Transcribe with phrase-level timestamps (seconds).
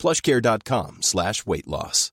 [0.00, 2.10] plushcare.com slash weight loss.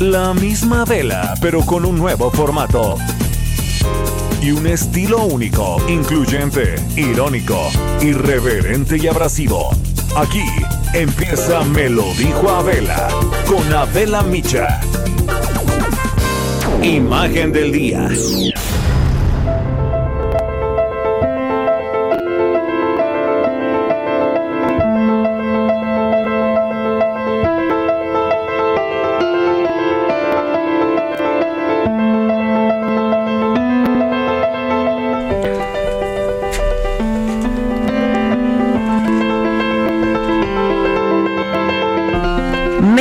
[0.00, 2.96] La misma vela, pero con un nuevo formato.
[4.40, 7.68] Y un estilo único, incluyente, irónico,
[8.00, 9.68] irreverente y abrasivo.
[10.16, 10.42] Aquí
[10.94, 13.10] empieza Me lo dijo Abela,
[13.46, 14.80] con Abela Micha.
[16.82, 18.08] Imagen del día.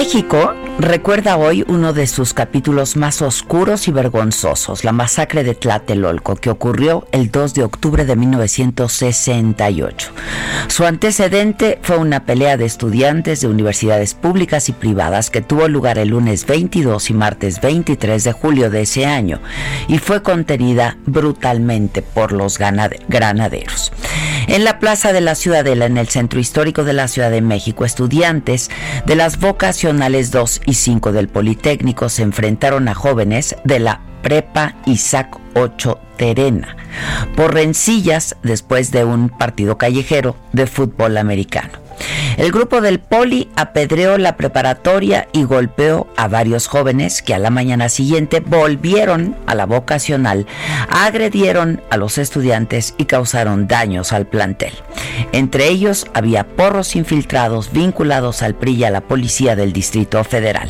[0.10, 6.36] México recuerda hoy uno de sus capítulos más oscuros y vergonzosos, la masacre de Tlatelolco,
[6.36, 10.12] que ocurrió el 2 de octubre de 1968.
[10.68, 15.98] Su antecedente fue una pelea de estudiantes de universidades públicas y privadas que tuvo lugar
[15.98, 19.42] el lunes 22 y martes 23 de julio de ese año
[19.88, 23.92] y fue contenida brutalmente por los granaderos.
[24.48, 27.86] En la Plaza de la Ciudadela, en el centro histórico de la Ciudad de México,
[27.86, 28.72] estudiantes
[29.06, 34.76] de las vocacionales 2 y 5 del Politécnico se enfrentaron a jóvenes de la Prepa
[34.86, 36.78] Isaac 8 Terena
[37.36, 41.89] por rencillas después de un partido callejero de fútbol americano.
[42.38, 47.50] El grupo del Poli apedreó la preparatoria y golpeó a varios jóvenes que a la
[47.50, 50.48] mañana siguiente volvieron a la vocacional,
[50.90, 54.74] agredieron a los estudiantes y causaron daños al plantel.
[55.32, 60.70] Entre ellos había porros infiltrados vinculados al PRI y a la policía del Distrito Federal.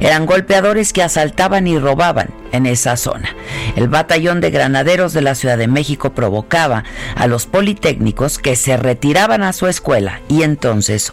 [0.00, 3.34] Eran golpeadores que asaltaban y robaban en esa zona.
[3.76, 6.84] El batallón de granaderos de la Ciudad de México provocaba
[7.16, 10.61] a los politécnicos que se retiraban a su escuela y entonces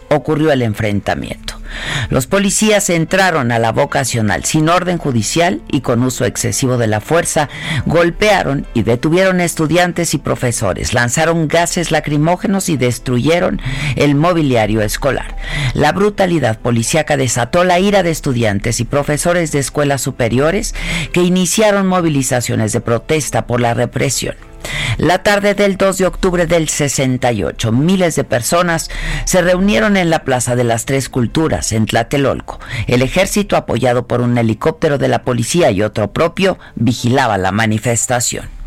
[0.08, 1.60] ocurrió el enfrentamiento.
[2.08, 7.00] Los policías entraron a la vocacional sin orden judicial y con uso excesivo de la
[7.00, 7.48] fuerza,
[7.86, 13.60] golpearon y detuvieron estudiantes y profesores, lanzaron gases lacrimógenos y destruyeron
[13.96, 15.36] el mobiliario escolar.
[15.74, 20.74] La brutalidad policíaca desató la ira de estudiantes y profesores de escuelas superiores
[21.12, 24.49] que iniciaron movilizaciones de protesta por la represión.
[24.98, 28.90] La tarde del 2 de octubre del 68, miles de personas
[29.24, 32.60] se reunieron en la Plaza de las Tres Culturas, en Tlatelolco.
[32.86, 38.59] El ejército, apoyado por un helicóptero de la policía y otro propio, vigilaba la manifestación.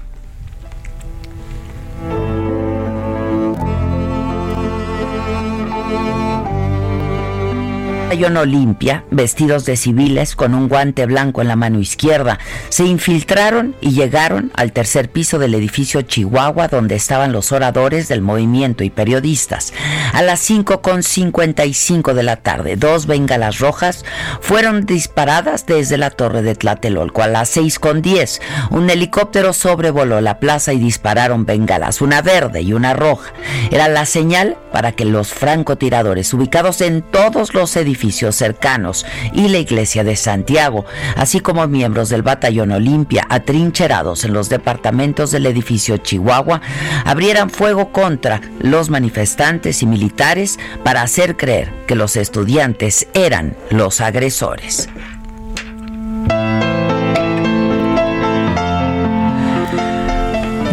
[8.14, 12.38] Batallón Olimpia, vestidos de civiles con un guante blanco en la mano izquierda,
[12.70, 18.22] se infiltraron y llegaron al tercer piso del edificio Chihuahua donde estaban los oradores del
[18.22, 19.74] movimiento y periodistas.
[20.14, 24.06] A las 5.55 de la tarde, dos bengalas rojas
[24.42, 27.24] fueron disparadas desde la torre de Tlatelolco.
[27.24, 32.94] A las 6.10, un helicóptero sobrevoló la plaza y dispararon bengalas, una verde y una
[32.94, 33.34] roja.
[33.72, 39.60] Era la señal para que los francotiradores ubicados en todos los edificios cercanos y la
[39.60, 45.98] iglesia de Santiago, así como miembros del batallón Olimpia atrincherados en los departamentos del edificio
[45.98, 46.62] Chihuahua,
[47.06, 54.02] abrieran fuego contra los manifestantes y militares para hacer creer que los estudiantes eran los
[54.02, 54.90] agresores.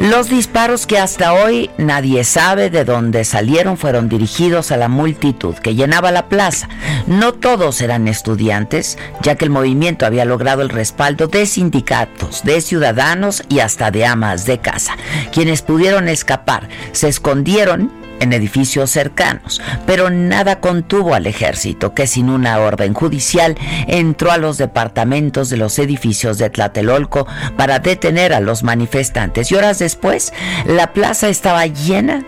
[0.01, 5.55] Los disparos que hasta hoy nadie sabe de dónde salieron fueron dirigidos a la multitud
[5.57, 6.71] que llenaba la plaza.
[7.07, 12.63] No todos eran estudiantes, ya que el movimiento había logrado el respaldo de sindicatos, de
[12.63, 14.97] ciudadanos y hasta de amas de casa.
[15.33, 22.29] Quienes pudieron escapar se escondieron en edificios cercanos, pero nada contuvo al ejército que sin
[22.31, 23.57] una orden judicial
[23.87, 27.27] entró a los departamentos de los edificios de Tlatelolco
[27.57, 29.51] para detener a los manifestantes.
[29.51, 30.33] Y horas después
[30.67, 32.25] la plaza estaba llena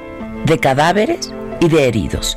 [0.47, 1.33] de cadáveres
[1.63, 2.37] y de heridos.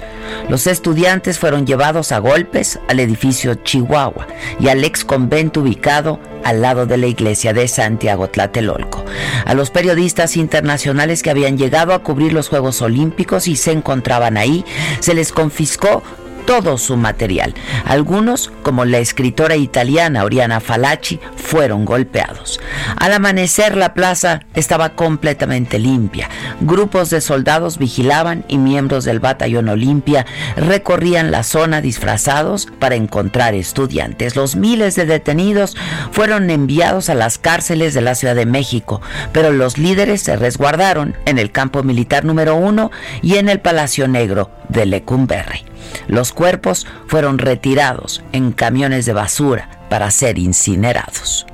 [0.49, 4.27] Los estudiantes fueron llevados a golpes al edificio Chihuahua
[4.59, 9.03] y al ex convento ubicado al lado de la iglesia de Santiago Tlatelolco.
[9.45, 14.37] A los periodistas internacionales que habían llegado a cubrir los Juegos Olímpicos y se encontraban
[14.37, 14.63] ahí,
[14.99, 16.03] se les confiscó
[16.45, 17.53] todo su material.
[17.85, 22.59] Algunos, como la escritora italiana Oriana Falacci, fueron golpeados.
[22.97, 26.29] Al amanecer la plaza estaba completamente limpia.
[26.61, 30.25] Grupos de soldados vigilaban y miembros del batallón Olimpia
[30.55, 34.35] recorrían la zona disfrazados para encontrar estudiantes.
[34.35, 35.75] Los miles de detenidos
[36.11, 39.01] fueron enviados a las cárceles de la Ciudad de México,
[39.31, 42.91] pero los líderes se resguardaron en el campo militar número uno
[43.21, 45.74] y en el Palacio Negro de Lecumberri.
[46.07, 51.45] Los cuerpos fueron retirados en camiones de basura para ser incinerados.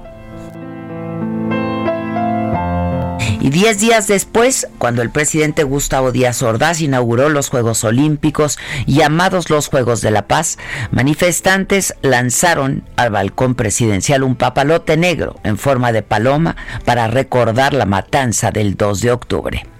[3.41, 9.49] Y diez días después, cuando el presidente Gustavo Díaz Ordaz inauguró los Juegos Olímpicos, llamados
[9.49, 10.59] los Juegos de la Paz,
[10.91, 16.55] manifestantes lanzaron al balcón presidencial un papalote negro en forma de paloma
[16.85, 19.70] para recordar la matanza del 2 de octubre.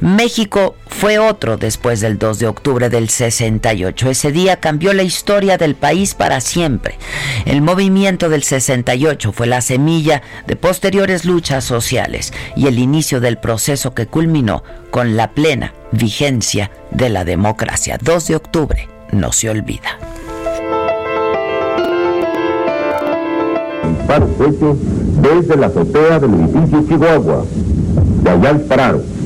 [0.00, 4.10] México fue otro después del 2 de octubre del 68.
[4.10, 6.98] Ese día cambió la historia del país para siempre.
[7.44, 13.38] El movimiento del 68 fue la semilla de posteriores luchas sociales y el inicio del
[13.38, 17.98] proceso que culminó con la plena vigencia de la democracia.
[18.00, 19.98] 2 de octubre no se olvida.
[25.20, 27.44] desde la azotea del edificio Chihuahua.
[28.22, 29.19] De dispararon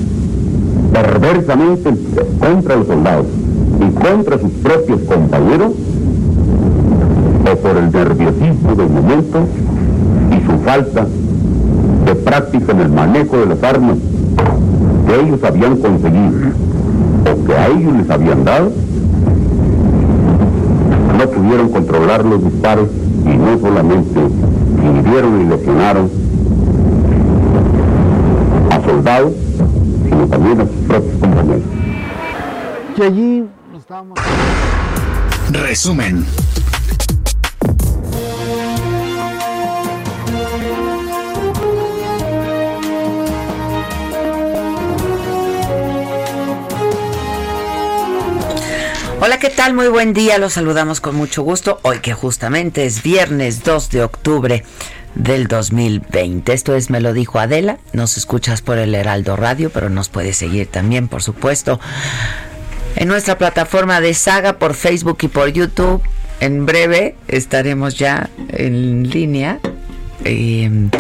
[0.95, 1.91] perversamente
[2.39, 3.27] contra los soldados
[3.81, 5.73] y contra sus propios compañeros,
[7.53, 9.41] o por el nerviosismo del momento
[10.31, 11.07] y su falta
[12.07, 13.97] de práctica en el manejo de las armas
[15.07, 16.53] que ellos habían conseguido
[17.31, 18.71] o que a ellos les habían dado,
[21.19, 22.89] no pudieron controlar los disparos
[23.25, 24.21] y no solamente
[24.81, 26.09] hirieron y lesionaron
[28.71, 29.33] a soldados,
[30.29, 31.63] también a sus propios compañeros.
[32.97, 33.45] Y allí
[33.77, 34.19] estábamos...
[35.51, 36.25] Resumen.
[49.21, 49.73] Hola, ¿qué tal?
[49.73, 50.39] Muy buen día.
[50.39, 51.79] Los saludamos con mucho gusto.
[51.83, 54.65] Hoy que justamente es viernes 2 de octubre
[55.15, 56.53] del 2020.
[56.53, 57.79] Esto es Me lo dijo Adela.
[57.93, 61.81] Nos escuchas por el Heraldo Radio, pero nos puedes seguir también, por supuesto,
[62.97, 66.03] en nuestra plataforma de Saga por Facebook y por YouTube.
[66.41, 69.61] En breve estaremos ya en línea.
[70.25, 70.91] Eh,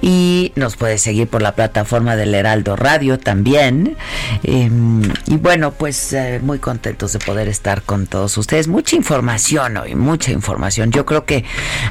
[0.00, 3.96] y nos puede seguir por la plataforma del Heraldo Radio también.
[4.42, 8.68] Em, y bueno, pues eh, muy contentos de poder estar con todos ustedes.
[8.68, 10.92] Mucha información hoy, mucha información.
[10.92, 11.44] Yo creo que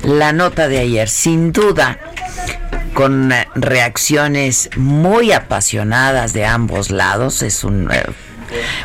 [0.03, 1.99] la nota de ayer, sin duda,
[2.93, 7.67] con eh, reacciones muy apasionadas de ambos lados, es eh,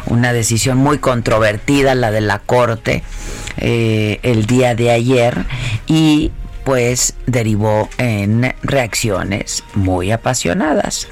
[0.06, 3.04] una decisión muy controvertida la de la Corte.
[3.56, 5.44] el día de ayer
[5.87, 6.32] y
[6.64, 11.09] pues derivó en reacciones muy apasionadas.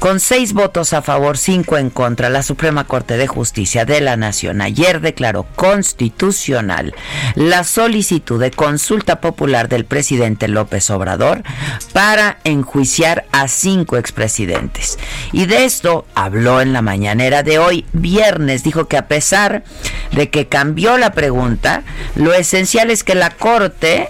[0.00, 4.16] Con seis votos a favor, cinco en contra, la Suprema Corte de Justicia de la
[4.16, 6.94] Nación ayer declaró constitucional
[7.34, 11.42] la solicitud de consulta popular del presidente López Obrador
[11.92, 14.98] para enjuiciar a cinco expresidentes.
[15.32, 19.64] Y de esto habló en la mañanera de hoy, viernes, dijo que a pesar
[20.12, 21.82] de que cambió la pregunta,
[22.14, 24.08] lo esencial es que la Corte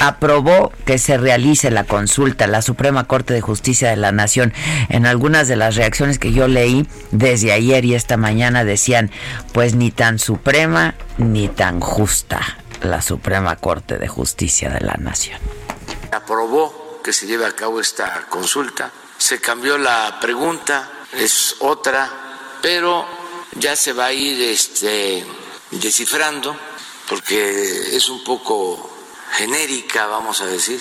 [0.00, 4.52] aprobó que se realice la consulta la Suprema Corte de Justicia de la Nación.
[4.88, 9.10] En algunas de las reacciones que yo leí desde ayer y esta mañana decían,
[9.52, 15.38] pues ni tan suprema ni tan justa la Suprema Corte de Justicia de la Nación.
[16.10, 18.90] Aprobó que se lleve a cabo esta consulta.
[19.18, 22.08] Se cambió la pregunta, es otra,
[22.60, 23.06] pero
[23.56, 25.24] ya se va a ir este,
[25.70, 26.56] descifrando
[27.08, 28.91] porque es un poco
[29.32, 30.80] genérica, vamos a decir.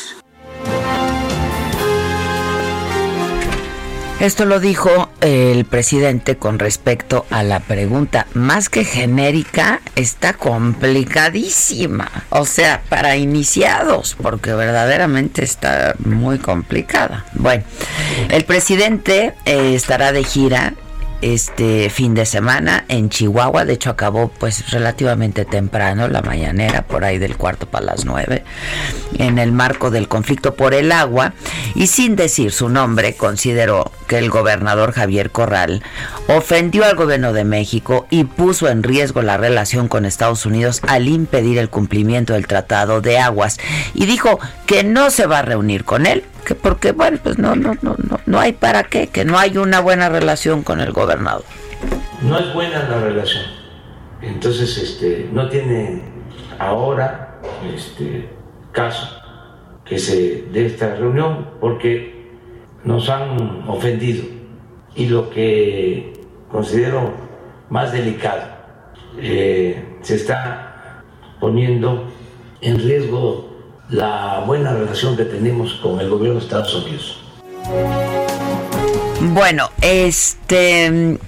[4.20, 8.27] Esto lo dijo el presidente con respecto a la pregunta.
[8.36, 12.12] Más que genérica, está complicadísima.
[12.29, 17.25] O sea, para iniciados, porque verdaderamente está muy complicada.
[17.34, 17.63] Bueno,
[18.29, 20.75] el presidente eh, estará de gira
[21.22, 23.66] este fin de semana en Chihuahua.
[23.66, 28.44] De hecho, acabó pues relativamente temprano la mañanera, por ahí del cuarto para las nueve,
[29.18, 31.34] en el marco del conflicto por el agua.
[31.75, 35.84] Y sin decir su nombre, consideró que el gobernador Javier Corral
[36.28, 41.08] ofendió al gobierno de México y puso en riesgo la relación con Estados Unidos al
[41.08, 43.60] impedir el cumplimiento del Tratado de Aguas.
[43.94, 47.55] Y dijo que no se va a reunir con él que porque bueno, pues no
[47.55, 50.91] no no no no hay para qué, que no hay una buena relación con el
[50.91, 51.43] gobernador.
[52.21, 53.43] No es buena la relación.
[54.21, 56.01] Entonces, este no tiene
[56.60, 57.39] ahora
[57.75, 58.29] este
[58.71, 59.07] caso
[59.83, 62.31] que se dé esta reunión porque
[62.83, 64.24] nos han ofendido
[64.95, 66.13] y lo que
[66.51, 67.13] considero
[67.69, 68.43] más delicado
[69.17, 71.03] eh, se está
[71.39, 72.07] poniendo
[72.62, 73.50] en riesgo
[73.91, 77.19] la buena relación que tenemos con el gobierno de Estados Unidos.
[79.33, 81.19] Bueno, este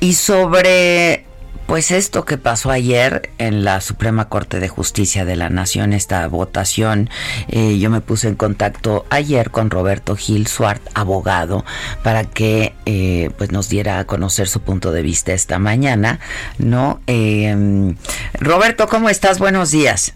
[0.00, 1.24] y sobre
[1.66, 6.26] pues esto que pasó ayer en la Suprema Corte de Justicia de la Nación, esta
[6.28, 7.08] votación,
[7.48, 11.64] eh, yo me puse en contacto ayer con Roberto Gil Suart, abogado,
[12.02, 16.20] para que eh, pues nos diera a conocer su punto de vista esta mañana,
[16.58, 17.00] ¿no?
[17.06, 17.94] Eh,
[18.34, 19.38] Roberto, ¿cómo estás?
[19.38, 20.14] Buenos días.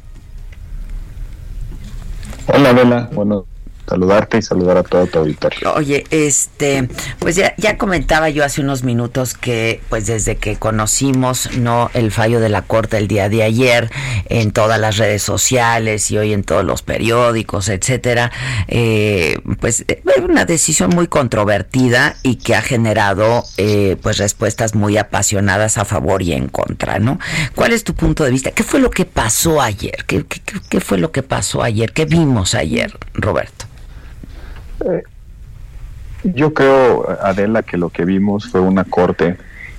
[2.48, 3.08] Hola, Vela.
[3.12, 3.44] Bueno,
[3.88, 5.74] saludarte y saludar a todo tu auditorio.
[5.74, 11.56] Oye, este, pues ya, ya comentaba yo hace unos minutos que, pues desde que conocimos
[11.56, 13.90] no el fallo de la corte el día de ayer
[14.28, 18.30] en todas las redes sociales y hoy en todos los periódicos, etcétera,
[18.68, 24.96] eh, pues es una decisión muy controvertida y que ha generado, eh, pues respuestas muy
[24.96, 27.18] apasionadas a favor y en contra, ¿no?
[27.54, 28.50] ¿Cuál es tu punto de vista?
[28.50, 30.04] ¿Qué fue lo que pasó ayer?
[30.06, 31.92] ¿Qué, qué, qué fue lo que pasó ayer?
[31.92, 33.66] ¿Qué vimos ayer, Roberto?
[34.84, 35.02] Eh,
[36.24, 39.36] yo creo, Adela, que lo que vimos fue una corte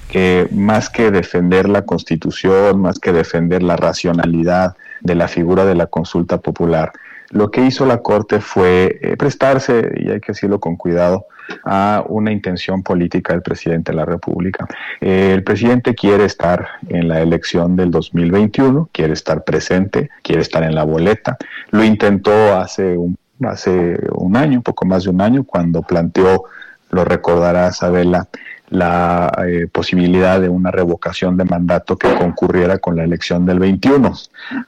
[0.10, 5.76] que más que defender la constitución, más que defender la racionalidad de la figura de
[5.76, 6.92] la consulta popular,
[7.32, 11.28] lo que hizo la Corte fue eh, prestarse, y hay que decirlo con cuidado,
[11.64, 14.68] a una intención política del presidente de la República.
[15.02, 20.64] Eh, el presidente quiere estar en la elección del 2021, quiere estar presente, quiere estar
[20.64, 21.38] en la boleta.
[21.72, 26.46] Lo intentó hace un hace un año, un poco más de un año, cuando planteó,
[26.92, 28.28] lo recordará Isabela,
[28.70, 34.14] la eh, posibilidad de una revocación de mandato que concurriera con la elección del 21.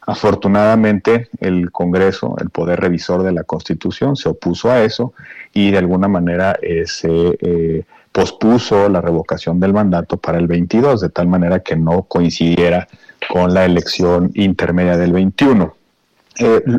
[0.07, 5.13] Afortunadamente, el Congreso, el Poder Revisor de la Constitución, se opuso a eso
[5.53, 11.01] y de alguna manera eh, se eh, pospuso la revocación del mandato para el 22,
[11.01, 12.87] de tal manera que no coincidiera
[13.31, 15.75] con la elección intermedia del 21.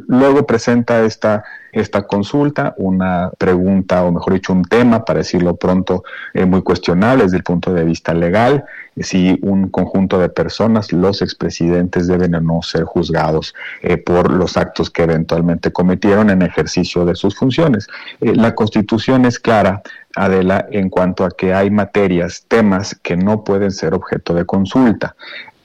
[0.09, 6.05] Luego presenta esta esta consulta, una pregunta, o mejor dicho, un tema, para decirlo pronto,
[6.35, 8.65] eh, muy cuestionable desde el punto de vista legal,
[8.99, 14.59] si un conjunto de personas, los expresidentes, deben o no ser juzgados eh, por los
[14.59, 17.89] actos que eventualmente cometieron en ejercicio de sus funciones.
[18.21, 19.83] Eh, la Constitución es clara
[20.15, 25.17] Adela, en cuanto a que hay materias, temas que no pueden ser objeto de consulta.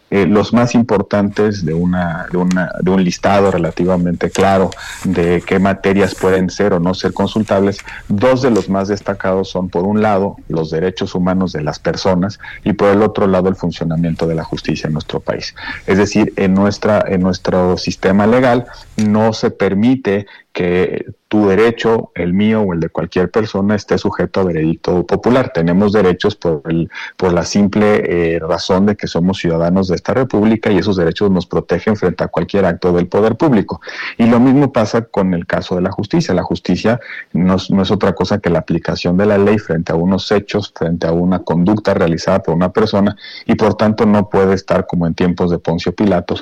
[0.09, 4.69] Eh, los más importantes de, una, de, una, de un listado relativamente claro
[5.03, 7.79] de qué materias pueden ser o no ser consultables.
[8.07, 12.39] Dos de los más destacados son, por un lado, los derechos humanos de las personas
[12.63, 15.53] y por el otro lado, el funcionamiento de la justicia en nuestro país.
[15.85, 22.33] Es decir, en, nuestra, en nuestro sistema legal no se permite que tu derecho, el
[22.33, 25.51] mío o el de cualquier persona esté sujeto a veredicto popular.
[25.53, 30.13] Tenemos derechos por, el, por la simple eh, razón de que somos ciudadanos de esta
[30.13, 33.81] república y esos derechos nos protegen frente a cualquier acto del poder público.
[34.17, 36.33] Y lo mismo pasa con el caso de la justicia.
[36.33, 36.99] La justicia
[37.33, 40.71] no, no es otra cosa que la aplicación de la ley frente a unos hechos,
[40.73, 45.05] frente a una conducta realizada por una persona y por tanto no puede estar como
[45.05, 46.41] en tiempos de Poncio Pilatos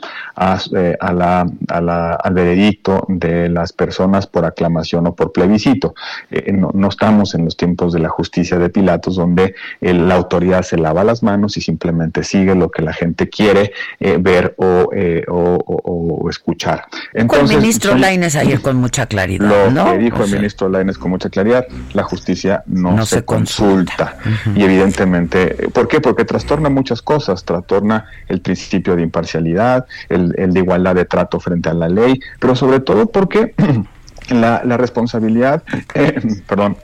[0.76, 5.96] eh, al veredicto de las personas por aclamación o por plebiscito.
[6.32, 10.78] Eh, no, estamos en los tiempos de la justicia de Pilatos, donde la autoridad se
[10.78, 14.56] lava las manos y simplemente sigue lo que la gente quiere eh, ver
[14.94, 16.86] eh, o, escuchar.
[17.14, 19.70] Entonces, el ministro Laines ayer con mucha claridad.
[19.70, 24.18] Lo que dijo el ministro Laines con mucha claridad, la justicia no, se, consulta.
[24.56, 26.02] Y evidentemente, ¿por qué?
[26.02, 31.40] Porque trastorna muchas cosas, trastorna el principio de imparcialidad, el, el de igualdad de trato
[31.40, 33.54] frente a la ley, pero sobre todo porque
[34.30, 35.64] la, la responsabilidad,
[35.94, 36.78] eh, perdón,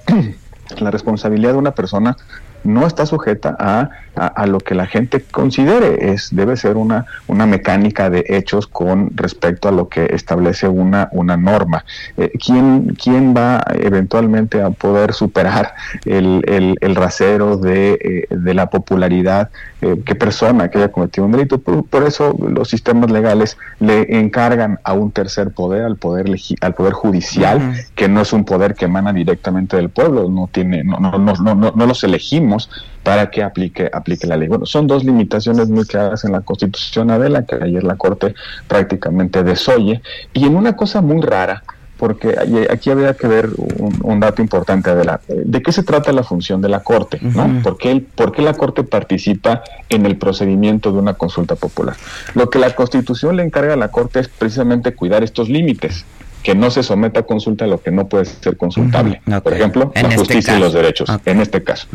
[0.79, 2.17] la responsabilidad de una persona
[2.63, 7.45] no está sujeta a, a, lo que la gente considere, es, debe ser una, una
[7.45, 11.85] mecánica de hechos con respecto a lo que establece una, una norma.
[12.17, 15.73] Eh, ¿quién, ¿quién, va eventualmente a poder superar
[16.05, 19.49] el, el, el rasero de, eh, de, la popularidad?
[19.81, 21.59] Eh, ¿Qué persona que haya cometido un delito?
[21.59, 26.27] Por, eso los sistemas legales le encargan a un tercer poder, al poder,
[26.61, 30.83] al poder judicial, que no es un poder que emana directamente del pueblo, no, tiene,
[30.83, 32.69] no, no, no, no, no los elegimos
[33.01, 34.47] para que aplique, aplique la ley.
[34.47, 38.35] Bueno, son dos limitaciones muy claras en la Constitución, Adela, que ayer la Corte
[38.67, 40.01] prácticamente desoye,
[40.33, 41.63] y en una cosa muy rara,
[42.01, 42.35] porque
[42.71, 43.51] aquí habría que ver
[44.01, 45.21] un, dato importante, Adela.
[45.27, 47.19] ¿De qué se trata la función de la Corte?
[47.21, 47.61] ¿no?
[47.61, 51.95] ¿Por, qué ¿Por qué la Corte participa en el procedimiento de una consulta popular?
[52.33, 56.03] Lo que la Constitución le encarga a la Corte es precisamente cuidar estos límites
[56.43, 59.21] que no se someta a consulta lo que no puede ser consultable.
[59.43, 61.87] Por ejemplo, la este justicia y los derechos, en este caso.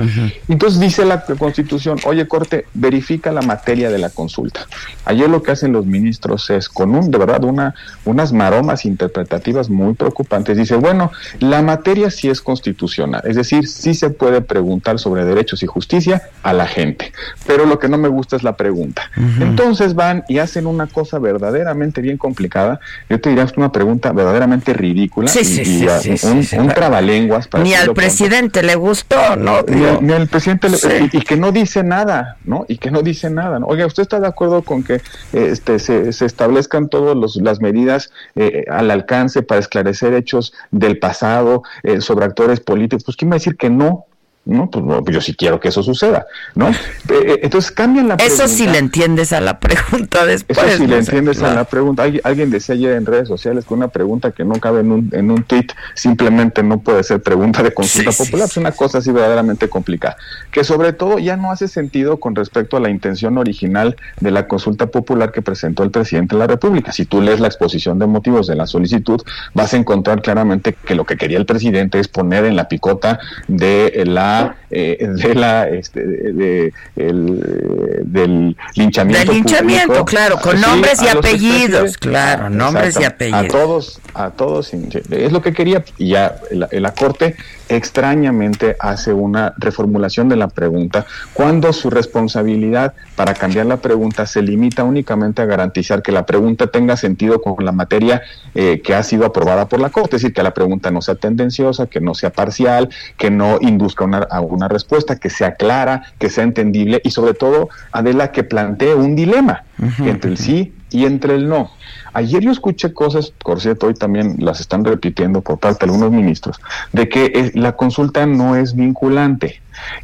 [0.48, 4.66] Entonces dice la Constitución, oye, Corte, verifica la materia de la consulta.
[5.04, 7.74] Ayer lo que hacen los ministros es, con un, de verdad, una,
[8.04, 11.10] unas maromas interpretativas muy preocupantes, dice, bueno,
[11.40, 16.22] la materia sí es constitucional, es decir, sí se puede preguntar sobre derechos y justicia
[16.42, 17.12] a la gente,
[17.46, 19.10] pero lo que no me gusta es la pregunta.
[19.40, 24.12] Entonces van y hacen una cosa verdaderamente bien complicada, yo te diría, es una pregunta
[24.12, 30.68] verdaderamente verdaderamente ridícula y, un, trabalenguas ni al presidente le gustó no ni, al presidente
[31.12, 33.66] y, que no dice nada no y que no dice nada ¿no?
[33.66, 35.00] oiga usted está de acuerdo con que
[35.32, 42.00] este se, establezcan todas las medidas eh, al alcance para esclarecer hechos del pasado eh,
[42.00, 44.06] sobre actores políticos pues quién va a decir que no
[44.46, 46.70] no, pues, pues yo sí quiero que eso suceda, ¿no?
[47.08, 48.44] Eh, eh, entonces cambian la pregunta.
[48.44, 50.58] Eso sí le entiendes a la pregunta después.
[50.58, 52.02] Eso sí le entiendes a la pregunta.
[52.02, 55.30] Alguien, decía ayer en redes sociales que una pregunta que no cabe en un, en
[55.30, 58.48] un tweet simplemente no puede ser pregunta de consulta popular.
[58.48, 60.16] Es una cosa así verdaderamente complicada.
[60.50, 64.48] Que sobre todo ya no hace sentido con respecto a la intención original de la
[64.48, 66.90] consulta popular que presentó el presidente de la República.
[66.90, 69.22] Si tú lees la exposición de motivos de la solicitud,
[69.54, 73.20] vas a encontrar claramente que lo que quería el presidente es poner en la picota
[73.46, 74.35] de la
[74.70, 79.24] eh, de la este, de, el, del linchamiento.
[79.24, 83.44] Del linchamiento, claro, con nombres y apellidos, claro, nombres y apellidos.
[83.44, 85.84] A todos, a todos, es lo que quería.
[85.98, 87.36] Y ya la, la Corte
[87.68, 94.42] extrañamente hace una reformulación de la pregunta cuando su responsabilidad para cambiar la pregunta se
[94.42, 98.22] limita únicamente a garantizar que la pregunta tenga sentido con la materia
[98.54, 101.14] eh, que ha sido aprobada por la Corte, es decir, que la pregunta no sea
[101.14, 106.02] tendenciosa, que no sea parcial, que no induzca una, a una respuesta, que sea clara,
[106.18, 109.64] que sea entendible y sobre todo, Adela, que plantee un dilema
[110.04, 111.70] entre el sí y entre el no.
[112.14, 116.10] Ayer yo escuché cosas, por cierto, hoy también las están repitiendo por parte de algunos
[116.10, 116.58] ministros,
[116.94, 119.60] de que eh, la consulta no es vinculante.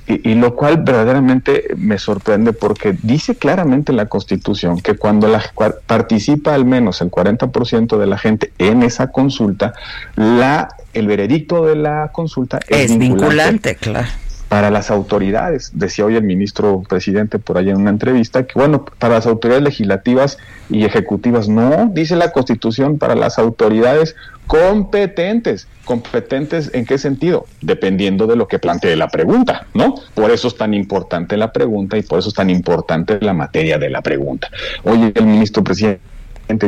[0.07, 5.43] Y, lo cual verdaderamente me sorprende porque dice claramente la Constitución que cuando la,
[5.87, 9.73] participa al menos el 40% de la gente en esa consulta,
[10.15, 14.09] la, el veredicto de la consulta es, es vinculante claro
[14.53, 15.71] para las autoridades.
[15.73, 19.65] Decía hoy el ministro presidente por ahí en una entrevista que, bueno, para las autoridades
[19.65, 20.37] legislativas
[20.69, 24.15] y ejecutivas, no, dice la Constitución, para las autoridades
[24.47, 25.69] competentes.
[25.87, 27.47] ¿Competentes en qué sentido?
[27.63, 29.95] Dependiendo de lo que plantee la pregunta, ¿no?
[30.13, 33.79] Por eso es tan importante la pregunta y por eso es tan importante la materia
[33.79, 34.51] de la pregunta.
[34.85, 36.03] Hoy el ministro presidente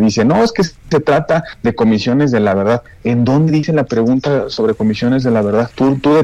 [0.01, 2.83] dice, no, es que se trata de comisiones de la verdad.
[3.05, 5.71] ¿En dónde dice la pregunta sobre comisiones de la verdad?
[5.75, 6.17] Tú, tú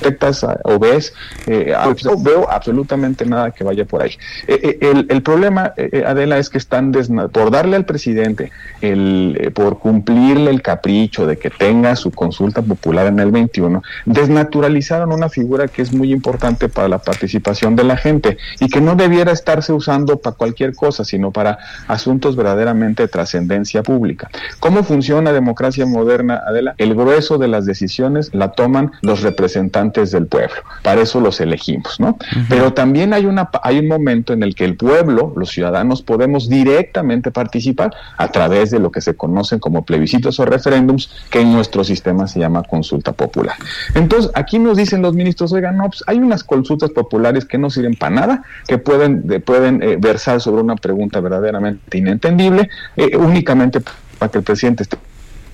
[0.00, 1.12] detectas o ves,
[1.46, 4.16] eh, no veo absolutamente nada que vaya por ahí.
[4.46, 5.74] Eh, eh, el, problema,
[6.06, 6.92] Adela, es que están
[7.32, 13.06] por darle al presidente, el, por cumplirle el capricho de que tenga su consulta popular
[13.06, 17.96] en el 21, desnaturalizaron una figura que es muy importante para la participación de la
[17.96, 21.58] gente y que no debiera estarse usando para cualquier cosa, sino para
[21.88, 24.30] asuntos verdaderamente de trascendencia pública.
[24.58, 26.74] ¿Cómo funciona democracia moderna, Adela?
[26.78, 30.56] El grueso de las decisiones la toman los representantes del pueblo.
[30.82, 32.16] Para eso los elegimos, ¿no?
[32.48, 36.48] Pero también hay, una, hay un momento en el que el pueblo, los ciudadanos, podemos
[36.48, 41.52] directamente participar a través de lo que se conocen como plebiscitos o referéndums, que en
[41.52, 43.56] nuestro sistema se llama consulta popular.
[43.94, 47.68] Entonces, aquí nos dicen los ministros, oigan, no, pues hay unas consultas populares que no
[47.70, 53.80] sirven para nada, que pueden, pueden eh, versar sobre una pregunta verdaderamente inentendible, eh, únicamente
[54.18, 54.96] para que el presidente esté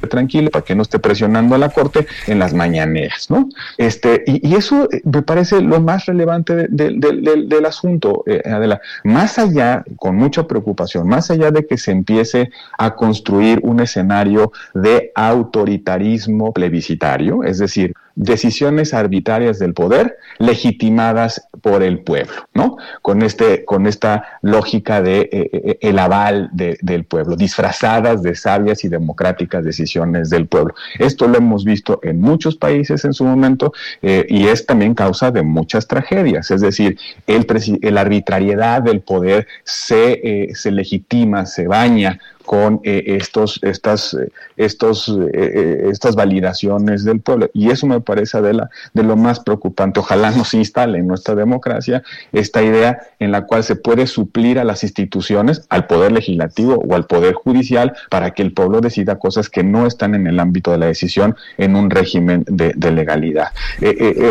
[0.07, 3.49] tranquilo, para que no esté presionando a la Corte en las mañaneras, ¿no?
[3.79, 8.81] Este, y, eso eh, me parece lo más relevante del asunto, eh, Adela.
[9.05, 14.53] Más allá, con mucha preocupación, más allá de que se empiece a construir un escenario
[14.75, 22.79] de autoritarismo plebiscitario, es decir, decisiones arbitrarias del poder legitimadas por el pueblo, ¿no?
[23.03, 28.85] Con este, con esta lógica de eh, eh, el aval del pueblo, disfrazadas de sabias
[28.85, 30.75] y democráticas decisiones del pueblo.
[30.99, 35.31] Esto lo hemos visto en muchos países en su momento eh, y es también causa
[35.31, 36.51] de muchas tragedias.
[36.51, 44.15] Es decir, la arbitrariedad del poder se, se legitima, se baña con eh, estos, estas,
[44.15, 47.51] eh, estos, eh, estas validaciones del pueblo.
[47.53, 50.01] Y eso me parece, Adela, de lo más preocupante.
[50.01, 54.59] Ojalá no se instale en nuestra democracia esta idea en la cual se puede suplir
[54.59, 59.19] a las instituciones, al poder legislativo o al poder judicial, para que el pueblo decida
[59.19, 63.49] cosas que no están en el ámbito de la decisión en un régimen de, legalidad.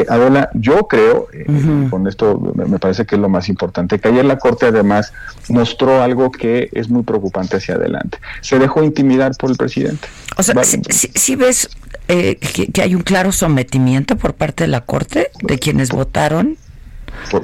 [0.07, 1.27] Adela, yo creo,
[1.89, 5.11] con esto me parece que es lo más importante, que ayer la Corte además
[5.49, 8.04] mostró algo que es muy preocupante hacia adelante.
[8.41, 10.07] Se dejó intimidar por el presidente.
[10.37, 11.69] O sea, si, ves
[12.07, 16.57] eh, que, hay un claro sometimiento por parte de la Corte, de quienes votaron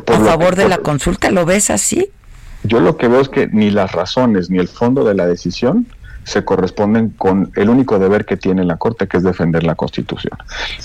[0.07, 2.09] a favor de la consulta, ¿lo ves así?
[2.63, 5.87] Yo lo que veo es que ni las razones ni el fondo de la decisión
[6.31, 10.37] se corresponden con el único deber que tiene la Corte, que es defender la Constitución.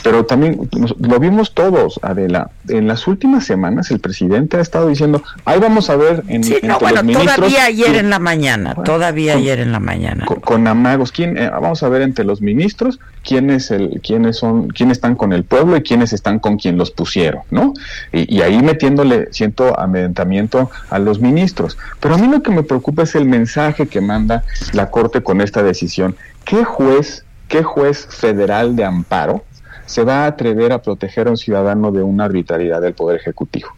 [0.03, 2.51] Pero también lo vimos todos, Adela.
[2.69, 6.59] En las últimas semanas el presidente ha estado diciendo, ahí vamos a ver en, sí,
[6.63, 10.27] no, bueno, todavía ayer en la mañana, todavía ayer en la mañana.
[10.27, 14.99] Con, amagos, ¿quién, eh, vamos a ver entre los ministros quiénes, el, quiénes, son, quiénes
[14.99, 17.75] están con el pueblo y quiénes están con quien los pusieron, ¿no?
[18.12, 21.77] Y, ahí metiéndole, siento, amedrentamiento a los ministros.
[22.01, 25.41] Pero a mí lo que me preocupa es el mensaje que manda la Corte con
[25.41, 26.17] esta decisión.
[26.45, 29.45] ¿Qué juez, qué juez federal de amparo
[29.85, 33.69] se va a atrever a proteger a un ciudadano de una arbitrariedad del Poder Ejecutivo?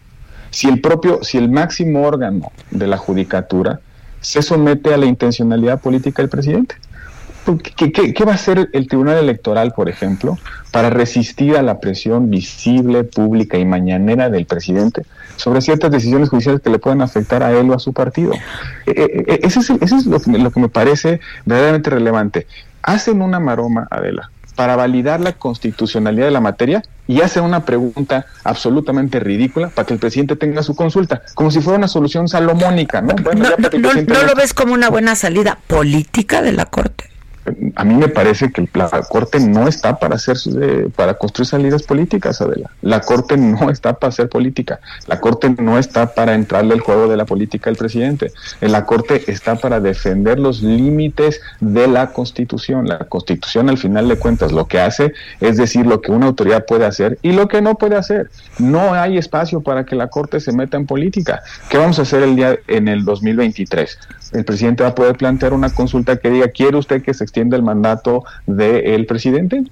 [0.51, 3.81] Si el propio, si el máximo órgano de la judicatura
[4.21, 6.75] se somete a la intencionalidad política del presidente.
[7.75, 10.37] ¿Qué, va a hacer el Tribunal Electoral, por ejemplo,
[10.71, 15.03] para resistir a la presión visible, pública y mañanera del presidente
[15.35, 18.33] sobre ciertas decisiones judiciales que le puedan afectar a él o a su partido?
[18.85, 22.47] Eh, eh, eh, eso es, lo, que, lo que me parece verdaderamente relevante.
[22.83, 28.25] Hacen una maroma, Adela, para validar la constitucionalidad de la materia y hacen una pregunta
[28.43, 33.01] absolutamente ridícula para que el presidente tenga su consulta, como si fuera una solución salomónica,
[33.01, 33.15] ¿no?
[33.15, 37.08] no lo ves como una buena salida política de la Corte?
[37.75, 40.37] A mí me parece que la Corte no está para hacer
[40.95, 42.69] para construir salidas políticas, Adela.
[42.81, 44.79] La Corte no está para hacer política.
[45.07, 48.31] La Corte no está para entrarle al juego de la política al presidente.
[48.61, 52.87] La Corte está para defender los límites de la Constitución.
[52.87, 56.65] La Constitución, al final de cuentas, lo que hace es decir lo que una autoridad
[56.65, 58.29] puede hacer y lo que no puede hacer.
[58.57, 61.41] No hay espacio para que la Corte se meta en política.
[61.69, 63.97] ¿Qué vamos a hacer el día en el 2023?
[64.31, 67.57] El presidente va a poder plantear una consulta que diga, ¿quiere usted que se extienda
[67.57, 69.63] el mandato del presidente?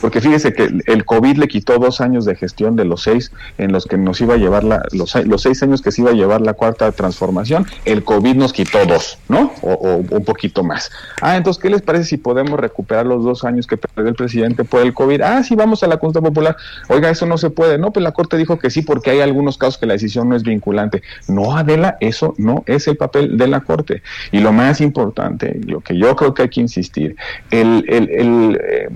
[0.00, 3.72] Porque fíjese que el COVID le quitó dos años de gestión de los seis en
[3.72, 6.14] los que nos iba a llevar la, los, los seis años que se iba a
[6.14, 9.52] llevar la cuarta transformación, el COVID nos quitó dos, ¿no?
[9.62, 10.90] O, un poquito más.
[11.20, 14.64] Ah, entonces, ¿qué les parece si podemos recuperar los dos años que perdió el presidente
[14.64, 15.22] por el COVID?
[15.22, 16.56] Ah, sí, vamos a la consulta popular.
[16.88, 17.78] Oiga, eso no se puede.
[17.78, 20.36] No, pues la Corte dijo que sí, porque hay algunos casos que la decisión no
[20.36, 21.02] es vinculante.
[21.26, 24.02] No, Adela, eso no es el papel de la Corte.
[24.30, 27.16] Y lo más importante, lo que yo creo que hay que insistir,
[27.50, 28.88] el, el, el, eh,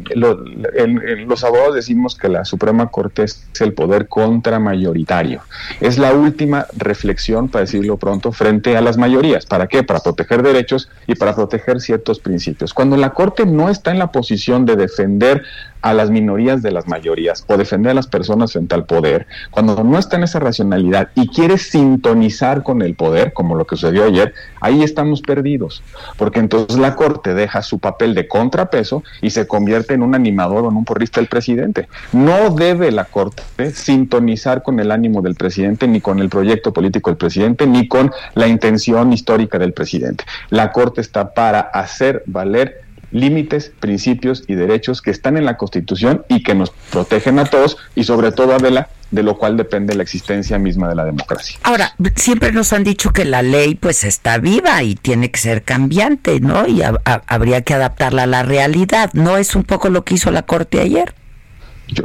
[0.74, 5.42] el los abogados decimos que la Suprema Corte es el poder contramayoritario.
[5.80, 9.46] Es la última reflexión, para decirlo pronto, frente a las mayorías.
[9.46, 9.82] ¿Para qué?
[9.82, 12.74] Para proteger derechos y para proteger ciertos principios.
[12.74, 15.42] Cuando la Corte no está en la posición de defender
[15.82, 19.82] a las minorías de las mayorías o defender a las personas frente al poder, cuando
[19.82, 24.04] no está en esa racionalidad y quiere sintonizar con el poder, como lo que sucedió
[24.04, 25.82] ayer, ahí estamos perdidos,
[26.16, 30.64] porque entonces la Corte deja su papel de contrapeso y se convierte en un animador
[30.64, 31.88] o en un porrista del presidente.
[32.12, 37.10] No debe la Corte sintonizar con el ánimo del presidente, ni con el proyecto político
[37.10, 40.24] del presidente, ni con la intención histórica del presidente.
[40.50, 46.24] La Corte está para hacer valer límites, principios y derechos que están en la Constitución
[46.28, 49.94] y que nos protegen a todos y sobre todo a Vela, de lo cual depende
[49.94, 51.58] la existencia misma de la democracia.
[51.62, 55.62] Ahora, siempre nos han dicho que la ley pues está viva y tiene que ser
[55.62, 56.66] cambiante, ¿no?
[56.66, 59.10] Y habría que adaptarla a la realidad.
[59.14, 61.14] ¿No es un poco lo que hizo la Corte ayer?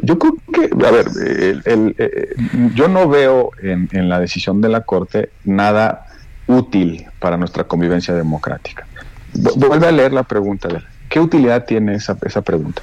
[0.02, 2.36] Yo, creo que, a ver, eh,
[2.74, 6.08] yo no veo en, en la decisión de la Corte nada
[6.48, 8.88] útil para nuestra convivencia democrática.
[9.34, 12.82] Vuelve a leer la pregunta de ¿Qué utilidad tiene esa, esa pregunta?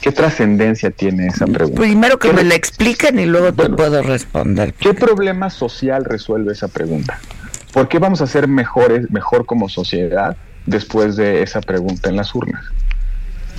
[0.00, 1.80] ¿Qué trascendencia tiene esa pregunta?
[1.80, 4.72] Primero que me la expliquen y luego te puedo responder.
[4.74, 7.18] ¿Qué problema social resuelve esa pregunta?
[7.72, 12.34] ¿Por qué vamos a ser mejores, mejor como sociedad después de esa pregunta en las
[12.34, 12.64] urnas?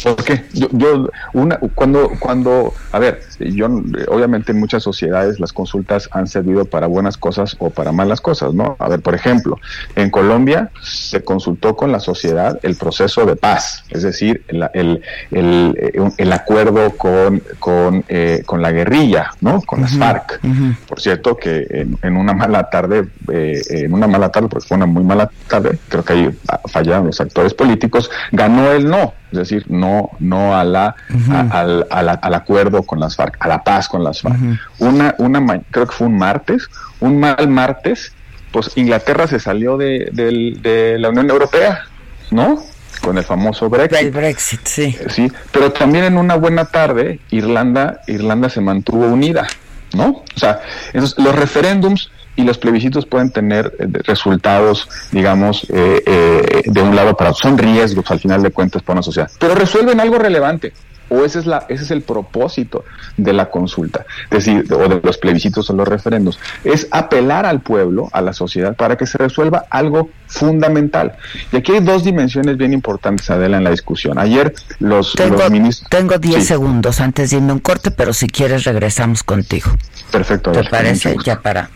[0.03, 0.43] ¿Por qué?
[0.53, 3.67] Yo, una, cuando, cuando, a ver, yo,
[4.10, 8.53] obviamente en muchas sociedades las consultas han servido para buenas cosas o para malas cosas,
[8.53, 8.75] ¿no?
[8.79, 9.60] A ver, por ejemplo,
[9.95, 16.13] en Colombia se consultó con la sociedad el proceso de paz, es decir, el, el,
[16.17, 19.62] el, acuerdo con, con, eh, con, la guerrilla, ¿no?
[19.62, 20.39] Con las FARC.
[20.88, 21.65] Por cierto, que
[22.01, 25.77] en, una mala tarde, eh, en una mala tarde, porque fue una muy mala tarde,
[25.89, 30.95] creo que ahí fallaron los actores políticos, ganó el no decir, no, no a la,
[31.52, 34.38] al, al, acuerdo con las FARC, a la paz con las FARC.
[34.80, 36.69] Una, una, creo que fue un martes,
[37.00, 38.13] un mal martes,
[38.52, 41.86] pues Inglaterra se salió de, de, la Unión Europea,
[42.32, 42.63] ¿no?
[43.02, 44.08] Con el famoso Brexit.
[44.08, 44.97] El Brexit, sí.
[45.10, 49.47] Sí, pero también en una buena tarde, Irlanda, Irlanda se mantuvo unida,
[49.93, 50.23] ¿no?
[50.36, 50.62] O sea,
[50.93, 57.17] los referéndums y los plebiscitos pueden tener eh, resultados, digamos, eh, eh, de un lado
[57.17, 57.50] para otro.
[57.50, 60.71] Son riesgos al final de cuentas para una sociedad, pero resuelven algo relevante.
[61.10, 62.84] O ese es, la, ese es el propósito
[63.15, 67.62] de la consulta, es decir, o de los plebiscitos o los referendos, es apelar al
[67.62, 71.15] pueblo, a la sociedad, para que se resuelva algo fundamental.
[71.52, 74.20] Y aquí hay dos dimensiones bien importantes, Adela, en la discusión.
[74.20, 75.89] Ayer los, tengo, ministros...
[75.89, 79.72] Tengo 10 segundos antes de irme un corte, pero si quieres regresamos contigo.
[80.12, 80.52] Perfecto.
[80.52, 81.15] ¿Te parece?
[81.26, 81.70] Ya para,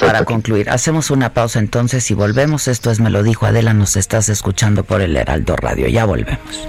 [0.00, 0.70] para, concluir.
[0.70, 2.68] Hacemos una pausa entonces y volvemos.
[2.68, 5.88] Esto es Me lo dijo Adela, nos estás escuchando por el Heraldo Radio.
[5.88, 6.68] Ya volvemos.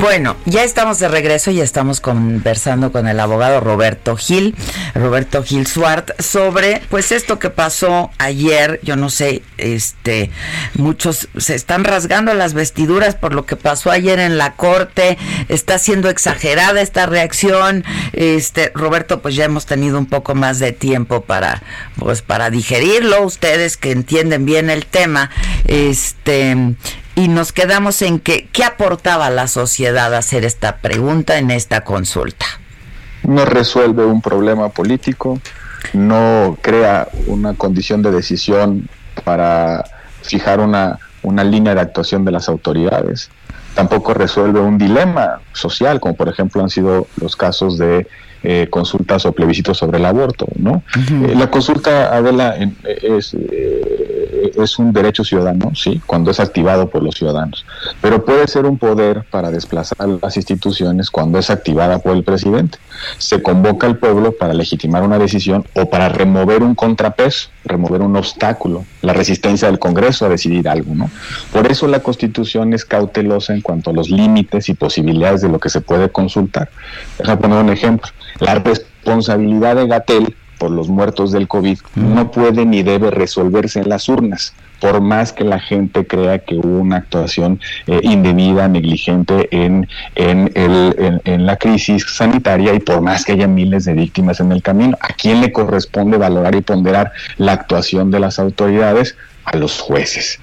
[0.00, 4.54] Bueno, ya estamos de regreso y estamos conversando con el abogado Roberto Gil,
[4.94, 10.30] Roberto Gil Suart, sobre pues esto que pasó ayer, yo no sé, este,
[10.74, 15.80] muchos se están rasgando las vestiduras por lo que pasó ayer en la corte, está
[15.80, 21.22] siendo exagerada esta reacción, este, Roberto, pues ya hemos tenido un poco más de tiempo
[21.22, 21.60] para,
[21.98, 25.30] pues para digerirlo, ustedes que entienden bien el tema,
[25.64, 26.76] este,
[27.18, 32.46] y nos quedamos en que, ¿qué aportaba la sociedad hacer esta pregunta en esta consulta?
[33.24, 35.40] No resuelve un problema político,
[35.94, 38.88] no crea una condición de decisión
[39.24, 39.84] para
[40.22, 43.30] fijar una, una línea de actuación de las autoridades,
[43.74, 48.06] tampoco resuelve un dilema social, como por ejemplo han sido los casos de
[48.42, 50.82] eh, consultas o plebiscitos sobre el aborto, ¿no?
[50.96, 57.02] Eh, la consulta, Adela, es, eh, es un derecho ciudadano, sí, cuando es activado por
[57.02, 57.64] los ciudadanos,
[58.00, 62.78] pero puede ser un poder para desplazar las instituciones cuando es activada por el presidente.
[63.18, 68.16] Se convoca al pueblo para legitimar una decisión o para remover un contrapeso, remover un
[68.16, 71.10] obstáculo, la resistencia del Congreso a decidir algo, ¿no?
[71.52, 75.58] Por eso la Constitución es cautelosa en cuanto a los límites y posibilidades de lo
[75.58, 76.70] que se puede consultar.
[77.18, 78.10] Déjame poner un ejemplo.
[78.40, 83.88] La responsabilidad de Gatel por los muertos del COVID no puede ni debe resolverse en
[83.88, 89.48] las urnas, por más que la gente crea que hubo una actuación eh, indebida, negligente
[89.50, 94.40] en, en, el, en, la crisis sanitaria y por más que haya miles de víctimas
[94.40, 94.96] en el camino.
[95.00, 99.16] ¿A quién le corresponde valorar y ponderar la actuación de las autoridades?
[99.44, 100.40] A los jueces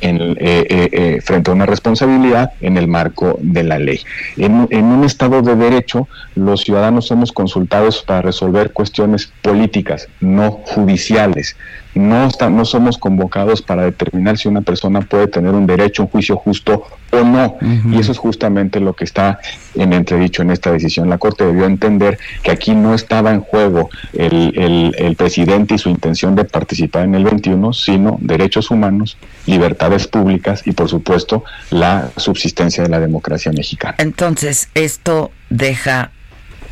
[0.00, 4.00] en, eh, eh, eh, frente a una responsabilidad en el marco de la ley.
[4.36, 10.50] En, en, un Estado de Derecho, los ciudadanos somos consultados para resolver cuestiones políticas, no
[10.50, 11.56] judiciales
[11.98, 16.10] no, no somos convocados para determinar si una persona puede tener un derecho a un
[16.10, 17.56] juicio justo o no.
[17.90, 19.38] Y eso es justamente lo que está
[19.74, 21.08] en entredicho en esta decisión.
[21.08, 25.88] La Corte debió entender que aquí no estaba en juego el, el, presidente y su
[25.88, 32.10] intención de participar en el 21, sino derechos humanos, libertades públicas y, por supuesto, la
[32.16, 33.94] subsistencia de la democracia mexicana.
[33.98, 36.10] Entonces, esto deja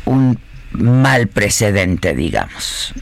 [0.05, 0.37] un
[0.71, 2.93] mal precedente, digamos.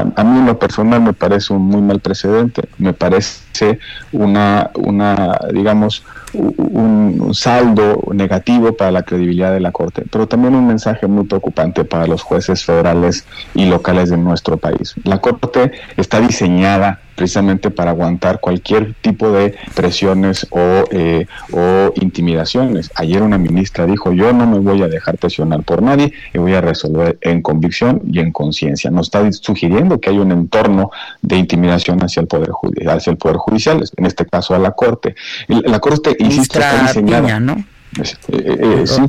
[0.00, 3.78] A, mí en lo personal me parece un muy mal precedente, me parece
[4.12, 10.66] una, una digamos, un, saldo negativo para la credibilidad de la Corte, pero también un
[10.66, 14.94] mensaje muy preocupante para los jueces federales y locales de nuestro país.
[15.04, 22.90] La Corte está diseñada precisamente para aguantar cualquier tipo de presiones o, eh, o intimidaciones.
[22.96, 26.54] Ayer una ministra dijo, yo no me voy a dejar presionar por nadie y voy
[26.54, 28.90] a resolver en convicción y en conciencia.
[28.90, 32.50] Nos está sugiriendo que hay un entorno de intimidación hacia el Poder,
[32.88, 35.14] hacia el poder Judicial, en este caso a la Corte.
[35.46, 37.38] La Corte, insisto, está diseñada...
[37.38, 37.64] ¿no?
[37.98, 39.02] Eh, eh, eh, sí,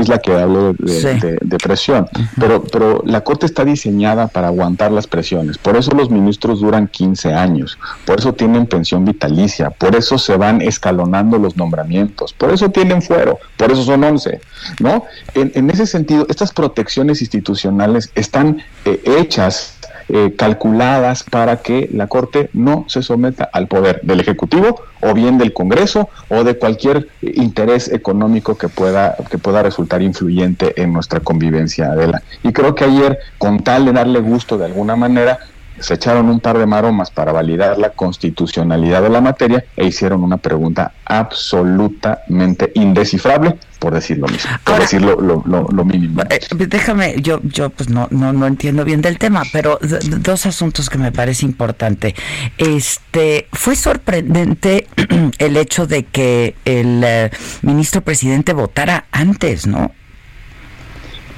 [0.00, 2.06] es la que hablo de, presión,
[2.38, 6.86] pero, pero la Corte está diseñada para aguantar las presiones, por eso los ministros duran
[6.86, 12.52] 15 años, por eso tienen pensión vitalicia, por eso se van escalonando los nombramientos, por
[12.52, 14.40] eso tienen fuero, por eso son 11,
[14.80, 15.04] ¿no?
[15.34, 19.78] En, en ese sentido, estas protecciones institucionales están hechas
[20.14, 25.38] eh, calculadas para que la Corte no se someta al poder del Ejecutivo o bien
[25.38, 31.20] del Congreso o de cualquier interés económico que pueda, que pueda resultar influyente en nuestra
[31.20, 32.22] convivencia, Adela.
[32.42, 35.38] Y creo que ayer, con tal de darle gusto de alguna manera,
[35.82, 40.22] se echaron un par de maromas para validar la constitucionalidad de la materia e hicieron
[40.22, 46.22] una pregunta absolutamente indescifrable, por decir lo mismo, por decir lo, mínimo.
[46.30, 50.88] Eh, déjame, yo, yo pues no, no, no entiendo bien del tema, pero dos asuntos
[50.88, 52.14] que me parece importante.
[52.56, 54.86] Este, fue sorprendente
[55.38, 57.30] el hecho de que el eh,
[57.62, 59.92] ministro presidente votara antes, ¿no?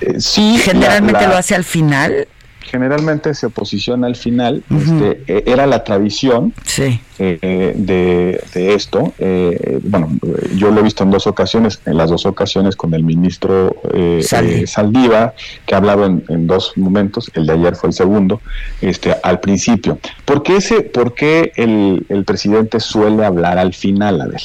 [0.00, 0.58] Eh, sí.
[0.62, 2.28] Generalmente lo hace al final
[2.64, 6.52] generalmente se posiciona al final, este, e, era la tradición
[7.18, 9.12] eh, de, esto.
[9.18, 10.10] Eh, bueno,
[10.56, 14.22] yo lo he visto en dos ocasiones, en las dos ocasiones con el ministro eh,
[14.66, 15.34] Saldiva,
[15.66, 18.40] que ha hablado en, dos momentos, el de ayer fue el segundo,
[18.80, 19.98] este, al principio.
[20.24, 24.42] ¿Por qué, ese, por qué el, el presidente suele hablar al final, Adel?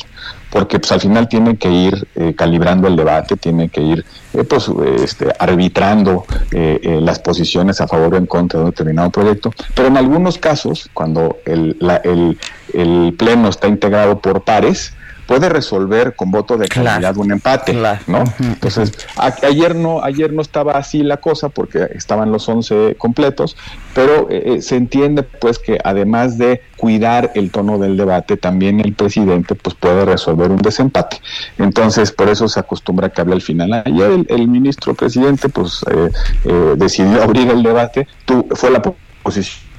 [0.49, 4.43] Porque pues al final tiene que ir eh, calibrando el debate, tiene que ir eh,
[4.43, 4.69] pues,
[5.01, 9.87] este, arbitrando eh, las posiciones a favor o en contra de un determinado proyecto, pero
[9.87, 12.37] en algunos casos, cuando el, el,
[12.73, 14.93] el pleno está integrado por pares,
[15.29, 18.23] puede resolver con voto de calidad un empate, ¿no?
[18.39, 23.55] Entonces, ayer no ayer no estaba así la cosa porque estaban los 11 completos,
[23.93, 28.79] pero eh, eh, se entiende pues que además de cuidar el tono del debate, también
[28.79, 31.21] el presidente pues puede resolver un desempate.
[31.59, 33.71] Entonces, por eso se acostumbra a que hable al final.
[33.85, 39.69] Ayer el, ministro presidente pues eh, decidió abrir el debate, tú, fue la posición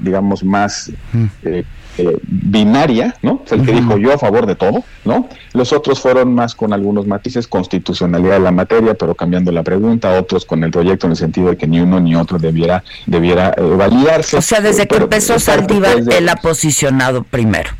[0.00, 0.90] digamos más
[1.42, 1.64] eh,
[2.22, 3.42] binaria, ¿no?
[3.50, 5.28] El que dijo yo a favor de todo, ¿no?
[5.52, 10.18] Los otros fueron más con algunos matices, constitucionalidad de la materia, pero cambiando la pregunta,
[10.18, 13.54] otros con el proyecto en el sentido de que ni uno ni otro debiera, debiera
[13.56, 14.36] eh, validarse.
[14.36, 17.70] O sea, desde que empezó Saldívar, él ha posicionado primero.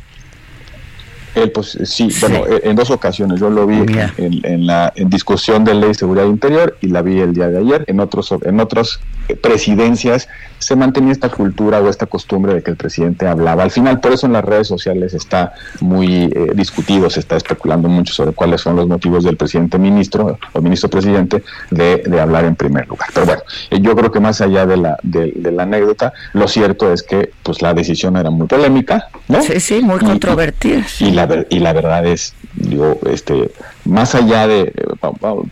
[1.47, 3.39] Pues, sí, bueno, eh, en dos ocasiones.
[3.39, 3.85] Yo lo vi
[4.17, 7.85] en, la discusión de ley de seguridad interior y la vi el día de ayer.
[7.87, 8.99] En otros, en otras
[9.41, 10.27] presidencias
[10.59, 13.63] se mantenía esta cultura o esta costumbre de que el presidente hablaba.
[13.63, 17.87] Al final, por eso en las redes sociales está muy eh, discutido, se está especulando
[17.87, 22.55] mucho sobre cuáles son los motivos del presidente ministro o ministro presidente de, hablar en
[22.55, 23.09] primer lugar.
[23.13, 26.91] Pero bueno, eh, yo creo que más allá de la, de, la anécdota, lo cierto
[26.91, 29.41] es que pues la decisión era muy polémica, ¿no?
[29.41, 30.85] Sí, sí, muy controvertida.
[30.99, 33.51] Y, la, y la verdad es, digo, este,
[33.85, 34.73] más allá de,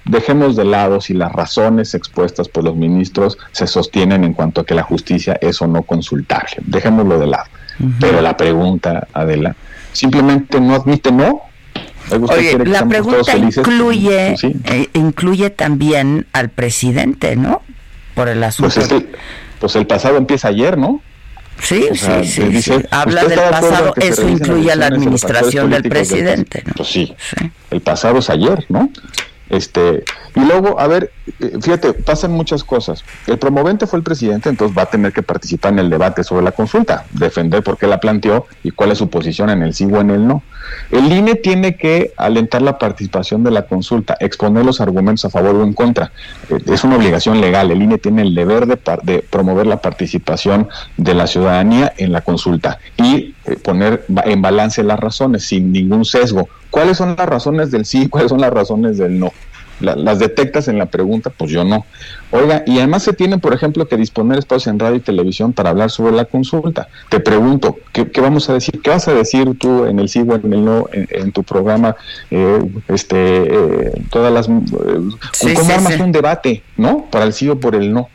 [0.06, 4.66] dejemos de lado si las razones expuestas por los ministros se sostienen en cuanto a
[4.66, 7.46] que la justicia es o no consultable, dejémoslo de lado.
[8.00, 9.56] Pero la pregunta, Adela,
[9.92, 11.42] simplemente no admite no.
[12.30, 17.62] Oye, la pregunta incluye, eh, incluye también al presidente, ¿no?
[18.16, 18.74] Por el asunto.
[18.74, 19.04] Pues,
[19.60, 21.02] pues el pasado empieza ayer, ¿no?
[21.62, 26.64] Sí, sí, sí, Habla del pasado, eso incluye a la administración del presidente.
[26.66, 26.74] ¿no?
[26.76, 27.16] Pues sí,
[27.72, 28.90] el pasado es ayer, ¿no?
[29.50, 30.04] Este,
[30.36, 33.04] y luego, a ver, eh, fíjate, pasan muchas cosas.
[33.28, 36.44] El promovente fue el presidente, entonces va a tener que participar en el debate sobre
[36.44, 39.86] la consulta, defender por qué la planteó y cuál es su posición en el sí
[39.86, 40.44] o en el no.
[40.92, 45.56] El INE tiene que alentar la participación de la consulta, exponer los argumentos a favor
[45.56, 46.12] o en contra.
[46.50, 47.72] Eh, es una obligación legal.
[47.72, 52.22] El INE tiene el deber de, de promover la participación de la ciudadanía en la
[52.22, 56.50] consulta y eh, poner en balance las razones sin ningún sesgo.
[56.70, 59.32] ¿Cuáles son las razones del sí cuáles son las razones del no?
[59.80, 61.86] Las detectas en la pregunta, pues yo no.
[62.32, 65.70] Oiga, y además se tiene, por ejemplo, que disponer espacios en radio y televisión para
[65.70, 66.88] hablar sobre la consulta.
[67.10, 68.82] Te pregunto, ¿qué, vamos a decir?
[68.82, 71.96] ¿Qué vas a decir tú en el sí o en el no, en, tu programa?
[72.32, 77.06] Eh, este, eh, todas las, eh, ¿Cómo armas un debate, no?
[77.12, 78.10] Para el sí o por el no.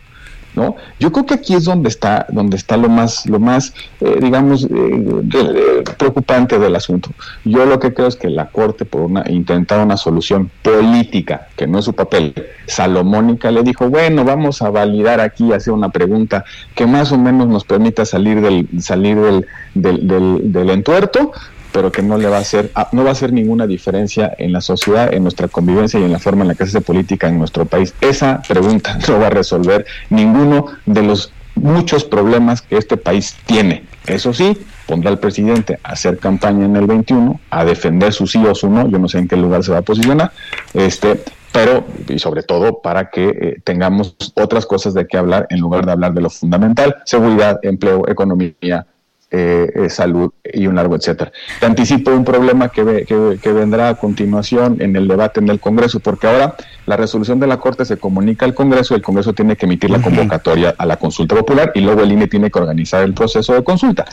[0.54, 0.76] ¿No?
[0.98, 4.64] Yo creo que aquí es donde está, donde está lo más, lo más, eh, digamos,
[4.64, 7.10] eh, preocupante del asunto.
[7.44, 11.66] Yo lo que creo es que la Corte, por una, intentar una solución política, que
[11.66, 12.34] no es su papel,
[12.66, 16.44] salomónica, le dijo, bueno, vamos a validar aquí, hacer una pregunta
[16.74, 21.32] que más o menos nos permita salir del, salir del, del, del, del entuerto,
[21.72, 24.52] pero que no le va a hacer ah, no va a hacer ninguna diferencia en
[24.52, 27.28] la sociedad, en nuestra convivencia y en la forma en la que se hace política
[27.28, 27.94] en nuestro país.
[28.00, 33.84] Esa pregunta no va a resolver ninguno de los muchos problemas que este país tiene.
[34.06, 34.56] Eso sí,
[34.86, 38.68] pondrá al presidente a hacer campaña en el 21, a defender su sí o su
[38.68, 40.32] no, yo no sé en qué lugar se va a posicionar,
[40.74, 45.60] este, pero y sobre todo para que eh, tengamos otras cosas de qué hablar en
[45.60, 48.86] lugar de hablar de lo fundamental, seguridad, empleo, economía,
[49.34, 51.32] eh, eh, salud y un largo etcétera.
[51.58, 56.00] Te anticipo un problema que, que, vendrá a continuación en el debate en el Congreso,
[56.00, 56.54] porque ahora
[56.84, 59.88] la resolución de la Corte se comunica al Congreso, y el Congreso tiene que emitir
[59.88, 63.54] la convocatoria a la consulta popular y luego el INE tiene que organizar el proceso
[63.54, 64.04] de consulta.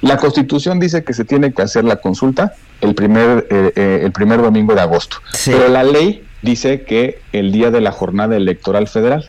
[0.00, 4.40] La Constitución dice que se tiene que hacer la consulta el primer, eh, el primer
[4.40, 9.28] domingo de agosto, pero la ley dice que el día de la jornada electoral federal.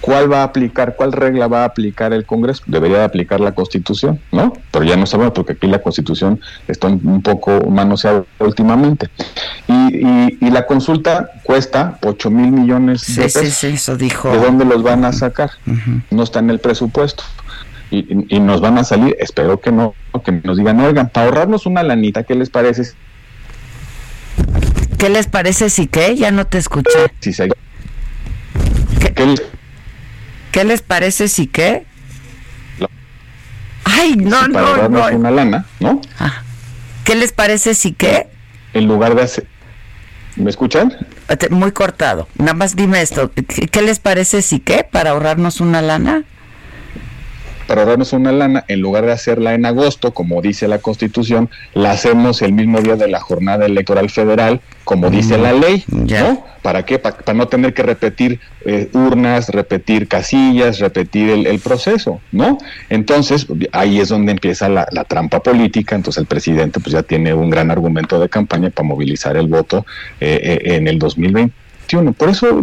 [0.00, 2.62] ¿Cuál va a aplicar, cuál regla va a aplicar el Congreso?
[2.66, 4.52] Debería de aplicar la Constitución, ¿no?
[4.70, 9.08] Pero ya no sabemos porque aquí la Constitución está un poco manoseada últimamente.
[9.66, 13.42] Y, y, la consulta cuesta 8 mil millones de pesos.
[13.42, 14.30] Sí, sí, eso dijo.
[14.30, 15.50] ¿De dónde los van a sacar?
[16.10, 17.24] No está en el presupuesto.
[17.90, 19.94] Y, y, nos van a salir, espero que no,
[20.24, 22.92] que nos digan, oigan, para ahorrarnos una lanita, ¿qué les parece?
[24.98, 26.14] ¿Qué les parece si qué?
[26.16, 26.90] Ya no te escuché.
[27.20, 27.48] Si se...
[29.00, 29.14] ¿Qué?
[29.14, 29.57] ¿Qué
[30.52, 31.86] ¿Qué les parece si qué?
[33.84, 36.00] Ay, no, si para no, una lana, ¿no?
[36.18, 36.42] Ah.
[37.04, 38.28] ¿Qué les parece si qué?
[38.74, 39.46] En lugar de hacer...
[40.36, 40.94] ¿Me escuchan?
[41.50, 42.28] Muy cortado.
[42.36, 43.32] Nada más dime esto.
[43.32, 44.84] ¿Qué les parece si qué?
[44.84, 46.24] Para ahorrarnos una lana
[47.68, 51.90] para ahorrarnos una lana, en lugar de hacerla en agosto, como dice la Constitución, la
[51.90, 56.46] hacemos el mismo día de la jornada electoral federal, como dice la ley, ¿no?
[56.62, 56.98] ¿Para qué?
[56.98, 62.56] Para, no tener que repetir eh, urnas, repetir casillas, repetir el, proceso, ¿no?
[62.88, 67.50] Entonces, ahí es donde empieza la, trampa política, entonces el presidente pues ya tiene un
[67.50, 69.84] gran argumento de campaña para movilizar el voto
[70.20, 71.67] eh, eh, en el 2020
[72.16, 72.62] por eso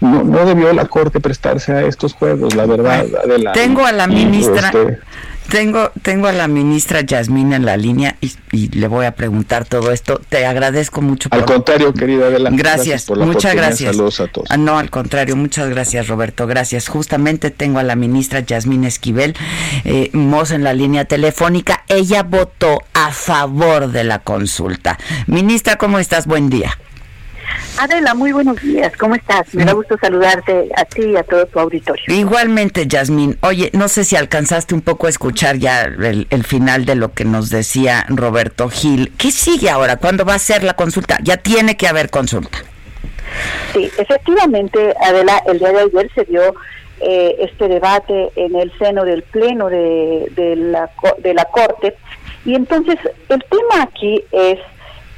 [0.00, 3.06] no, debió la Corte prestarse a estos juegos, la verdad.
[3.54, 4.68] tengo a la ministra.
[4.68, 5.00] Este,
[5.50, 9.90] tengo, tengo a la ministra Yasmina en la línea y, le voy a preguntar todo
[9.90, 10.20] esto.
[10.28, 11.28] Te agradezco mucho.
[11.32, 12.50] Al contrario, querida Adela.
[12.52, 13.96] Gracias, muchas gracias.
[13.96, 14.48] Saludos a todos.
[14.50, 16.46] Ah, no, al contrario, muchas gracias, Roberto.
[16.46, 16.88] Gracias.
[16.88, 19.34] Justamente tengo a la ministra Yasmina Esquivel
[19.84, 21.84] eh, en la línea telefónica.
[21.88, 24.98] Ella votó a favor de la consulta.
[25.26, 26.26] Ministra, ¿cómo estás?
[26.26, 26.78] Buen día.
[27.78, 28.92] Adela, muy buenos días.
[28.98, 29.54] ¿Cómo estás?
[29.54, 32.04] Me da gusto saludarte a ti y a todo tu auditorio.
[32.08, 33.38] Igualmente, Yasmín.
[33.42, 37.24] Oye, no sé si alcanzaste un poco a escuchar ya el, final de lo que
[37.24, 39.12] nos decía Roberto Gil.
[39.16, 39.96] ¿Qué sigue ahora?
[39.96, 41.18] ¿Cuándo va a ser la consulta?
[41.22, 42.58] Ya tiene que haber consulta.
[43.72, 46.54] Sí, efectivamente, Adela, el día de ayer se dio
[47.00, 51.94] eh, este debate en el seno del Pleno de, de, la, de la Corte.
[52.44, 52.98] Y entonces,
[53.28, 54.58] el tema aquí es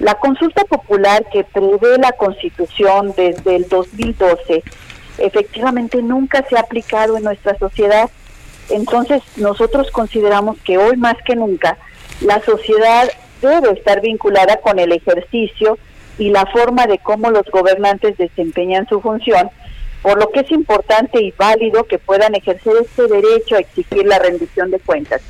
[0.02, 4.64] la consulta popular que prevé la Constitución desde el 2012
[5.18, 8.10] efectivamente nunca se ha aplicado en nuestra sociedad.
[8.68, 11.78] Entonces nosotros consideramos que hoy más que nunca
[12.20, 13.08] la sociedad
[13.40, 15.78] debe estar vinculada con el ejercicio
[16.18, 19.50] y la forma de cómo los gobernantes desempeñan su función,
[20.02, 24.18] por lo que es importante y válido que puedan ejercer este derecho a exigir la
[24.18, 25.22] rendición de cuentas.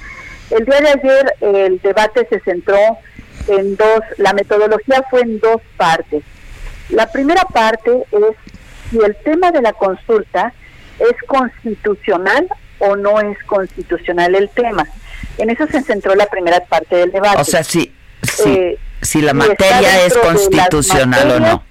[0.48, 2.78] El día de ayer el debate se centró
[3.48, 6.22] en dos, la metodología fue en dos partes.
[6.88, 8.36] La primera parte es
[8.90, 10.52] si el tema de la consulta
[10.98, 14.86] es constitucional o no es constitucional el tema.
[15.38, 17.40] En eso se centró la primera parte del debate.
[17.40, 17.94] O sea, si,
[18.44, 21.64] eh, si la materia es constitucional o no.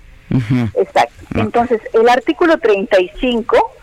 [0.76, 1.22] Exacto.
[1.36, 3.74] Entonces, el artículo 35,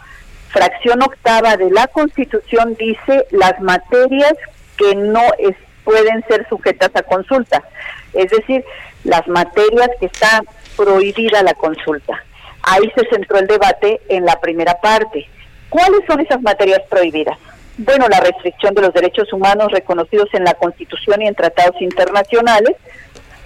[0.50, 4.34] fracción octava de la Constitución, dice las materias
[4.76, 5.56] que no es,
[5.88, 7.64] pueden ser sujetas a consulta,
[8.12, 8.62] es decir,
[9.04, 10.42] las materias que está
[10.76, 12.22] prohibida la consulta.
[12.62, 15.26] Ahí se centró el debate en la primera parte.
[15.70, 17.38] ¿Cuáles son esas materias prohibidas?
[17.78, 22.76] Bueno, la restricción de los derechos humanos reconocidos en la Constitución y en tratados internacionales,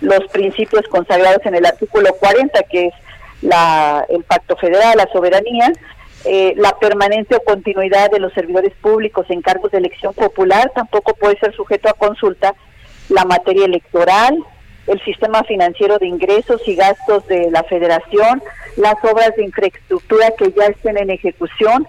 [0.00, 2.94] los principios consagrados en el artículo 40, que es
[3.40, 5.72] la, el Pacto Federal, la soberanía,
[6.24, 11.14] eh, la permanencia o continuidad de los servidores públicos en cargos de elección popular tampoco
[11.14, 12.54] puede ser sujeto a consulta,
[13.08, 14.38] la materia electoral,
[14.86, 18.42] el sistema financiero de ingresos y gastos de la federación,
[18.76, 21.86] las obras de infraestructura que ya estén en ejecución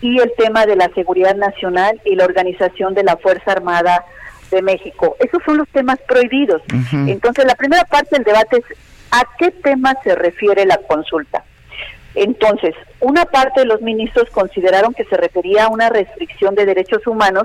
[0.00, 4.04] y el tema de la seguridad nacional y la organización de la Fuerza Armada
[4.50, 5.16] de México.
[5.20, 6.62] Esos son los temas prohibidos.
[6.92, 8.78] Entonces, la primera parte del debate es
[9.10, 11.44] a qué tema se refiere la consulta.
[12.14, 17.06] Entonces, una parte de los ministros consideraron que se refería a una restricción de derechos
[17.06, 17.44] humanos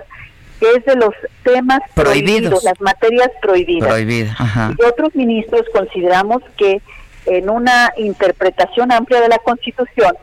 [0.59, 1.13] que es de los
[1.43, 3.89] temas prohibidos, las materias prohibidas.
[3.99, 6.81] Y otros ministros consideramos que
[7.25, 10.15] en una interpretación amplia de la Constitución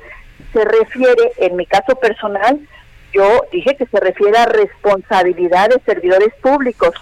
[0.53, 2.59] se refiere, en mi caso personal,
[3.13, 6.95] yo dije que se refiere a responsabilidad de servidores públicos,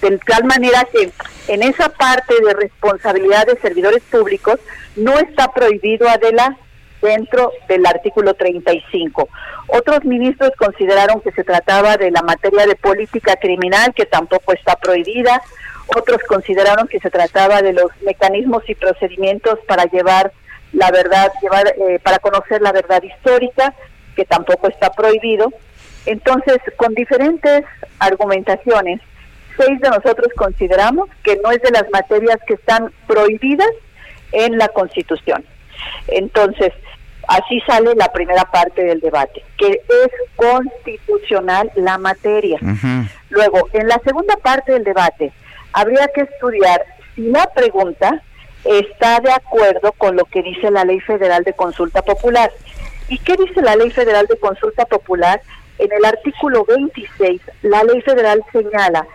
[0.00, 1.10] de tal manera que
[1.48, 4.60] en esa parte de responsabilidad de servidores públicos
[4.96, 6.56] no está prohibido, Adela,
[7.04, 9.28] dentro del artículo 35.
[9.68, 14.76] Otros ministros consideraron que se trataba de la materia de política criminal, que tampoco está
[14.76, 15.42] prohibida.
[15.86, 20.32] Otros consideraron que se trataba de los mecanismos y procedimientos para llevar
[20.72, 23.74] la verdad, llevar, eh, para conocer la verdad histórica,
[24.16, 25.52] que tampoco está prohibido.
[26.06, 27.64] Entonces, con diferentes
[27.98, 29.00] argumentaciones,
[29.56, 33.70] seis de nosotros consideramos que no es de las materias que están prohibidas
[34.32, 35.44] en la Constitución.
[36.08, 36.72] Entonces,
[37.28, 42.58] así sale la primera parte del debate, que es constitucional la materia.
[43.30, 45.32] Luego, en la segunda parte del debate,
[45.72, 48.22] habría que estudiar si la pregunta
[48.64, 52.50] está de acuerdo con lo que dice la Ley Federal de Consulta Popular.
[53.08, 55.40] ¿Y qué dice la Ley Federal de Consulta Popular?
[55.78, 59.06] En el artículo 26, la Ley Federal señala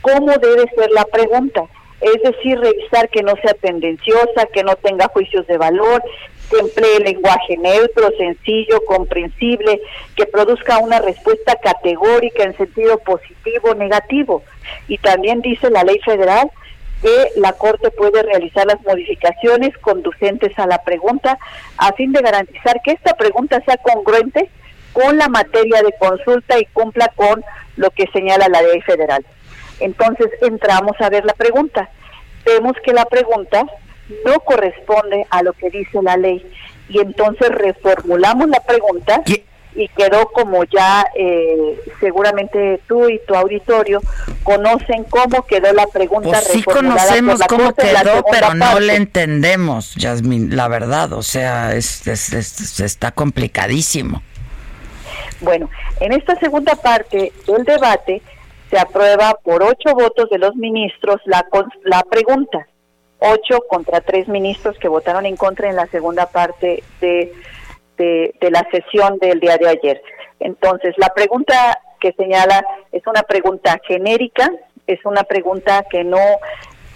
[0.00, 1.62] cómo debe ser la pregunta,
[2.00, 6.02] es decir, revisar que no sea tendenciosa, que no tenga juicios de valor,
[6.56, 9.80] emplee lenguaje neutro, sencillo, comprensible,
[10.16, 14.42] que produzca una respuesta categórica en sentido positivo o negativo.
[14.86, 16.50] Y también dice la ley federal
[17.02, 21.38] que la Corte puede realizar las modificaciones conducentes a la pregunta
[21.76, 24.50] a fin de garantizar que esta pregunta sea congruente
[24.92, 27.44] con la materia de consulta y cumpla con
[27.76, 29.24] lo que señala la ley federal.
[29.80, 31.88] Entonces entramos a ver la pregunta.
[32.44, 33.64] Vemos que la pregunta
[34.24, 36.44] no corresponde a lo que dice la ley.
[36.88, 39.22] Y entonces reformulamos la pregunta
[39.74, 44.00] y quedó como ya eh, seguramente tú y tu auditorio
[44.42, 50.56] conocen cómo quedó la pregunta pues sí conocemos cómo quedó pero no le entendemos Yasmin
[50.56, 52.06] la verdad o sea es,
[52.80, 54.22] está complicadísimo.
[55.40, 58.22] Bueno en esta segunda parte del debate
[58.70, 61.46] se aprueba por ocho votos de los ministros la
[61.84, 62.66] la pregunta
[63.18, 67.32] ocho contra tres ministros que votaron en contra en la segunda parte de,
[67.96, 70.02] de, la sesión del día de ayer.
[70.40, 74.50] Entonces, la pregunta que señala es una pregunta genérica,
[74.86, 76.20] es una pregunta que no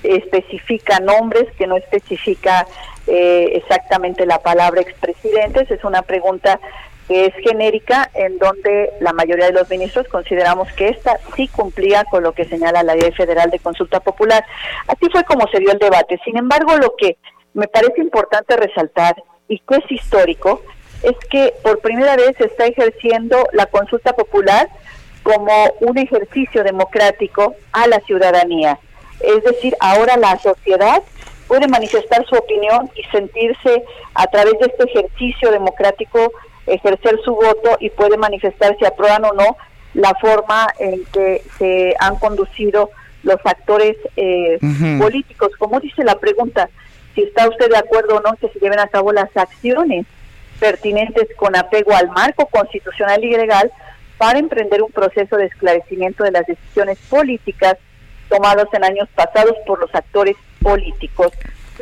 [0.02, 2.66] especifica nombres, que no especifica
[3.06, 6.60] eh, exactamente la palabra expresidentes, es una pregunta
[7.09, 12.05] que es genérica, en donde la mayoría de los ministros consideramos que esta sí cumplía
[12.05, 14.44] con lo que señala la Ley Federal de Consulta Popular.
[14.86, 16.18] Así fue como se dio el debate.
[16.24, 17.16] Sin embargo, lo que
[17.55, 19.16] me parece importante resaltar
[19.48, 20.62] y que es histórico
[21.03, 24.68] es que por primera vez se está ejerciendo la consulta popular
[25.22, 28.78] como un ejercicio democrático a la ciudadanía.
[29.20, 31.03] Es decir, ahora la sociedad
[31.46, 33.84] puede manifestar su opinión y sentirse
[34.14, 36.32] a través de este ejercicio democrático
[36.66, 39.56] ejercer su voto y puede manifestar si aprueban o no
[39.94, 42.90] la forma en que se han conducido
[43.22, 44.58] los actores eh,
[44.98, 45.50] políticos.
[45.58, 46.68] Como dice la pregunta,
[47.14, 50.06] si está usted de acuerdo o no que se lleven a cabo las acciones
[50.58, 53.70] pertinentes con apego al marco constitucional y legal
[54.16, 57.76] para emprender un proceso de esclarecimiento de las decisiones políticas
[58.28, 61.32] tomadas en años pasados por los actores políticos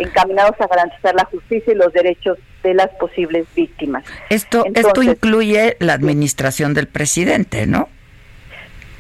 [0.01, 4.05] encaminados a garantizar la justicia y los derechos de las posibles víctimas.
[4.29, 7.89] Esto, esto incluye la administración del presidente, ¿no?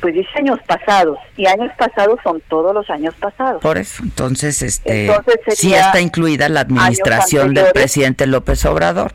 [0.00, 3.60] Pues dice años pasados, y años pasados son todos los años pasados.
[3.60, 5.10] Por eso, entonces, este,
[5.54, 9.12] sí está incluida la administración del presidente López Obrador.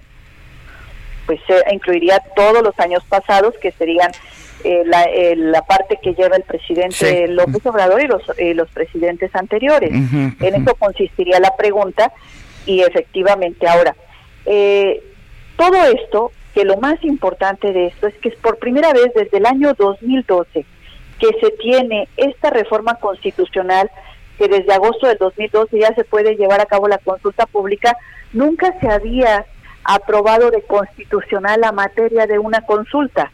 [1.26, 4.12] Pues se incluiría todos los años pasados, que serían
[4.66, 9.34] eh, eh, la, parte que lleva el presidente López Obrador y los, eh, los presidentes
[9.36, 9.92] anteriores.
[9.92, 12.12] en eso consistiría la pregunta,
[12.66, 13.96] y efectivamente ahora,
[14.46, 15.04] eh,
[15.56, 19.38] todo esto, que lo más importante de esto es que es por primera vez desde
[19.38, 20.66] el año 2012
[21.20, 23.90] que se tiene esta reforma constitucional
[24.38, 27.96] que desde agosto del 2012 ya se puede llevar a cabo la consulta pública,
[28.34, 29.46] nunca se había
[29.84, 33.32] aprobado de constitucional la materia de una consulta.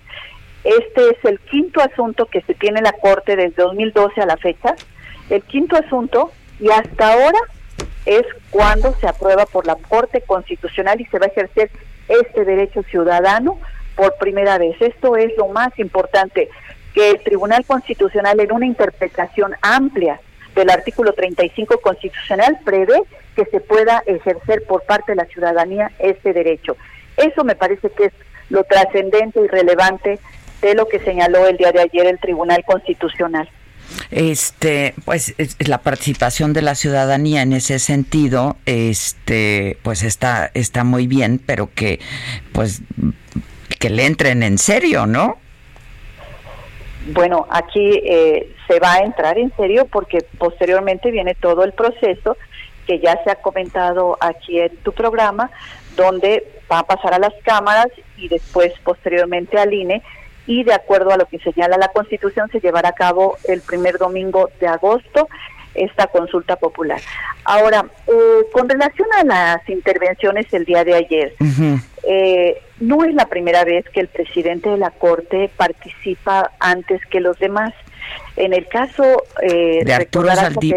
[0.64, 4.38] Este es el quinto asunto que se tiene en la Corte desde 2012 a la
[4.38, 4.76] fecha,
[5.30, 7.40] el quinto asunto, y hasta ahora
[8.06, 11.72] es cuando se aprueba por la Corte Constitucional y se va a ejercer
[12.08, 13.60] este derecho ciudadano
[13.96, 14.76] por primera vez.
[14.82, 16.50] Esto es lo más importante,
[16.94, 20.20] que el Tribunal Constitucional en una interpretación amplia
[20.56, 23.02] del artículo 35 constitucional prevé
[23.36, 26.76] que se pueda ejercer por parte de la ciudadanía este derecho.
[27.16, 28.14] Eso me parece que es
[28.50, 30.20] lo trascendente y relevante
[30.62, 33.50] de lo que señaló el día de ayer el Tribunal Constitucional.
[34.10, 41.08] Este, pues la participación de la ciudadanía en ese sentido, este, pues está está muy
[41.08, 42.00] bien, pero que
[42.54, 42.82] pues
[43.80, 45.38] que le entren en serio, ¿no?
[47.08, 52.38] Bueno, aquí eh, se va a entrar en serio porque posteriormente viene todo el proceso
[52.86, 55.50] que ya se ha comentado aquí en tu programa,
[55.96, 57.88] donde va a pasar a las cámaras
[58.18, 60.02] y después posteriormente al INE
[60.52, 63.98] y de acuerdo a lo que señala la Constitución se llevará a cabo el primer
[63.98, 65.30] domingo de agosto
[65.74, 67.00] esta consulta popular.
[67.46, 68.12] Ahora, eh,
[68.52, 71.34] con relación a las intervenciones del día de ayer,
[72.04, 77.22] eh, no es la primera vez que el presidente de la Corte participa antes que
[77.22, 77.74] los demás.
[78.36, 80.28] En el caso eh, de Arturo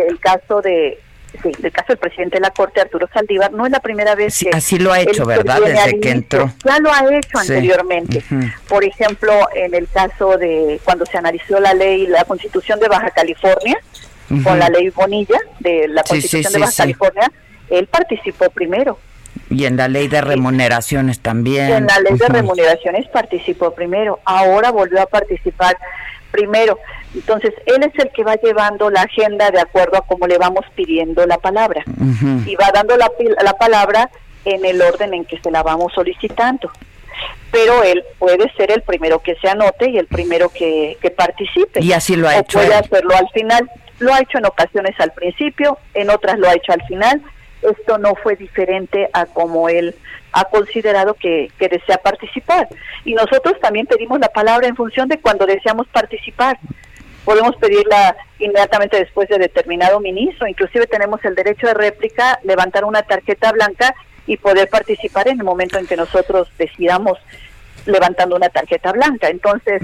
[0.09, 1.01] el caso de
[1.43, 4.39] sí, el caso del presidente de la Corte, Arturo Saldívar, no es la primera vez
[4.39, 4.51] que...
[4.51, 5.61] Así lo ha hecho, ¿verdad?
[5.65, 6.53] Desde que entró.
[6.65, 8.23] Ya lo ha hecho anteriormente.
[8.69, 13.11] Por ejemplo, en el caso de cuando se analizó la ley, la constitución de Baja
[13.11, 13.79] California,
[14.43, 17.31] con la ley Bonilla de la constitución de Baja California,
[17.71, 18.99] él participó primero.
[19.51, 21.71] Y en la ley de remuneraciones también.
[21.71, 24.21] en la ley de remuneraciones participó primero.
[24.25, 25.77] Ahora volvió a participar
[26.35, 26.81] primero.
[27.15, 30.65] Entonces, él es el que va llevando la agenda de acuerdo a cómo le vamos
[30.75, 31.85] pidiendo la palabra.
[32.45, 33.09] Y va dando la,
[33.43, 34.11] la palabra
[34.45, 36.73] en el orden en que se la vamos solicitando.
[37.53, 41.81] Pero él puede ser el primero que se anote y el primero que, que participe.
[41.85, 42.59] Y así lo ha o hecho.
[42.59, 43.71] Puede hacerlo al final.
[44.01, 47.23] Lo ha hecho en ocasiones al principio, en otras lo ha hecho al final.
[47.71, 49.95] Esto no fue diferente a como él
[50.33, 52.69] ha considerado que, desea participar.
[53.05, 56.59] Y nosotros también pedimos la palabra en función de cuando deseamos participar
[57.25, 63.03] podemos pedirla inmediatamente después de determinado ministro, inclusive tenemos el derecho de réplica, levantar una
[63.03, 63.95] tarjeta blanca
[64.27, 67.19] y poder participar en el momento en que nosotros decidamos
[67.87, 69.29] levantando una tarjeta blanca.
[69.29, 69.81] Entonces,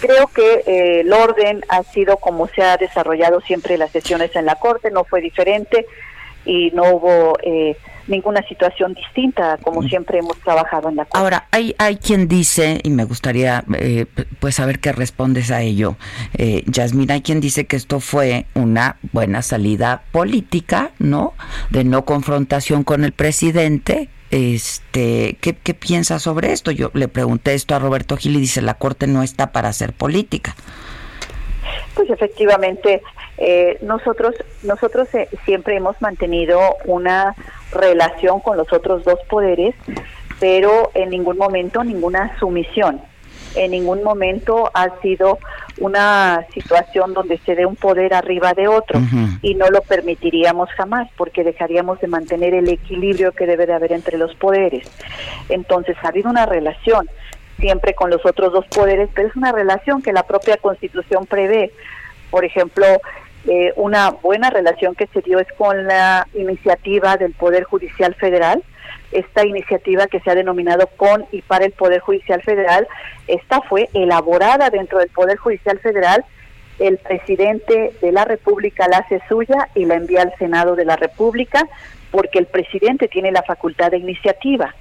[0.00, 4.46] creo que eh, el orden ha sido como se ha desarrollado siempre las sesiones en
[4.46, 5.86] la Corte, no fue diferente
[6.44, 7.76] y no hubo eh,
[8.08, 9.88] ninguna situación distinta como mm.
[9.88, 11.18] siempre hemos trabajado en la Corte.
[11.18, 14.06] Ahora, hay, hay quien dice, y me gustaría eh,
[14.40, 15.96] pues saber qué respondes a ello,
[16.36, 21.34] eh, Yasmina, hay quien dice que esto fue una buena salida política, ¿no?
[21.70, 26.70] De no confrontación con el presidente, este, ¿qué, ¿qué, piensa sobre esto?
[26.70, 29.92] Yo le pregunté esto a Roberto Gil y dice, la Corte no está para hacer
[29.92, 30.54] política.
[31.94, 33.02] Pues efectivamente,
[33.36, 37.34] eh, nosotros nosotros eh, siempre hemos mantenido una
[37.72, 39.74] relación con los otros dos poderes,
[40.40, 43.00] pero en ningún momento ninguna sumisión.
[43.54, 45.38] En ningún momento ha sido
[45.78, 49.00] una situación donde se dé un poder arriba de otro
[49.42, 53.92] y no lo permitiríamos jamás porque dejaríamos de mantener el equilibrio que debe de haber
[53.92, 54.88] entre los poderes.
[55.48, 57.08] Entonces ha habido una relación
[57.58, 61.72] siempre con los otros dos poderes, pero es una relación que la propia Constitución prevé.
[62.30, 62.86] Por ejemplo,
[63.46, 68.62] eh, una buena relación que se dio es con la iniciativa del Poder Judicial Federal.
[69.10, 72.86] Esta iniciativa que se ha denominado con y para el Poder Judicial Federal,
[73.26, 76.24] esta fue elaborada dentro del Poder Judicial Federal.
[76.78, 80.96] El presidente de la República la hace suya y la envía al Senado de la
[80.96, 81.66] República
[82.10, 84.74] porque el presidente tiene la facultad de iniciativa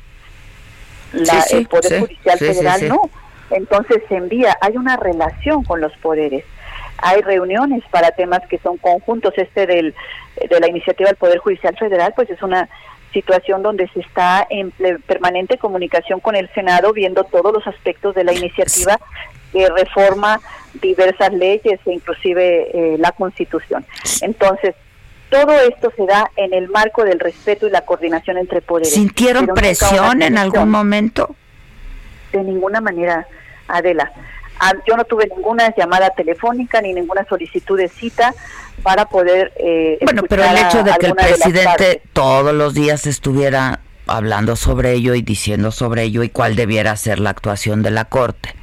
[1.13, 3.09] la, el Poder Judicial Federal no.
[3.49, 6.43] Entonces se envía, hay una relación con los poderes.
[6.97, 9.33] Hay reuniones para temas que son conjuntos.
[9.37, 9.95] Este del,
[10.49, 12.67] de la iniciativa del Poder Judicial Federal, pues es una
[13.13, 14.71] situación donde se está en
[15.05, 18.99] permanente comunicación con el Senado, viendo todos los aspectos de la iniciativa
[19.51, 20.39] que reforma
[20.81, 23.85] diversas leyes e inclusive eh, la Constitución.
[24.21, 24.75] Entonces,
[25.29, 28.93] todo esto se da en el marco del respeto y la coordinación entre poderes.
[28.93, 31.35] ¿Sintieron presión en algún momento?
[32.31, 33.27] De ninguna manera,
[33.67, 34.11] Adela.
[34.59, 38.33] Ah, yo no tuve ninguna llamada telefónica ni ninguna solicitud de cita
[38.81, 39.53] para poder...
[39.57, 44.93] Eh, bueno, pero el hecho de que el presidente todos los días estuviera hablando sobre
[44.93, 48.56] ello y diciendo sobre ello y cuál debiera ser la actuación de la Corte.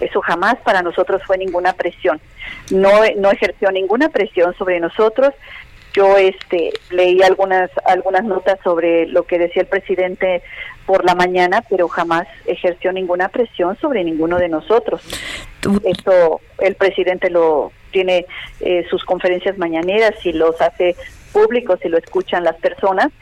[0.00, 2.20] Eso jamás para nosotros fue ninguna presión.
[2.70, 5.32] No, no ejerció ninguna presión sobre nosotros.
[5.94, 10.42] Yo este, leí algunas, algunas notas sobre lo que decía el presidente
[10.86, 15.02] por la mañana, pero jamás ejerció ninguna presión sobre ninguno de nosotros.
[15.84, 18.26] Esto el presidente lo tiene
[18.60, 20.96] eh, sus conferencias mañaneras y los hace
[21.32, 23.12] públicos y lo escuchan las personas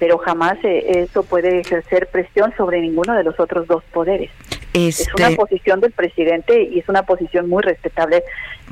[0.00, 4.30] pero jamás eh, eso puede ejercer presión sobre ninguno de los otros dos poderes.
[4.72, 8.24] Es una este posición del presidente y es una posición muy respetable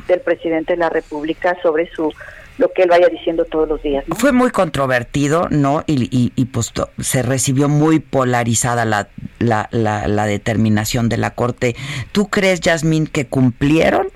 [0.09, 2.13] del presidente de la República sobre su
[2.57, 4.05] lo que él vaya diciendo todos los días.
[4.17, 5.85] Fue muy controvertido, ¿no?
[5.87, 9.09] Y, y, pues se recibió muy polarizada la,
[9.39, 11.77] la, la, determinación de la Corte.
[12.11, 14.09] ¿Tú crees, Yasmín, que cumplieron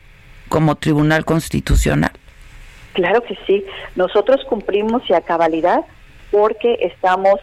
[0.49, 2.11] como Tribunal Constitucional?
[2.95, 3.65] Claro que sí.
[3.95, 5.85] Nosotros cumplimos y a cabalidad
[6.33, 7.39] porque estamos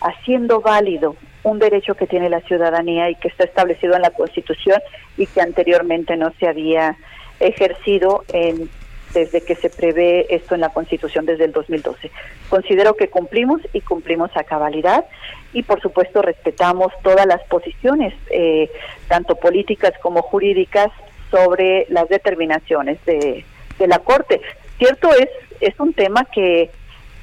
[0.00, 4.80] haciendo válido un derecho que tiene la ciudadanía y que está establecido en la Constitución
[5.16, 6.96] y que anteriormente no se había
[7.40, 8.70] ejercido en,
[9.12, 12.10] desde que se prevé esto en la Constitución desde el 2012.
[12.48, 15.04] Considero que cumplimos y cumplimos a cabalidad
[15.52, 18.70] y por supuesto respetamos todas las posiciones, eh,
[19.08, 20.90] tanto políticas como jurídicas,
[21.30, 23.44] sobre las determinaciones de,
[23.78, 24.40] de la Corte.
[24.78, 25.28] Cierto es,
[25.60, 26.70] es un tema que,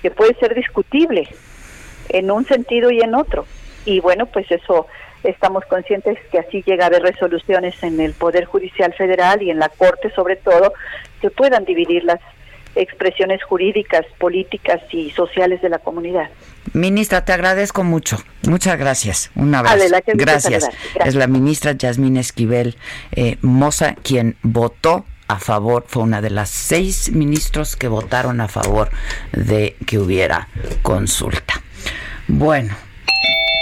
[0.02, 1.28] que puede ser discutible
[2.10, 3.46] en un sentido y en otro.
[3.86, 4.88] Y bueno, pues eso
[5.24, 9.60] estamos conscientes que así llega a haber resoluciones en el Poder Judicial Federal y en
[9.60, 10.74] la Corte sobre todo,
[11.22, 12.20] que puedan dividir las
[12.76, 16.30] expresiones jurídicas, políticas y sociales de la comunidad.
[16.74, 18.18] Ministra, te agradezco mucho.
[18.48, 19.32] Muchas gracias.
[19.36, 19.84] Un abrazo.
[20.14, 20.70] gracias.
[21.04, 22.78] Es la ministra Yasmín Esquivel
[23.12, 28.48] eh, Moza quien votó a favor, fue una de las seis ministros que votaron a
[28.48, 28.90] favor
[29.32, 30.48] de que hubiera
[30.82, 31.62] consulta.
[32.28, 32.76] Bueno,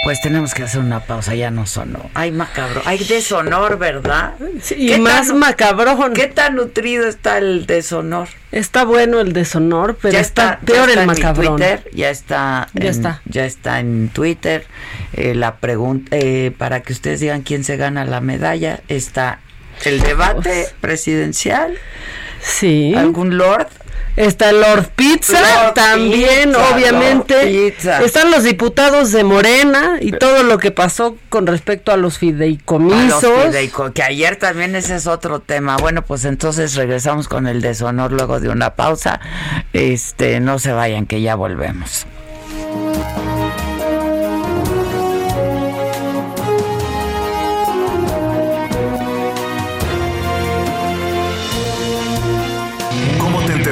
[0.02, 2.10] pues tenemos que hacer una pausa, ya no sonó.
[2.14, 4.34] Hay macabro, hay deshonor, ¿verdad?
[4.76, 6.14] y más macabrón.
[6.14, 8.28] ¿Qué tan nutrido está el deshonor?
[8.50, 11.56] Está bueno el deshonor, pero está, peor el macabrón.
[11.56, 14.66] Twitter, ya está, ya está, ya está en Twitter.
[15.12, 19.40] Eh, la pregunta eh, para que ustedes digan quién se gana la medalla está
[19.88, 21.74] el debate presidencial.
[22.40, 22.94] Sí.
[22.94, 23.68] ¿Algún lord?
[24.16, 27.74] Está Lord Pizza, también, obviamente.
[28.04, 33.54] Están los diputados de Morena y todo lo que pasó con respecto a los fideicomisos.
[33.94, 35.76] que ayer también ese es otro tema.
[35.76, 39.20] Bueno, pues entonces regresamos con el deshonor luego de una pausa.
[39.72, 42.06] Este, no se vayan, que ya volvemos.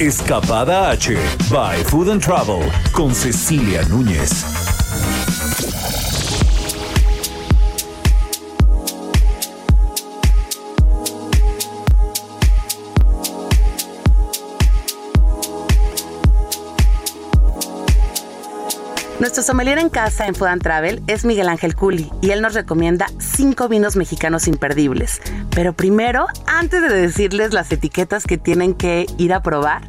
[0.00, 1.16] Escapada H
[1.50, 4.57] by Food and Travel con Cecilia Núñez.
[19.20, 22.54] Nuestro sommelier en casa en Food and Travel es Miguel Ángel Culi y él nos
[22.54, 25.20] recomienda cinco vinos mexicanos imperdibles.
[25.50, 29.82] Pero primero, antes de decirles las etiquetas que tienen que ir a probar,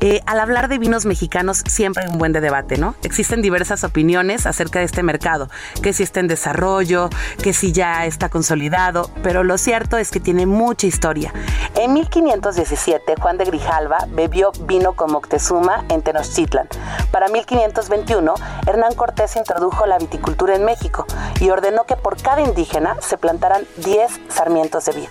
[0.00, 2.94] eh, al hablar de vinos mexicanos siempre hay un buen de debate, ¿no?
[3.02, 5.48] Existen diversas opiniones acerca de este mercado,
[5.82, 7.08] que si está en desarrollo,
[7.42, 11.32] que si ya está consolidado, pero lo cierto es que tiene mucha historia.
[11.74, 16.68] En 1517, Juan de Grijalva bebió vino con Moctezuma en Tenochtitlan.
[17.10, 18.34] Para 1521,
[18.66, 21.06] Hernán Cortés introdujo la viticultura en México
[21.40, 25.08] y ordenó que por cada indígena se plantaran 10 sarmientos de vid.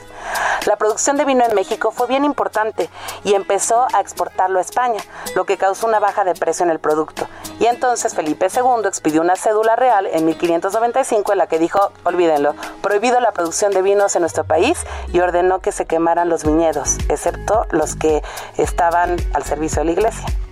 [0.65, 2.89] La producción de vino en México fue bien importante
[3.23, 5.01] y empezó a exportarlo a España,
[5.35, 7.27] lo que causó una baja de precio en el producto.
[7.59, 12.55] Y entonces Felipe II expidió una cédula real en 1595 en la que dijo, olvídenlo,
[12.81, 16.97] prohibido la producción de vinos en nuestro país y ordenó que se quemaran los viñedos,
[17.09, 18.23] excepto los que
[18.57, 20.44] estaban al servicio de la iglesia.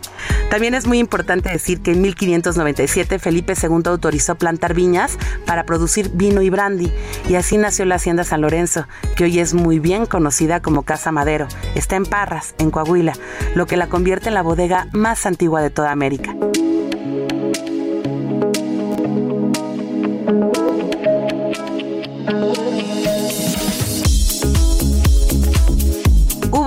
[0.50, 6.12] También es muy importante decir que en 1597 Felipe II autorizó plantar viñas para producir
[6.14, 6.92] vino y brandy
[7.28, 11.12] y así nació la Hacienda San Lorenzo, que hoy es muy bien conocida como Casa
[11.12, 11.48] Madero.
[11.76, 13.14] Está en Parras, en Coahuila,
[13.56, 16.36] lo que la convierte en la bodega más antigua de toda América.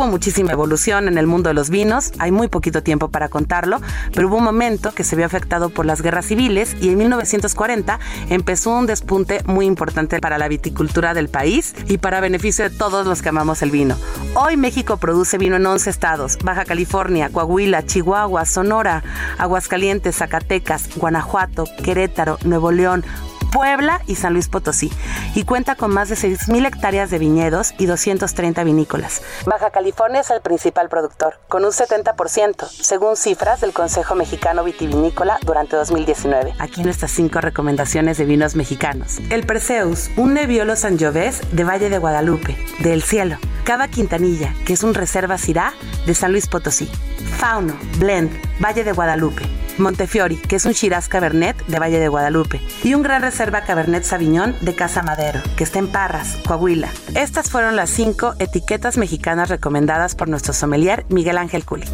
[0.06, 3.80] Muchísima evolución en el mundo de los vinos, hay muy poquito tiempo para contarlo,
[4.14, 7.98] pero hubo un momento que se vio afectado por las guerras civiles y en 1940
[8.30, 13.06] empezó un despunte muy importante para la viticultura del país y para beneficio de todos
[13.06, 13.96] los que amamos el vino.
[14.34, 19.02] Hoy México produce vino en 11 estados, Baja California, Coahuila, Chihuahua, Sonora,
[19.38, 23.04] Aguascalientes, Zacatecas, Guanajuato, Querétaro, Nuevo León,
[23.52, 24.92] Puebla y San Luis Potosí,
[25.34, 29.22] y cuenta con más de 6.000 hectáreas de viñedos y 230 vinícolas.
[29.46, 35.38] Baja California es el principal productor, con un 70%, según cifras del Consejo Mexicano Vitivinícola
[35.42, 36.54] durante 2019.
[36.58, 39.18] Aquí nuestras cinco recomendaciones de vinos mexicanos.
[39.30, 43.38] El Perseus, un Nebbiolo Sangiovese de Valle de Guadalupe, del cielo.
[43.64, 45.72] Cava Quintanilla, que es un reserva Syrah
[46.06, 46.88] de San Luis Potosí.
[47.38, 48.30] Fauno, Blend,
[48.60, 49.42] Valle de Guadalupe.
[49.78, 54.04] Montefiori, que es un Shiraz Cabernet de Valle de Guadalupe, y un Gran Reserva Cabernet
[54.04, 56.88] Sauvignon de Casa Madero, que está en Parras, Coahuila.
[57.14, 61.86] Estas fueron las cinco etiquetas mexicanas recomendadas por nuestro sommelier Miguel Ángel Culi.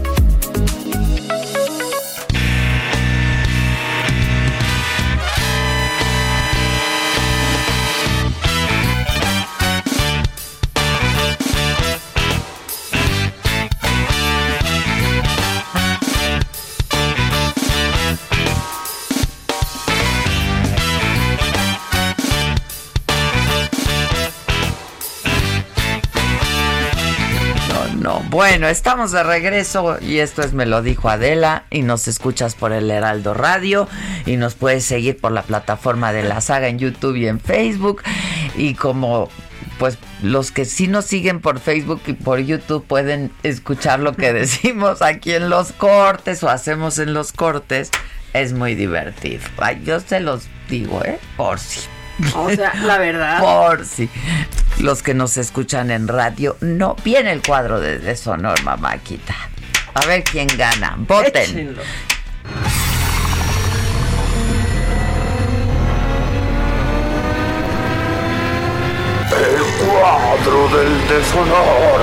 [28.33, 32.73] Bueno, estamos de regreso y esto es Me lo dijo Adela y nos escuchas por
[32.73, 33.87] el Heraldo Radio
[34.25, 38.03] y nos puedes seguir por la plataforma de la saga en YouTube y en Facebook
[38.57, 39.29] y como
[39.79, 44.33] pues los que sí nos siguen por Facebook y por YouTube pueden escuchar lo que
[44.33, 47.91] decimos aquí en los cortes o hacemos en los cortes.
[48.33, 49.43] Es muy divertido.
[49.59, 51.19] Ay, yo se los digo, ¿eh?
[51.37, 51.81] Por si.
[52.37, 53.41] O sea, la verdad.
[53.41, 54.09] Por si
[54.79, 59.35] los que nos escuchan en radio, no viene el cuadro de deshonor, mamáquita.
[59.95, 60.95] A ver quién gana.
[60.99, 61.43] Voten.
[61.43, 61.83] Échenlo.
[69.33, 72.01] El cuadro del deshonor.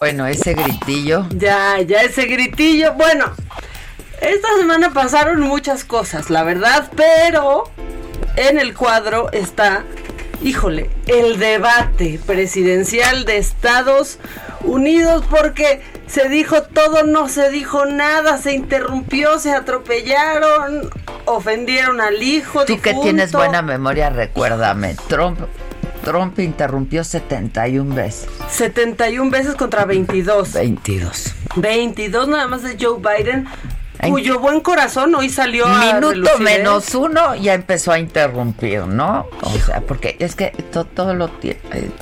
[0.00, 1.26] Bueno, ese gritillo.
[1.36, 2.94] Ya, ya ese gritillo.
[2.94, 3.26] Bueno,
[4.20, 7.70] esta semana pasaron muchas cosas, la verdad, pero
[8.36, 9.84] en el cuadro está,
[10.42, 14.18] híjole, el debate presidencial de Estados
[14.62, 20.90] Unidos porque se dijo todo, no se dijo nada, se interrumpió, se atropellaron,
[21.24, 22.64] ofendieron al hijo.
[22.64, 24.96] Tú que tienes buena memoria, recuérdame.
[25.08, 25.38] Trump,
[26.04, 28.28] Trump interrumpió 71 veces.
[28.50, 30.52] 71 veces contra 22.
[30.52, 31.34] 22.
[31.56, 33.46] 22 nada más de Joe Biden,
[34.08, 36.40] cuyo buen corazón hoy salió a Minuto ¿eh?
[36.40, 39.26] menos uno ya empezó a interrumpir, ¿no?
[39.42, 41.58] O sea, porque es que to- todo lo tiene.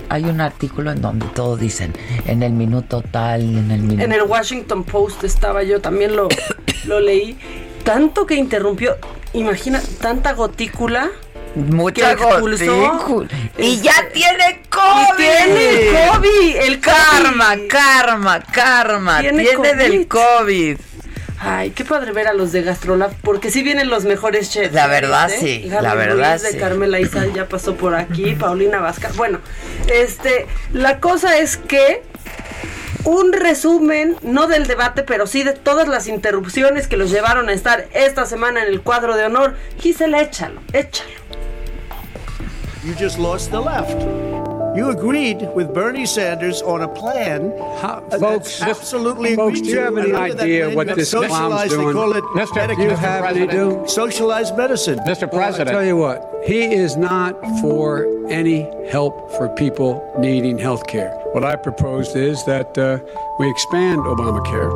[0.08, 1.92] Hay un artículo en donde todo dicen
[2.26, 4.02] en el minuto tal, en el minuto.
[4.04, 6.28] En el Washington Post estaba yo, también lo,
[6.84, 7.38] lo leí.
[7.84, 8.96] Tanto que interrumpió,
[9.32, 11.08] imagina, tanta gotícula.
[11.54, 12.76] Mucha expulsó.
[12.92, 13.28] gotícula.
[13.56, 15.16] Y Este, ya tiene COVID.
[15.16, 16.56] Tiene COVID.
[16.56, 17.68] El Karma, COVID.
[17.68, 19.20] karma, karma.
[19.20, 20.78] Tiene, Tiene del COVID.
[21.40, 24.74] Ay, qué padre ver a los de Gastrolab, porque sí vienen los mejores chefs.
[24.74, 25.36] La verdad, ¿eh?
[25.38, 26.58] sí, Gaby la verdad, Ruiz de sí.
[26.58, 29.16] Carmela Izal ya pasó por aquí, Paulina Vázquez.
[29.16, 29.38] Bueno,
[29.86, 32.02] este, la cosa es que
[33.04, 37.52] un resumen, no del debate, pero sí de todas las interrupciones que los llevaron a
[37.52, 39.54] estar esta semana en el cuadro de honor.
[39.80, 41.08] Gisela, échalo, échalo.
[42.84, 44.47] You just lost the left.
[44.78, 47.50] You agreed with Bernie Sanders on a plan.
[47.58, 50.86] uh, that's folks, absolutely folks, agreed do you have any And under that idea what
[50.86, 51.86] you have this clown's socialized, doing?
[51.88, 53.82] They call it Mister, medical- you have any do?
[53.88, 54.98] socialized medicine.
[55.00, 55.28] Mr.
[55.28, 55.70] President.
[55.70, 61.10] I'll tell you what, he is not for any help for people needing health care.
[61.32, 63.00] What I proposed is that uh,
[63.40, 64.70] we expand Obamacare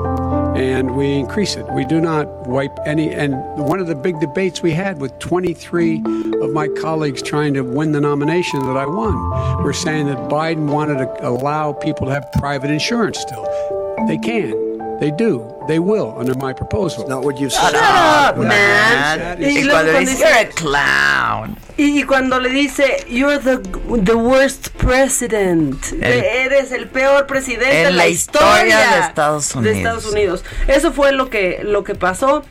[0.56, 1.66] and we increase it.
[1.72, 3.12] We do not wipe any.
[3.12, 6.02] And one of the big debates we had with 23
[6.42, 10.70] of my colleagues trying to win the nomination that I won were saying that Biden
[10.70, 13.44] wanted to allow people to have private insurance still.
[14.06, 14.71] They can.
[15.02, 15.42] They do.
[15.66, 17.08] They will under my proposal.
[17.08, 19.18] Not what you've Shut up, man.
[19.18, 19.36] man.
[19.42, 21.56] Y, cuando dice, "You're a clown.
[21.76, 23.58] Y, cuando le dice, you're the,
[24.04, 29.52] the worst president, El- que eres el peor presidente En la historia historia de Estados
[29.54, 29.76] de Unidos.
[29.78, 30.44] Estados Unidos.
[30.68, 32.44] Eso fue lo que, lo que pasó.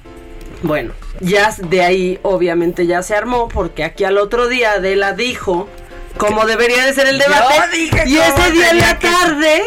[0.63, 0.91] Bueno,
[1.21, 5.69] ya de ahí obviamente ya se armó, porque aquí al otro día Adela dijo
[6.17, 7.77] cómo debería de ser el Yo debate.
[7.77, 9.61] dije y ese día en la que- tarde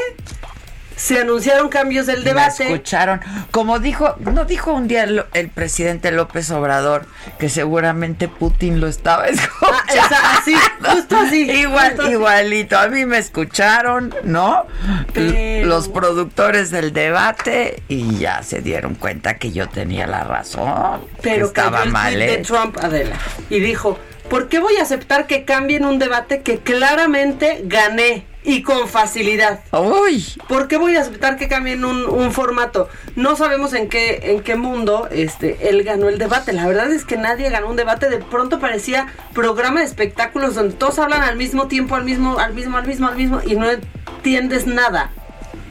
[0.97, 2.65] se anunciaron cambios del debate.
[2.65, 3.21] Me escucharon.
[3.51, 7.07] Como dijo, no dijo un día el, el, presidente López Obrador
[7.39, 9.75] que seguramente Putin lo estaba escuchando.
[9.75, 11.51] Ah, esa, así, justo así.
[11.51, 12.13] Igual, justo así.
[12.13, 12.79] igualito.
[12.79, 14.67] A mí me escucharon, ¿no?
[15.13, 21.01] Pero- Los productores del debate y ya se dieron cuenta que yo tenía la razón.
[21.23, 22.55] Pero que estaba mal de hecho.
[22.55, 23.17] Trump, Adela,
[23.51, 28.63] y dijo, ¿por qué voy a aceptar que cambien un debate que claramente gané y
[28.63, 29.61] con facilidad?
[29.73, 32.89] Uy, ¿Por qué voy a aceptar que cambien un, un formato?
[33.17, 36.53] No sabemos en qué, en qué mundo este, él ganó el debate.
[36.53, 38.09] La verdad es que nadie ganó un debate.
[38.11, 42.53] De pronto parecía programa de espectáculos donde todos hablan al mismo tiempo, al mismo, al
[42.55, 45.11] mismo, al mismo, al mismo, y no entiendes nada.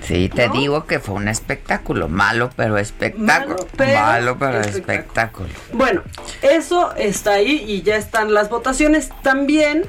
[0.02, 0.54] sí, te ¿No?
[0.54, 2.10] digo que fue un espectáculo.
[2.10, 3.56] Malo, pero espectáculo.
[3.56, 5.48] Malo, pero Malo, pero espectáculo.
[5.48, 5.50] espectáculo.
[5.74, 6.02] Bueno,
[6.42, 9.10] eso está ahí y ya están las votaciones.
[9.22, 9.84] También,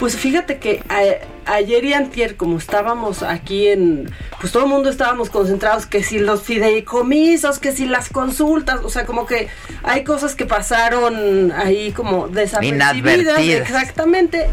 [0.00, 4.88] pues fíjate que a- ayer y antier, como estábamos aquí en, pues todo el mundo
[4.90, 9.48] estábamos concentrados, que si los fideicomisos, que si las consultas, o sea, como que
[9.84, 13.36] hay cosas que pasaron ahí como desapercibidas.
[13.62, 14.48] Exactamente.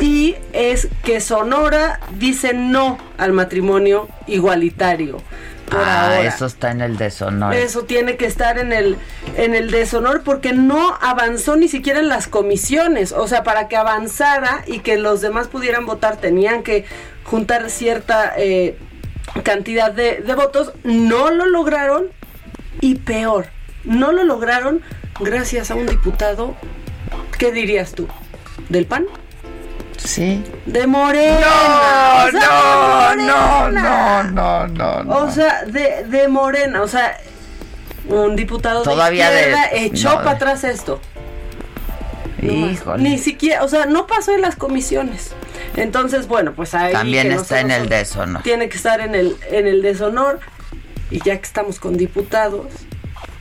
[0.00, 5.20] Y es que Sonora dice no al matrimonio igualitario.
[5.70, 6.24] Por Ah, ahora.
[6.28, 7.54] eso está en el deshonor.
[7.54, 8.96] Eso tiene que estar en el
[9.36, 13.12] en el deshonor porque no avanzó ni siquiera en las comisiones.
[13.12, 16.84] O sea, para que avanzara y que los demás pudieran votar tenían que
[17.24, 18.76] juntar cierta eh,
[19.44, 20.72] cantidad de, de votos.
[20.82, 22.06] No lo lograron
[22.80, 23.46] y peor,
[23.84, 24.82] no lo lograron
[25.20, 26.56] gracias a un diputado.
[27.38, 28.08] ¿Qué dirías tú?
[28.68, 29.06] ¿Del PAN?
[30.02, 30.42] Sí.
[30.66, 31.40] De Morena.
[31.40, 34.22] No, O sea, no, de no, Morena.
[34.32, 35.16] no, no, no.
[35.18, 37.16] O sea, de, de Morena, o sea,
[38.08, 41.00] un diputado Todavía de de- izquierda echó no, para atrás esto.
[42.42, 43.02] Híjole.
[43.02, 45.32] Ni siquiera, o sea, no pasó en las comisiones.
[45.76, 48.42] Entonces, bueno, pues ahí También está en el deshonor.
[48.42, 50.40] Tiene que estar en el en el deshonor
[51.10, 52.66] y ya que estamos con diputados,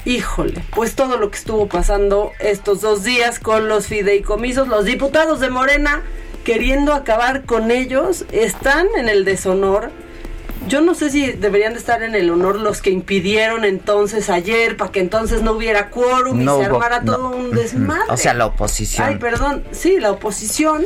[0.04, 5.40] híjole, pues todo lo que estuvo pasando estos dos días con los fideicomisos, los diputados
[5.40, 6.02] de Morena
[6.44, 9.92] queriendo acabar con ellos están en el deshonor.
[10.68, 14.76] Yo no sé si deberían de estar en el honor los que impidieron entonces ayer
[14.78, 17.14] para que entonces no hubiera quórum y No se hubo- armara no.
[17.16, 18.04] todo un desmadre.
[18.10, 19.08] O sea, la oposición.
[19.08, 20.84] Ay, perdón, sí, la oposición.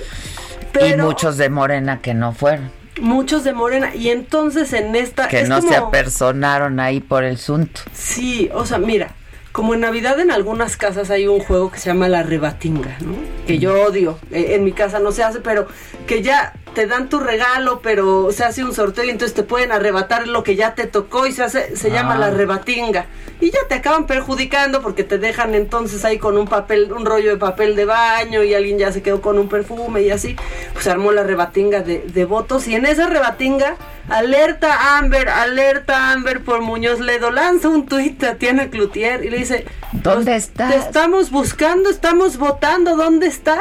[0.72, 2.72] Pero Y muchos de Morena que no fueron.
[3.02, 3.94] muchos de Morena.
[3.96, 5.28] Y entonces en esta.
[5.28, 7.82] Que es no se apersonaron ahí por el sunto.
[7.94, 9.12] Sí, o sea, mira,
[9.54, 13.14] como en Navidad en algunas casas hay un juego que se llama la rebatinga, ¿no?
[13.46, 14.18] Que yo odio.
[14.32, 15.68] Eh, en mi casa no se hace, pero
[16.08, 19.72] que ya te dan tu regalo, pero se hace un sorteo y entonces te pueden
[19.72, 22.20] arrebatar lo que ya te tocó y se hace, se llama Ah.
[22.20, 23.06] la rebatinga.
[23.40, 27.32] Y ya te acaban perjudicando porque te dejan entonces ahí con un papel, un rollo
[27.32, 30.36] de papel de baño y alguien ya se quedó con un perfume y así.
[30.72, 33.76] Pues se armó la rebatinga de, de votos y en esa rebatinga,
[34.10, 39.38] alerta Amber, alerta Amber por Muñoz Ledo, lanza un tuit a Tatiana Cloutier y le
[39.38, 40.72] dice, ¿Dónde "Pues, estás?
[40.72, 43.60] Te estamos buscando, estamos votando, ¿dónde estás?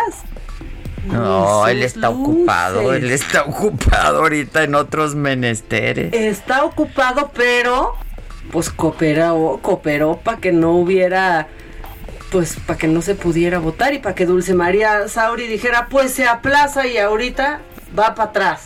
[1.04, 2.94] No, él está ocupado.
[2.94, 6.12] Él está ocupado ahorita en otros menesteres.
[6.12, 7.94] Está ocupado, pero
[8.50, 11.48] pues cooperó, cooperó para que no hubiera,
[12.30, 16.12] pues para que no se pudiera votar y para que Dulce María Sauri dijera, pues
[16.12, 17.60] se aplaza y ahorita
[17.98, 18.64] va para atrás.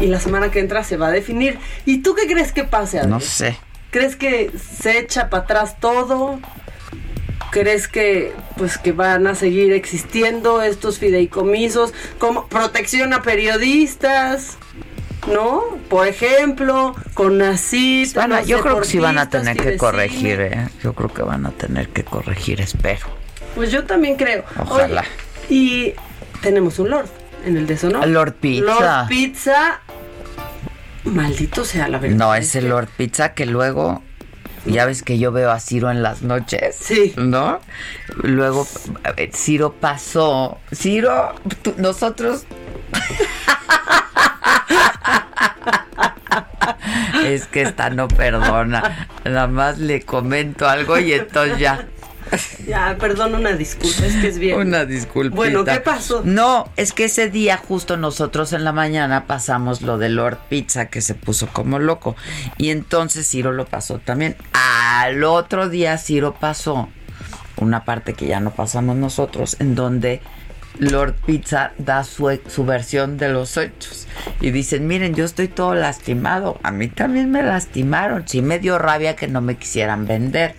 [0.00, 1.58] Y la semana que entra se va a definir.
[1.84, 3.00] ¿Y tú qué crees que pase?
[3.00, 3.10] Adri?
[3.10, 3.58] No sé.
[3.90, 6.38] ¿Crees que se echa para atrás todo?
[7.50, 14.58] ¿Crees que pues que van a seguir existiendo estos fideicomisos como protección a periodistas?
[15.26, 15.62] ¿No?
[15.90, 19.76] Por ejemplo, con Nacid, Van a- los yo creo que sí van a tener que
[19.76, 20.40] corregir.
[20.40, 20.68] ¿eh?
[20.82, 23.06] Yo creo que van a tener que corregir, espero.
[23.54, 24.44] Pues yo también creo.
[24.58, 25.00] Ojalá.
[25.00, 25.94] Oye, y
[26.40, 27.08] tenemos un Lord
[27.44, 28.06] en el deshonor.
[28.06, 28.64] Lord Pizza.
[28.64, 29.80] Lord Pizza.
[31.04, 32.16] Maldito sea la verdad.
[32.16, 34.02] No, es el Lord Pizza que luego.
[34.70, 36.76] Ya ves que yo veo a Ciro en las noches.
[36.80, 37.14] Sí.
[37.16, 37.60] ¿No?
[38.22, 38.66] Luego
[39.16, 40.58] eh, Ciro pasó.
[40.74, 42.44] Ciro, tú- nosotros.
[47.24, 49.08] es que esta no perdona.
[49.24, 51.86] Nada más le comento algo y entonces ya.
[52.66, 54.58] Ya, perdón, una disculpa, es que es bien.
[54.58, 55.34] Una disculpa.
[55.34, 56.22] Bueno, ¿qué pasó?
[56.24, 60.86] No, es que ese día justo nosotros en la mañana pasamos lo de Lord Pizza
[60.86, 62.16] que se puso como loco.
[62.58, 64.36] Y entonces Ciro lo pasó también.
[64.52, 66.88] Al otro día Ciro pasó
[67.56, 70.20] una parte que ya no pasamos nosotros, en donde
[70.78, 74.06] Lord Pizza da su, su versión de los hechos.
[74.40, 76.58] Y dicen, miren, yo estoy todo lastimado.
[76.62, 78.28] A mí también me lastimaron.
[78.28, 80.54] Sí me dio rabia que no me quisieran vender.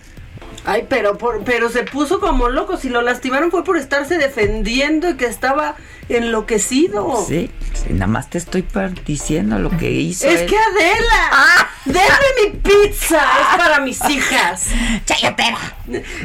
[0.70, 2.76] Ay, pero por, pero se puso como loco.
[2.76, 5.74] Si lo lastimaron fue por estarse defendiendo y que estaba
[6.08, 7.24] enloquecido.
[7.26, 8.64] Sí, sí, nada más te estoy
[9.04, 10.28] diciendo lo que hizo.
[10.28, 10.46] Es él.
[10.46, 11.70] que Adela, Ah.
[11.86, 14.66] déjame mi pizza, es para mis hijas.
[15.06, 15.58] ¡Chayotera!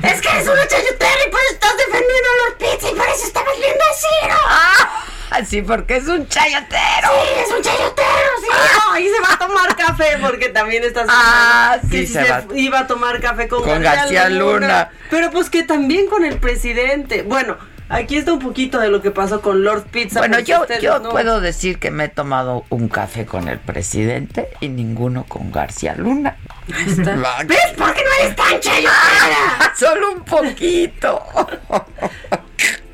[0.03, 3.07] Es que eres una chayotera y por eso estás defendiendo a Lord Pizza y por
[3.07, 4.37] eso estabas viendo a Ciro.
[4.47, 5.05] Ah,
[5.47, 7.09] sí, porque es un chayotero.
[7.23, 8.47] Sí, es un chayotero, sí.
[8.91, 12.23] No, y se va a tomar café porque también estás Ah, sí, que si se
[12.25, 12.43] se, va.
[12.55, 14.89] iba a tomar café con, Con García Luna.
[15.09, 17.23] Pero pues que también con el presidente.
[17.23, 17.57] Bueno,
[17.89, 20.19] aquí está un poquito de lo que pasó con Lord Pizza.
[20.19, 23.47] Bueno, porque yo, ustedes yo no- puedo decir que me he tomado un café con
[23.47, 26.37] el presidente y ninguno con García Luna.
[26.87, 27.15] Está.
[27.45, 29.73] ¿Ves por qué no eres tan chayotera?
[29.77, 31.21] Solo un poquito.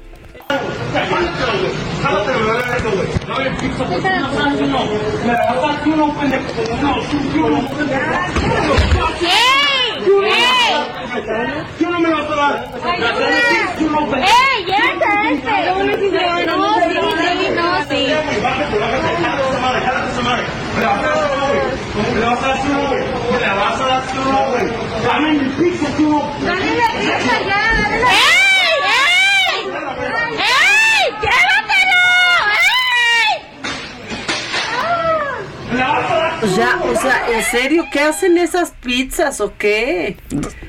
[26.46, 27.61] ¡Dale la pizza ya!
[36.52, 40.18] O sea, o sea, ¿en serio qué hacen esas pizzas o qué?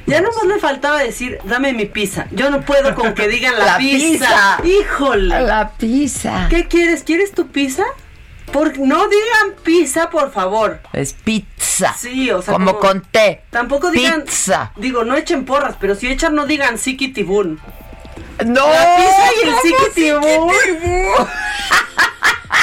[0.07, 2.26] Ya nomás le faltaba decir, dame mi pizza.
[2.30, 4.59] Yo no puedo con que digan la, La pizza.
[4.62, 4.80] pizza.
[4.80, 5.41] Híjole.
[5.41, 6.47] La pizza.
[6.51, 7.03] ¿Qué quieres?
[7.03, 7.85] ¿Quieres tu pizza?
[8.53, 10.80] Por, no digan pizza, por favor.
[10.93, 11.95] Es pizza.
[11.99, 13.43] Sí, o sea, Como como- con té.
[13.51, 14.22] Tampoco digan.
[14.22, 14.72] Pizza.
[14.76, 17.59] Digo, no echen porras, pero si echan, no digan sikitibun.
[18.47, 18.68] No.
[18.68, 20.51] La pizza y el ¿cómo sikitibun.
[20.55, 21.28] sikitibun?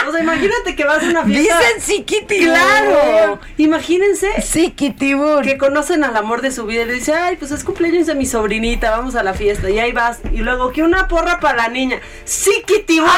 [0.07, 1.59] O sea, imagínate que vas a una fiesta.
[1.59, 2.53] Dicen sikitibun.
[2.53, 3.39] Claro.
[3.57, 5.41] Imagínense Sikitibun.
[5.43, 8.15] que conocen al amor de su vida y le dice, ay, pues es cumpleaños de
[8.15, 9.69] mi sobrinita, vamos a la fiesta.
[9.69, 10.19] Y ahí vas.
[10.31, 11.99] Y luego, que una porra para la niña.
[12.25, 13.09] ¡Sikitibun!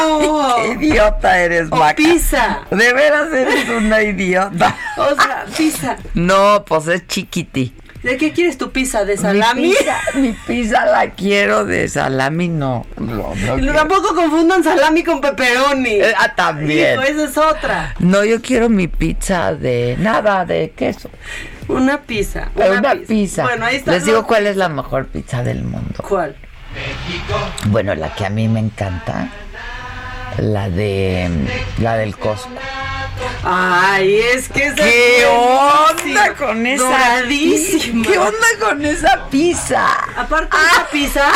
[0.00, 0.56] ¡No!
[0.56, 2.60] Qué idiota eres, O pizza.
[2.70, 4.76] De veras eres una idiota.
[4.96, 5.96] O sea, pizza.
[6.14, 7.74] No, pues es chiquiti.
[8.02, 9.04] ¿De qué quieres tu pizza?
[9.04, 9.62] ¿De Mi salami?
[9.70, 12.86] pizza, mi pizza la quiero de salami, no.
[12.96, 15.96] No, no tampoco confundan salami con pepperoni.
[15.96, 16.94] Eh, ah, también.
[16.94, 17.94] Hijo, esa es otra.
[17.98, 21.10] No, yo quiero mi pizza de nada, de queso.
[21.68, 22.50] Una pizza.
[22.54, 23.42] Una pizza.
[23.42, 23.92] Bueno, ahí está.
[23.92, 26.02] Les digo cuál es la mejor pizza del mundo.
[26.08, 26.36] ¿Cuál?
[27.66, 29.28] Bueno, la que a mí me encanta,
[30.38, 31.28] la de
[31.78, 32.50] la del Costco.
[33.42, 36.82] Ay, es que esa ¿Qué onda con esa?
[36.84, 38.06] Doradísima.
[38.06, 39.86] ¿Qué onda con esa pizza?
[40.16, 41.26] Aparte, esa pizza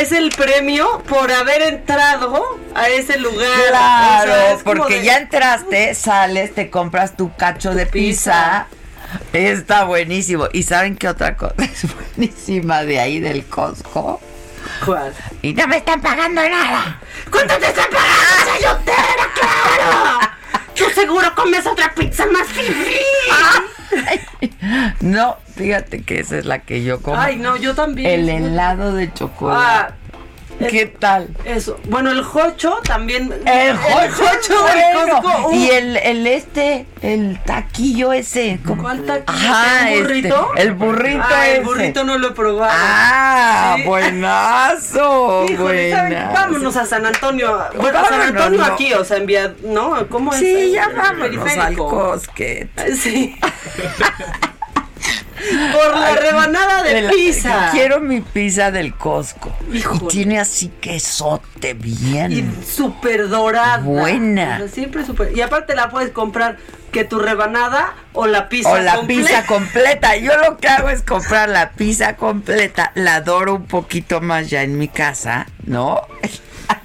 [0.00, 3.48] es el premio por haber entrado a ese lugar.
[3.68, 7.84] Claro, O sea, es como porque de- ya entraste, sales, te compras tu cacho de
[7.86, 8.66] pizza.
[9.34, 10.48] Está buenísimo.
[10.54, 11.84] ¿Y saben qué otra cosa es
[12.16, 14.20] buenísima de ahí del Costco?
[14.84, 15.12] ¿Cuál?
[15.42, 16.98] Y no me están pagando nada.
[17.30, 19.28] ¿Cuánto te están pagando, chayotera?
[19.34, 20.20] ¡Claro!
[20.74, 22.46] Tú seguro comes otra pizza más.
[25.00, 27.18] No, fíjate que esa es la que yo como.
[27.18, 28.20] Ay, no, yo también.
[28.20, 29.62] El helado de chocolate.
[29.62, 29.94] Ah,
[30.70, 31.28] ¿Qué tal?
[31.44, 31.78] Eso.
[31.88, 33.32] Bueno, el jocho también.
[33.46, 35.20] El jocho, bueno.
[35.22, 35.48] Costco.
[35.48, 38.58] uh, Y el, el este, el taquillo ese.
[38.80, 39.52] ¿Cuál taquillo?
[39.52, 40.48] Ajá, ¿El burrito?
[40.54, 41.56] este, el burrito Ah, ese.
[41.58, 42.72] el burrito no lo he probado.
[42.74, 43.82] Ah, Sí.
[43.84, 45.46] buenazo.
[45.58, 46.32] Buenazo.
[46.34, 47.58] Vámonos a San Antonio.
[47.76, 48.64] Bueno, a San Antonio no.
[48.66, 50.06] aquí, o sea, envía, ¿no?
[50.08, 50.38] ¿Cómo es?
[50.40, 52.68] Sí, ya El vámonos al cosquet.
[52.96, 53.36] Sí.
[55.72, 57.68] Por la rebanada de, la- pizza.
[57.72, 59.54] Quiero mi pizza del Costco.
[59.72, 60.00] Híjole.
[60.04, 62.32] Y tiene así quesote bien.
[62.32, 63.78] Y súper dorada.
[63.78, 64.66] Buena.
[64.68, 65.36] Siempre súper.
[65.36, 66.56] Y aparte la puedes comprar
[66.92, 69.28] que tu rebanada o la pizza o la completa.
[69.28, 70.16] pizza completa.
[70.16, 74.62] Yo lo que hago es comprar la pizza completa, la adoro un poquito más ya
[74.62, 76.02] en mi casa, ¿no?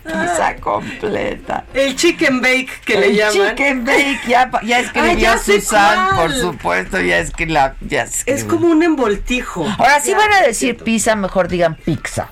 [0.04, 1.66] Pizza completa.
[1.74, 3.50] El chicken bake que El le llaman.
[3.50, 7.76] chicken bake, ya, ya escribió Ah, ya sé Susan, por supuesto, ya es que la
[7.82, 9.66] ya Es como un envoltijo.
[9.78, 12.30] Ahora sí van a decir pizza, mejor digan pizza.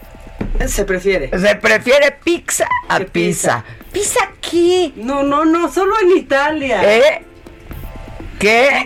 [0.68, 1.30] Se prefiere.
[1.38, 3.64] Se prefiere pizza a Que pizza.
[3.92, 4.94] ¿Pizza qué?
[4.96, 6.82] No, no, no, solo en Italia.
[6.98, 7.26] ¿Eh?
[8.40, 8.86] ¿Qué?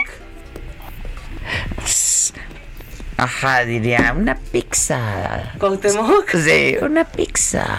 [3.20, 5.52] Ajá, diría, una pizza.
[5.60, 6.30] Cuauhtémoc.
[6.32, 7.66] Sí, una pizza.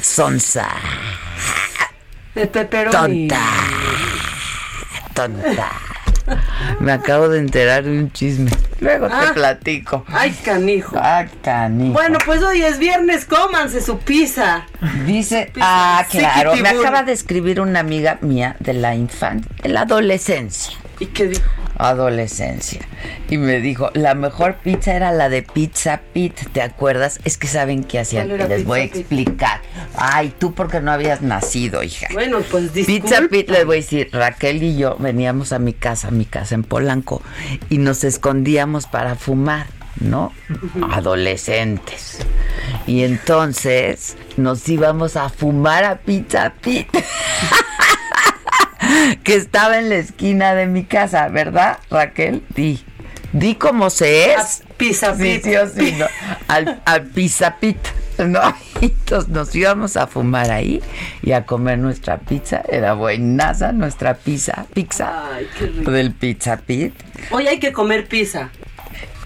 [0.00, 0.68] Sonsa.
[2.34, 3.28] De pepperoni.
[3.28, 3.46] Tonta.
[5.14, 5.72] Tonta.
[6.80, 8.50] Me acabo de enterar de un chisme.
[8.80, 9.26] Luego Ah.
[9.26, 10.04] te platico.
[10.08, 10.96] Ay, canijo.
[10.98, 11.92] Ah, canijo.
[11.92, 14.64] Bueno, pues hoy es viernes, cómanse su pizza.
[15.04, 15.66] Dice, Pizza.
[15.98, 20.74] ah, claro, me acaba de escribir una amiga mía de la infancia, de la adolescencia.
[20.98, 21.44] ¿Y qué dijo?
[21.88, 22.80] Adolescencia.
[23.28, 27.20] Y me dijo, la mejor pizza era la de Pizza Pit, ¿te acuerdas?
[27.24, 28.28] Es que saben qué hacían.
[28.28, 29.00] ¿Cuál era Les voy a Pizza Pit?
[29.20, 29.60] explicar.
[29.96, 32.08] Ay, tú porque no habías nacido, hija.
[32.12, 33.28] Bueno, pues Pizza disculpa.
[33.30, 36.54] Pit, les voy a decir, Raquel y yo veníamos a mi casa, a mi casa
[36.54, 37.22] en Polanco,
[37.70, 39.66] y nos escondíamos para fumar,
[40.00, 40.32] ¿no?
[40.92, 42.18] Adolescentes.
[42.86, 46.88] Y entonces nos íbamos a fumar a Pizza Pit.
[49.22, 52.42] que estaba en la esquina de mi casa, ¿verdad, Raquel?
[52.54, 52.82] Di.
[53.32, 54.62] Di cómo se es.
[54.76, 55.44] Pizza Sí, Pit.
[55.44, 56.06] sí sí, ¿no?
[56.48, 57.78] Al, al Pizza Pit,
[58.18, 58.40] ¿no?
[58.80, 60.80] Entonces nos íbamos a fumar ahí
[61.22, 62.62] y a comer nuestra pizza.
[62.68, 65.90] Era buenaza nuestra pizza, pizza Ay, qué rico.
[65.90, 66.94] del Pizza Pit.
[67.30, 68.50] Hoy hay que comer pizza.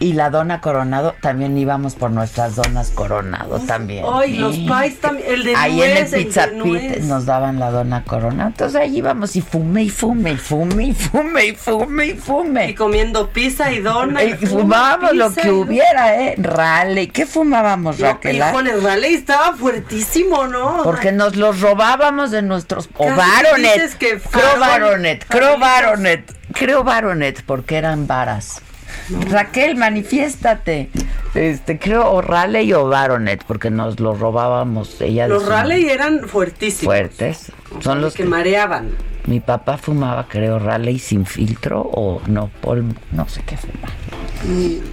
[0.00, 4.04] Y la dona Coronado, también íbamos por nuestras donas Coronado también.
[4.08, 5.28] Ay, los pies también.
[5.28, 8.50] El de Ahí nuez, en el Pizza Pit nos daban la dona Coronado.
[8.50, 12.70] Entonces ahí íbamos y fume y fume y fume y fume y fume y fume.
[12.70, 14.22] Y comiendo pizza y dona.
[14.22, 16.34] Y fumábamos lo que y- hubiera, ¿eh?
[16.38, 17.08] Raleigh.
[17.08, 18.40] ¿Qué fumábamos, Raquel?
[18.40, 18.50] ah?
[18.50, 20.82] híjole, Raleigh estaba fuertísimo, ¿no?
[20.84, 22.88] Porque nos los robábamos de nuestros...
[22.98, 23.96] O Baronet.
[23.98, 25.26] que Creo Baronet.
[25.28, 25.58] Creo.
[25.58, 26.32] Baronet.
[26.52, 28.62] Creo Baronet porque eran varas.
[29.30, 30.90] Raquel, manifiéstate.
[31.34, 35.00] Este, creo o Raleigh o Baronet porque nos los robábamos.
[35.00, 36.94] Ella Los Raleigh eran fuertísimos.
[36.94, 37.52] fuertes.
[37.80, 38.28] Son los que que...
[38.28, 38.90] mareaban.
[39.26, 43.92] Mi papá fumaba, creo, Raleigh sin filtro o no, Paul, no sé qué fumaba.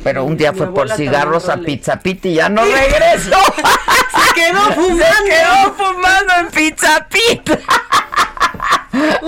[0.04, 1.58] Pero un día fue por cigarros a.
[1.58, 3.30] Pizza Pit y ya no regresó.
[3.30, 5.06] Se quedó fumando.
[5.06, 7.52] Se quedó fumando en Pizza Pit.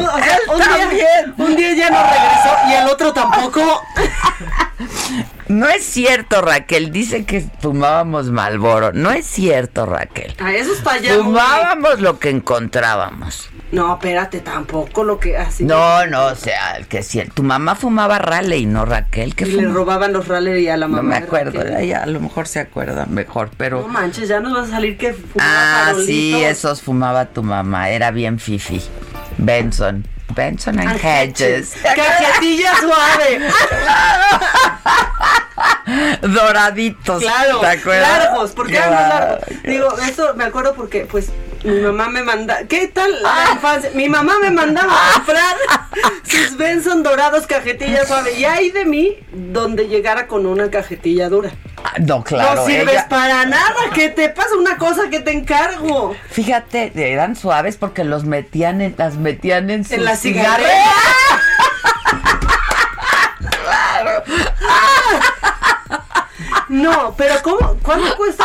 [0.49, 3.81] O sea, un, día, un día ya no regresó y el otro tampoco.
[5.47, 6.91] No es cierto, Raquel.
[6.91, 8.91] Dice que fumábamos Malboro.
[8.91, 10.35] No es cierto, Raquel.
[10.39, 11.13] A eso está ya.
[11.15, 13.49] muy- Fumábamos lo que encontrábamos.
[13.71, 15.63] No, espérate, tampoco lo que así.
[15.63, 20.11] No, no, o sea, que si tu mamá fumaba Raleigh, no Raquel, que le robaban
[20.13, 21.01] los Raleigh a la mamá.
[21.01, 24.53] No me acuerdo, ella a lo mejor se acuerda mejor, pero No manches, ya nos
[24.55, 28.81] va a salir que fumaba Ah, sí, esos fumaba tu mamá, era bien fifi.
[29.37, 30.05] Benson.
[30.35, 31.73] Benson and Hedges.
[31.81, 33.39] Cajetilla suave.
[36.21, 37.21] Doraditos.
[37.23, 38.23] Claro, ¿te acuerdas?
[38.23, 39.39] largos, porque eran largos.
[39.63, 41.29] Digo, eso me acuerdo porque, pues,
[41.63, 42.59] mi mamá me manda.
[42.67, 43.45] ¿Qué tal Ah.
[43.47, 43.89] la infancia?
[43.93, 45.55] Mi mamá me mandaba a comprar
[46.23, 48.33] sus Benson dorados, cajetilla suave.
[48.37, 51.51] Y ahí de mí, donde llegara con una cajetilla dura.
[51.83, 52.61] Ah, No, claro.
[52.61, 53.75] no sirves ella- para nada.
[53.93, 54.55] ¿Qué te pasa?
[54.57, 56.15] Una cosa que te encargo.
[56.29, 60.71] Fíjate, eran suaves porque los metían en, las metían en sus En la cigarrera.
[66.69, 67.77] No, pero ¿cómo?
[67.81, 68.43] ¿Cuánto cuesta?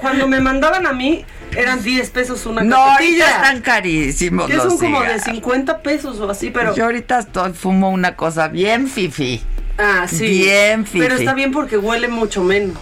[0.00, 1.24] Cuando me mandaban a mí,
[1.56, 3.24] eran 10 pesos una No, cajetilla.
[3.26, 5.24] ahorita están carísimos Que los son como de cigarros.
[5.34, 6.74] 50 pesos o así, pero.
[6.74, 9.42] Yo ahorita estoy, fumo una cosa bien fifi.
[9.78, 10.26] ah, sí.
[10.26, 10.98] bien fifi.
[11.00, 12.76] Pero está bien porque huele mucho menos.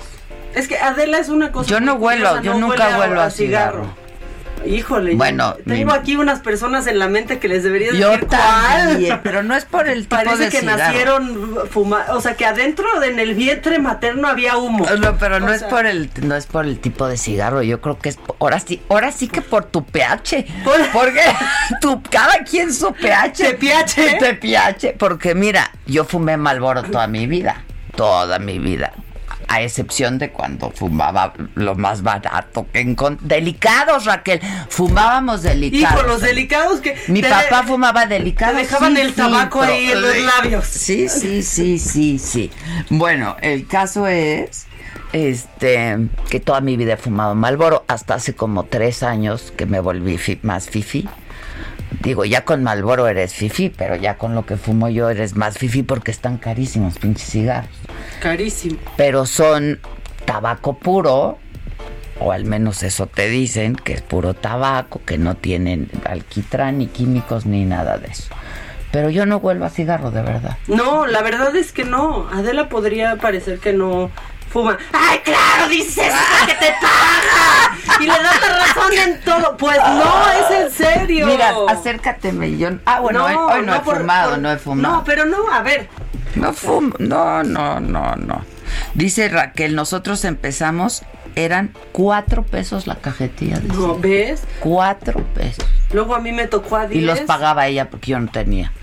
[0.55, 1.69] Es que Adela es una cosa.
[1.71, 3.87] Yo no huelo, curiosa, yo no nunca huele huelo a cigarro.
[4.67, 8.27] Híjole, Bueno, tengo mi- aquí unas personas en la mente que les debería Yo decir
[8.29, 9.21] también, cuál.
[9.23, 10.79] pero no es por el tipo Parece de que cigarro.
[10.79, 14.87] nacieron fumar, o sea que adentro de- en el vientre materno había humo.
[15.01, 17.81] No, pero no O es por el no es por el tipo de cigarro, yo
[17.81, 20.45] creo que es ahora sí, ahora sí que por tu pH.
[20.65, 21.23] Por- Porque
[21.81, 23.33] tu cada quien su pH.
[23.51, 24.19] Te pH.
[24.19, 27.63] Te pH, porque mira, yo fumé Malboro toda mi vida,
[27.97, 28.93] toda mi vida.
[29.51, 34.41] A excepción de cuando fumaba lo más barato que encont- Delicados, Raquel.
[34.69, 35.99] Fumábamos delicados.
[36.01, 38.53] Hijo, los delicados que Mi papá fumaba delicado.
[38.53, 40.67] te dejaban el tabaco ahí en los labios.
[40.67, 42.51] Sí, sí, sí, sí, sí.
[42.91, 44.67] Bueno, el caso es
[45.13, 45.97] este
[46.29, 50.19] que toda mi vida he fumado Malboro hasta hace como tres años que me volví
[50.19, 51.09] fi- más fifi.
[52.01, 55.59] Digo, ya con Malboro eres fifi, pero ya con lo que fumo yo eres más
[55.59, 57.71] fifi porque están carísimos, pinches cigarros.
[58.21, 58.79] Carísimo.
[58.97, 59.81] Pero son
[60.25, 61.39] tabaco puro,
[62.21, 66.87] o al menos eso te dicen, que es puro tabaco, que no tienen alquitrán, ni
[66.87, 68.29] químicos, ni nada de eso.
[68.91, 70.57] Pero yo no vuelvo a cigarro, de verdad.
[70.67, 72.29] No, la verdad es que no.
[72.33, 74.11] Adela podría parecer que no
[74.51, 74.77] fuma.
[74.93, 75.69] ¡Ay, claro!
[75.69, 76.13] Dices
[76.47, 77.77] que te paga.
[78.01, 79.57] Y le das la razón en todo.
[79.57, 81.27] Pues no, es en serio.
[81.27, 82.57] Mira, acércateme.
[82.57, 84.97] Yo, ah, bueno, hoy, hoy no, he por- fumado, por- no he fumado.
[84.97, 85.89] No, pero no, a ver.
[86.35, 88.45] No fumo, no, no, no, no.
[88.95, 91.03] Dice Raquel, nosotros empezamos,
[91.35, 93.59] eran cuatro pesos la cajetilla.
[93.59, 93.75] dice.
[93.75, 94.43] No, ¿ves?
[94.61, 95.65] Cuatro pesos.
[95.93, 97.03] Luego a mí me tocó a 10.
[97.03, 98.73] Y los pagaba ella porque yo no tenía.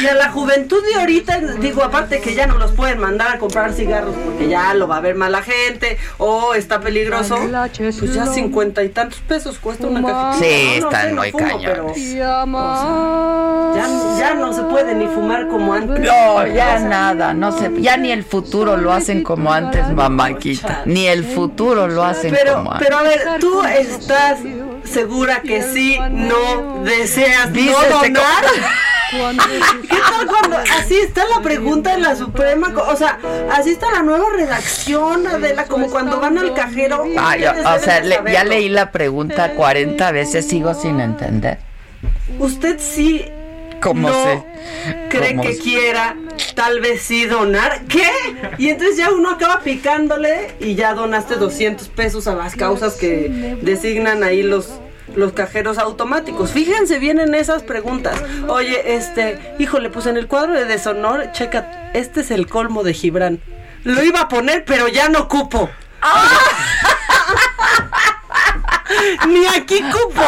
[0.00, 3.38] Y a la juventud de ahorita, digo, aparte que ya no los pueden mandar a
[3.38, 7.36] comprar cigarros porque ya lo va a ver mala gente o está peligroso,
[7.78, 10.38] pues ya cincuenta y tantos pesos cuesta una cajita.
[10.44, 11.66] Sí, No, no están no muy fumo, cañones.
[11.72, 16.00] pero, o sea, ya, ya no se puede ni fumar como antes.
[16.00, 20.82] No, ya nada, no sé, ya ni el futuro lo hacen como antes, mamáquita.
[20.86, 22.86] Ni el futuro lo hacen Pero, como antes.
[22.88, 24.38] pero a ver, tú estás
[24.84, 28.44] segura que sí no deseas no donar.
[29.82, 32.72] ¿Qué tal cuando así está la pregunta en la Suprema?
[32.88, 33.18] O sea,
[33.52, 37.04] así está la nueva redacción, Adela, como cuando van al cajero.
[37.18, 41.58] Ah, yo- o sea, de le- ya leí la pregunta 40 veces, sigo sin entender.
[42.38, 43.24] Usted sí
[43.80, 44.42] ¿Cómo no sé?
[45.10, 46.16] cree ¿Cómo que quiera
[46.54, 47.82] tal vez sí donar.
[47.88, 48.08] ¿Qué?
[48.58, 53.56] Y entonces ya uno acaba picándole y ya donaste 200 pesos a las causas que
[53.62, 54.68] designan ahí los
[55.14, 56.50] los cajeros automáticos.
[56.50, 58.20] Fíjense bien en esas preguntas.
[58.48, 62.94] Oye, este, híjole, pues en el cuadro de deshonor, checa, este es el colmo de
[62.94, 63.40] Gibran.
[63.84, 65.68] Lo iba a poner, pero ya no cupo.
[69.26, 70.22] Ni aquí cupo.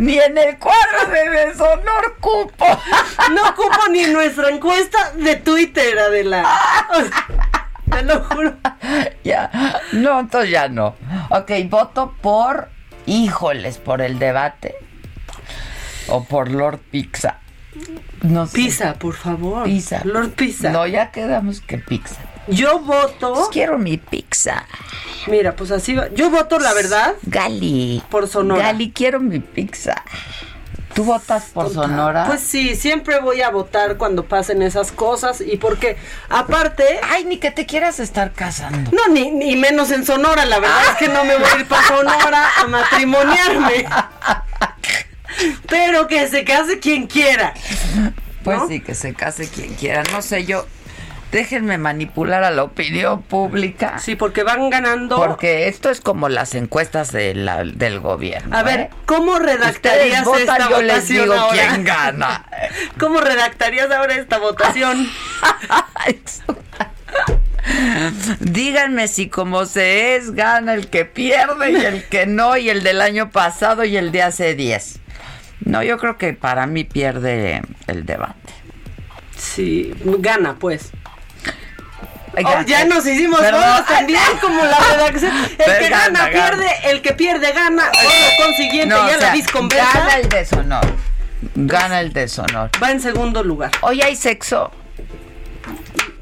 [0.00, 2.66] ni en el cuadro de deshonor cupo.
[3.32, 6.44] No cupo ni en nuestra encuesta de Twitter, Adela.
[7.90, 8.54] Te lo juro.
[9.22, 9.50] Ya,
[9.92, 10.96] no, entonces ya no.
[11.30, 12.68] Ok, voto por,
[13.06, 14.74] híjoles, por el debate.
[16.08, 17.38] O por Lord Pizza.
[18.22, 18.54] No sé.
[18.56, 19.64] Pizza, por favor.
[19.64, 20.02] Pizza.
[20.04, 20.70] Lord Pizza.
[20.70, 22.16] No, ya quedamos que pizza.
[22.48, 23.32] Yo voto.
[23.34, 24.66] Pues quiero mi pizza.
[25.26, 26.08] Mira, pues así va.
[26.14, 28.02] Yo voto, la verdad, Gali.
[28.10, 28.64] por Sonora.
[28.64, 30.02] Gali, quiero mi pizza.
[30.94, 32.26] ¿Tú votas por Sonora?
[32.26, 35.96] Pues sí, siempre voy a votar cuando pasen esas cosas y porque
[36.28, 38.90] aparte, Ay, ni que te quieras estar casando.
[38.92, 41.66] no, ni, ni menos en Sonora, la verdad es que no me voy a ir
[41.66, 43.86] para Sonora a matrimoniarme.
[45.68, 47.54] Pero que se case quien quiera.
[48.44, 48.68] Pues ¿no?
[48.68, 50.04] sí, que se case quien quiera.
[50.12, 50.64] No sé, yo.
[51.34, 53.98] Déjenme manipular a la opinión pública.
[53.98, 55.16] Sí, porque van ganando.
[55.16, 58.56] Porque esto es como las encuestas de la- del gobierno.
[58.56, 58.90] A ver, ¿eh?
[59.04, 61.68] ¿cómo redactarías votan, esta yo les votación digo ahora?
[61.68, 62.44] quién gana.
[63.00, 65.08] ¿Cómo redactarías ahora esta votación?
[68.40, 72.84] Díganme si como se es, gana el que pierde y el que no, y el
[72.84, 75.00] del año pasado y el de hace 10.
[75.64, 78.52] No, yo creo que para mí pierde el debate.
[79.36, 80.92] Sí, gana pues.
[82.36, 85.32] Oiga, Oh, ya nos hicimos todos también como la redacción.
[85.36, 87.90] El Pero que gana, gana, pierde, el que pierde gana.
[87.92, 90.86] Por consiguiente, No, ya o sea, la visconversa Gana el deshonor.
[91.54, 92.70] Gana el deshonor.
[92.82, 93.70] va en segundo lugar.
[93.82, 94.70] Hoy hay sexo.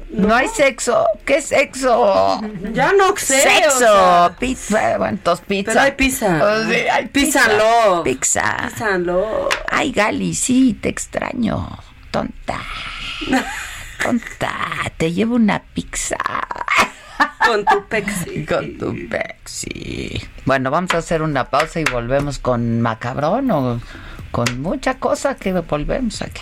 [0.09, 1.07] No, hay sexo.
[1.25, 2.39] ¿Qué sexo?
[2.71, 3.41] Ya no sé.
[3.41, 3.75] sexo.
[3.75, 3.79] o
[4.27, 4.97] sea, pizza.
[4.97, 5.71] Bueno, entonces pizza.
[5.71, 6.65] pero hay pizza.
[6.69, 8.03] Sí, hay Pizza love.
[8.03, 8.69] Pizza.
[8.71, 9.49] Písalo.
[9.71, 11.67] Ay, Gali, sí, te extraño.
[12.11, 12.59] Tonta.
[14.03, 14.53] Tonta.
[14.97, 16.17] Te llevo una pizza.
[17.45, 18.45] Con tu pexi.
[18.45, 20.21] Con tu pexi.
[20.45, 23.79] Bueno, vamos a hacer una pausa y volvemos con macabrón o
[24.31, 26.41] con mucha cosa que volvemos aquí.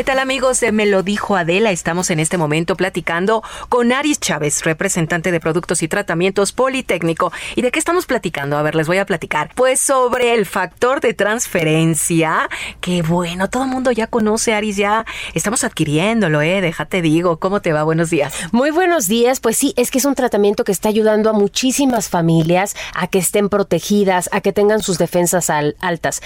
[0.00, 1.70] ¿Qué tal amigos de Me lo dijo Adela?
[1.72, 7.32] Estamos en este momento platicando con Aris Chávez, representante de Productos y Tratamientos Politécnico.
[7.54, 8.56] ¿Y de qué estamos platicando?
[8.56, 9.50] A ver, les voy a platicar.
[9.54, 12.48] Pues sobre el factor de transferencia,
[12.80, 15.04] que bueno, todo el mundo ya conoce, Aris, ya
[15.34, 16.62] estamos adquiriéndolo, ¿eh?
[16.62, 17.82] Déjate digo, ¿cómo te va?
[17.82, 18.32] Buenos días.
[18.52, 22.08] Muy buenos días, pues sí, es que es un tratamiento que está ayudando a muchísimas
[22.08, 26.22] familias a que estén protegidas, a que tengan sus defensas al- altas.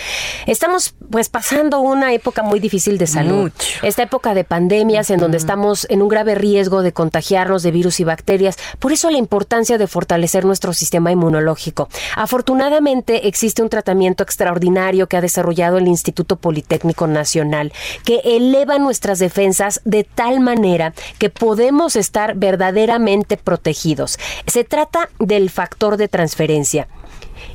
[0.46, 3.42] Estamos pues pasando una época muy difícil de salud.
[3.42, 3.63] Mucho.
[3.82, 8.00] Esta época de pandemias en donde estamos en un grave riesgo de contagiarnos de virus
[8.00, 8.56] y bacterias.
[8.78, 11.88] Por eso la importancia de fortalecer nuestro sistema inmunológico.
[12.16, 17.72] Afortunadamente existe un tratamiento extraordinario que ha desarrollado el Instituto Politécnico Nacional
[18.04, 24.18] que eleva nuestras defensas de tal manera que podemos estar verdaderamente protegidos.
[24.46, 26.88] Se trata del factor de transferencia.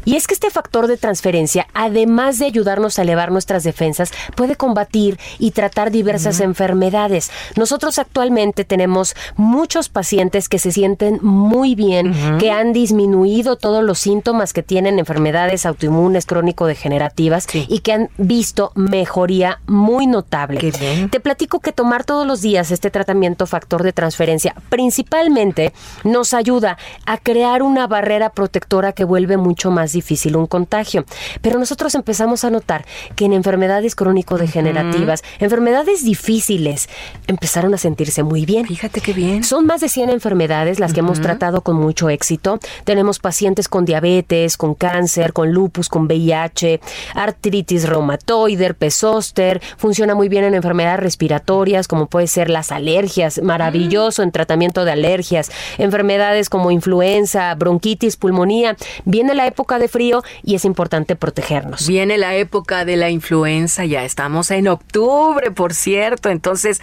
[0.05, 4.55] Y es que este factor de transferencia, además de ayudarnos a elevar nuestras defensas, puede
[4.55, 7.31] combatir y tratar diversas enfermedades.
[7.55, 13.99] Nosotros actualmente tenemos muchos pacientes que se sienten muy bien, que han disminuido todos los
[13.99, 20.71] síntomas que tienen enfermedades autoinmunes crónico-degenerativas y que han visto mejoría muy notable.
[21.11, 25.73] Te platico que tomar todos los días este tratamiento factor de transferencia principalmente
[26.03, 31.05] nos ayuda a crear una barrera protectora que vuelve mucho más difícil un contagio.
[31.41, 32.85] Pero nosotros empezamos a notar
[33.15, 36.89] que en enfermedades crónico-degenerativas, enfermedades difíciles,
[37.27, 38.65] empezaron a sentirse muy bien.
[38.65, 39.43] Fíjate qué bien.
[39.43, 42.59] Son más de 100 enfermedades las que hemos tratado con mucho éxito.
[42.83, 46.79] Tenemos pacientes con diabetes, con cáncer, con lupus, con VIH,
[47.15, 49.61] artritis reumatoide, herpes zóster.
[49.77, 53.41] Funciona muy bien en enfermedades respiratorias, como puede ser las alergias.
[53.41, 55.51] Maravilloso en tratamiento de alergias.
[55.77, 58.75] Enfermedades como influenza, bronquitis, pulmonía.
[59.05, 61.87] Viene la época de frío y es importante protegernos.
[61.87, 66.29] Viene la época de la influenza, ya estamos en octubre, por cierto.
[66.29, 66.81] Entonces,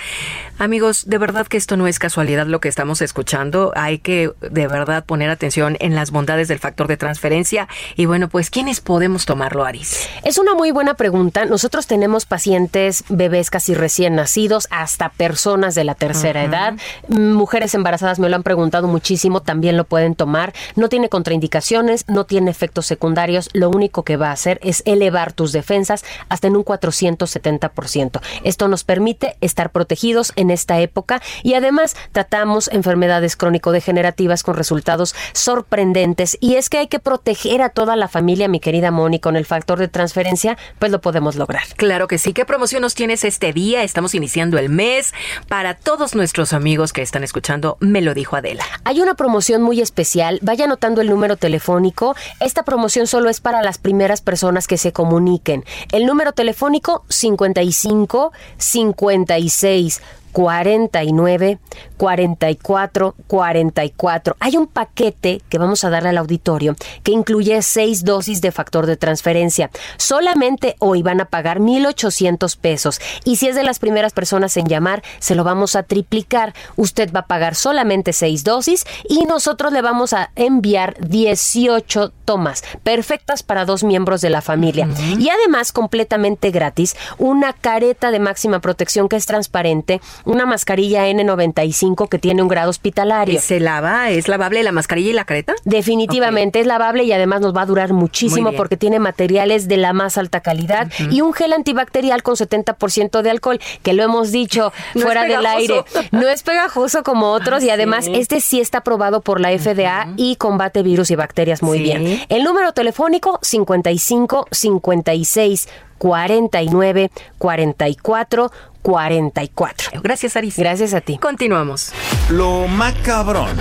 [0.58, 3.72] amigos, de verdad que esto no es casualidad lo que estamos escuchando.
[3.76, 7.68] Hay que de verdad poner atención en las bondades del factor de transferencia.
[7.94, 10.08] Y bueno, pues, ¿quiénes podemos tomarlo, Aris?
[10.24, 11.44] Es una muy buena pregunta.
[11.44, 16.74] Nosotros tenemos pacientes, bebés casi recién nacidos, hasta personas de la tercera edad.
[17.08, 20.52] Mujeres embarazadas me lo han preguntado muchísimo, también lo pueden tomar.
[20.74, 23.48] No tiene contraindicaciones, no tiene efectos secundarios.
[23.52, 28.20] Lo único que va a hacer es elevar tus defensas hasta en un 470%.
[28.44, 35.14] Esto nos permite estar protegidos en esta época y además tratamos enfermedades crónico-degenerativas con resultados
[35.32, 36.38] sorprendentes.
[36.40, 39.46] Y es que hay que proteger a toda la familia, mi querida Moni, con el
[39.46, 41.64] factor de transferencia, pues lo podemos lograr.
[41.76, 42.32] Claro que sí.
[42.32, 43.82] ¿Qué promoción nos tienes este día?
[43.82, 45.12] Estamos iniciando el mes.
[45.48, 48.64] Para todos nuestros amigos que están escuchando, me lo dijo Adela.
[48.84, 50.38] Hay una promoción muy especial.
[50.42, 52.14] Vaya anotando el número telefónico.
[52.40, 52.75] Esta promoción
[53.06, 55.64] solo es para las primeras personas que se comuniquen.
[55.92, 60.00] El número telefónico 55 56
[60.36, 61.58] 49
[61.96, 64.36] 44 44.
[64.38, 68.84] Hay un paquete que vamos a darle al auditorio que incluye seis dosis de factor
[68.84, 69.70] de transferencia.
[69.96, 73.00] Solamente hoy van a pagar 1,800 pesos.
[73.24, 76.52] Y si es de las primeras personas en llamar, se lo vamos a triplicar.
[76.76, 82.62] Usted va a pagar solamente seis dosis y nosotros le vamos a enviar 18 tomas
[82.82, 84.86] perfectas para dos miembros de la familia.
[85.18, 92.08] Y además, completamente gratis, una careta de máxima protección que es transparente, una mascarilla N95
[92.08, 93.40] que tiene un grado hospitalario.
[93.40, 94.10] ¿Se lava?
[94.10, 95.54] ¿Es lavable la mascarilla y la careta?
[95.64, 99.92] Definitivamente es lavable y además nos va a durar muchísimo porque tiene materiales de la
[99.92, 104.72] más alta calidad y un gel antibacterial con 70% de alcohol, que lo hemos dicho
[104.94, 105.84] No fuera del aire.
[106.12, 108.12] No es pegajoso como otros y Ah, además sí.
[108.14, 111.84] este sí está aprobado por la FDA y combate virus y bacterias muy Sí.
[111.84, 112.20] bien.
[112.28, 118.50] El número telefónico 55 56 49 44
[118.82, 120.00] 44.
[120.02, 120.56] Gracias, Aris.
[120.58, 121.18] Gracias a ti.
[121.18, 121.92] Continuamos.
[122.30, 123.56] Lo macabrón.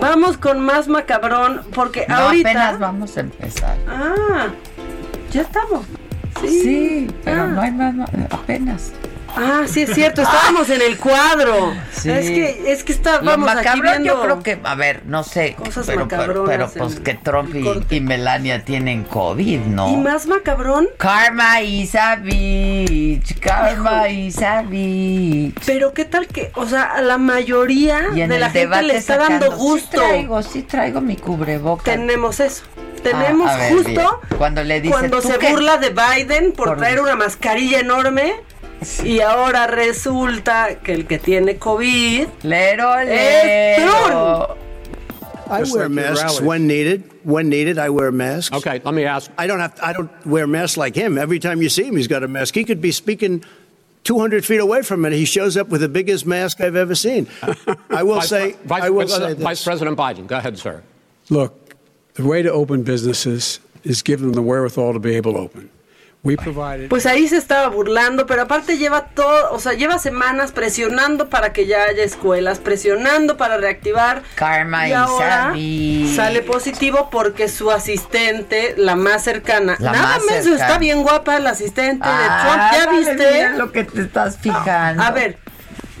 [0.00, 2.50] Vamos con más macabrón, porque No, ahorita.
[2.50, 3.76] apenas vamos a empezar.
[3.88, 4.48] Ah,
[5.32, 5.84] ya estamos.
[6.40, 7.46] Sí, Sí, pero Ah.
[7.46, 7.94] no hay más,
[8.30, 8.92] apenas.
[9.40, 11.72] Ah, sí es cierto, estábamos en el cuadro.
[11.92, 12.10] Sí.
[12.10, 14.04] Es que es que estábamos aquí viendo.
[14.04, 18.00] yo creo que, a ver, no sé, Cosas pero, pero, pues que Trump y, y
[18.00, 19.88] Melania tienen COVID, ¿no?
[19.90, 25.54] Y más macabrón, Karma Isa Beach, Karma Isa Beach.
[25.66, 29.52] pero qué tal que, o sea, la mayoría Y de la gente le está dando
[29.56, 29.98] gusto.
[30.00, 31.84] Sí traigo, sí traigo mi cubreboca.
[31.84, 32.64] Tenemos eso.
[33.02, 34.38] Tenemos Ah, ver, justo bien.
[34.38, 35.50] Cuando le dice, cuando ¿tú se qué?
[35.50, 38.34] burla de Biden por, Por- traer una mascarilla enorme
[39.04, 44.46] y ahora resulta que el que tiene COVID Lero, es lero.
[44.46, 44.68] Trump.
[45.50, 47.10] I Just wear masks when needed.
[47.24, 48.54] When needed, I wear masks.
[48.54, 49.30] Okay, let me ask.
[49.38, 49.78] I don't have.
[49.82, 51.16] I don't wear masks like him.
[51.16, 52.54] Every time you see him, he's got a mask.
[52.54, 53.44] He could be speaking
[54.04, 55.12] 200 feet away from it.
[55.12, 57.28] He shows up with the biggest mask I've ever seen.
[57.90, 58.52] I will Vice, say.
[58.64, 59.64] Vice, I will uh, say Vice.
[59.64, 60.82] President Biden, go ahead, sir.
[61.30, 61.74] Look,
[62.14, 65.70] the way to open businesses is give them the wherewithal to be able to open.
[66.88, 71.52] Pues ahí se estaba burlando, pero aparte lleva todo, o sea, lleva semanas presionando para
[71.52, 74.22] que ya haya escuelas, presionando para reactivar.
[74.34, 76.12] Karma y ahora Isabi.
[76.16, 80.56] sale positivo porque su asistente, la más cercana, La nada más cercana.
[80.56, 83.50] está bien guapa la asistente de Trump, ¿ya viste?
[83.56, 85.02] lo que te estás fijando.
[85.02, 85.38] A ver,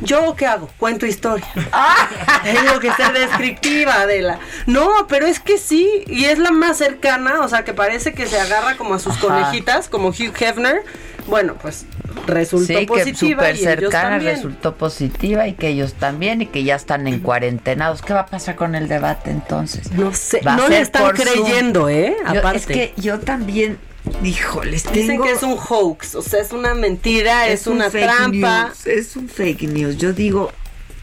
[0.02, 0.68] ¿yo qué hago?
[0.78, 1.46] Cuento historia.
[1.72, 2.08] Ah.
[2.44, 4.38] Tengo que ser descriptiva, Adela.
[4.66, 8.26] No, pero es que sí, y es la más cercana, o sea, que parece que
[8.26, 9.20] se agarra como a sus Ajá.
[9.26, 10.82] conejitas, como Hugh Hefner.
[11.26, 11.84] Bueno, pues
[12.26, 14.36] resultó Sí, que positiva súper y ellos cercana también.
[14.36, 18.00] resultó positiva y que ellos también y que ya están en cuarentenados.
[18.00, 19.92] ¿Qué va a pasar con el debate entonces?
[19.92, 22.16] No sé, no le están creyendo, ¿eh?
[22.32, 22.56] Yo- Aparte.
[22.58, 23.78] es que yo también,
[24.22, 27.90] híjoles, Dicen tengo- que es un hoax, o sea, es una mentira, es, un una
[27.90, 28.64] fake trampa.
[28.66, 29.96] news, es un fake news.
[29.96, 30.50] Yo digo,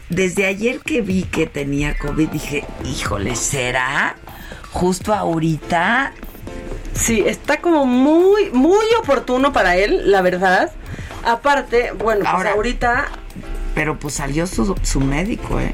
[0.08, 4.16] desde ayer que vi que tenía COVID, dije, híjole, ¿será?
[4.72, 6.12] Justo ahorita.
[6.94, 10.72] Sí, está como muy, muy oportuno para él, la verdad.
[11.24, 13.08] Aparte, bueno, pues Ahora- ahorita,
[13.74, 15.72] Pero pues salió su, su médico, ¿eh?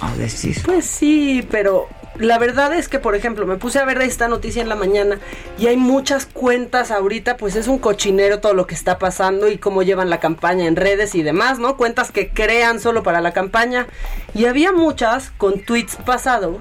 [0.00, 0.60] A decir.
[0.64, 1.88] pues sí, pero
[2.18, 5.18] la verdad es que, por ejemplo, me puse a ver esta noticia en la mañana
[5.58, 9.58] y hay muchas cuentas ahorita, pues es un cochinero todo lo que está pasando y
[9.58, 11.76] cómo llevan la campaña en redes y demás, ¿no?
[11.76, 13.86] Cuentas que crean solo para la campaña.
[14.34, 16.60] Y había muchas con tweets pasados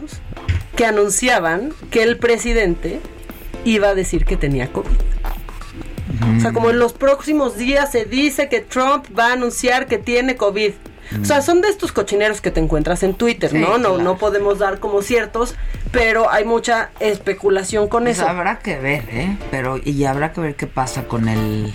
[0.76, 3.00] que anunciaban que el presidente
[3.66, 4.92] iba a decir que tenía COVID.
[6.38, 9.98] O sea, como en los próximos días se dice que Trump va a anunciar que
[9.98, 10.74] tiene COVID.
[11.22, 13.78] O sea, son de estos cochineros que te encuentras en Twitter, Sí, ¿no?
[13.78, 13.98] No, claro.
[14.04, 15.56] no podemos dar como ciertos,
[15.92, 18.28] pero hay mucha especulación con Pues eso.
[18.28, 19.38] habrá que ver, ¿eh?
[19.52, 21.74] Pero y habrá que ver qué pasa con el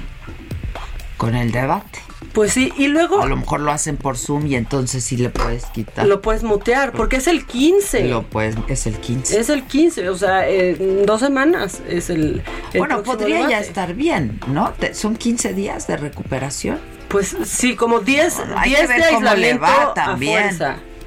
[1.17, 2.01] con el debate.
[2.33, 5.29] Pues sí, y luego A lo mejor lo hacen por Zoom y entonces sí le
[5.29, 6.07] puedes quitar.
[6.07, 8.05] lo puedes mutear, porque es el 15.
[8.09, 9.39] Lo puedes, es el 15.
[9.39, 12.43] Es el 15, o sea, en dos semanas es el.
[12.73, 14.73] el bueno, podría ya estar bien, ¿no?
[14.79, 16.79] Te- son 15 días de recuperación.
[17.13, 20.59] Pues sí, como 10, Hay 10 que de ver cómo le va también.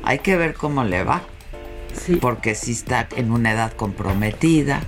[0.03, 1.23] Hay que ver cómo le va.
[1.93, 2.17] Sí.
[2.17, 4.81] Porque si está en una edad comprometida.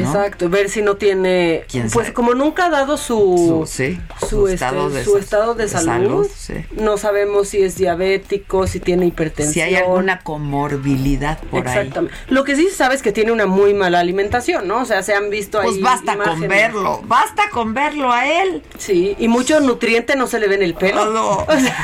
[0.00, 0.06] ¿No?
[0.06, 1.64] Exacto, ver si no tiene.
[1.70, 2.14] ¿Quién Pues sabe?
[2.14, 3.64] como nunca ha dado su.
[3.66, 5.86] Su, sí, su, su este, estado de su estado de de salud.
[5.86, 6.54] salud, sí.
[6.72, 9.52] No sabemos si es diabético, si tiene hipertensión.
[9.54, 11.76] Si hay alguna comorbilidad por ahí.
[11.78, 12.16] Exactamente.
[12.28, 14.80] Lo que sí se sabe es que tiene una muy mala alimentación, ¿no?
[14.80, 15.68] O sea, se han visto ahí.
[15.68, 18.62] Pues basta con verlo, basta con verlo a él.
[18.78, 21.06] Sí, y mucho nutriente no se le ve en el pelo.
[21.12, 21.46] No.
[21.52, 21.76] O sea,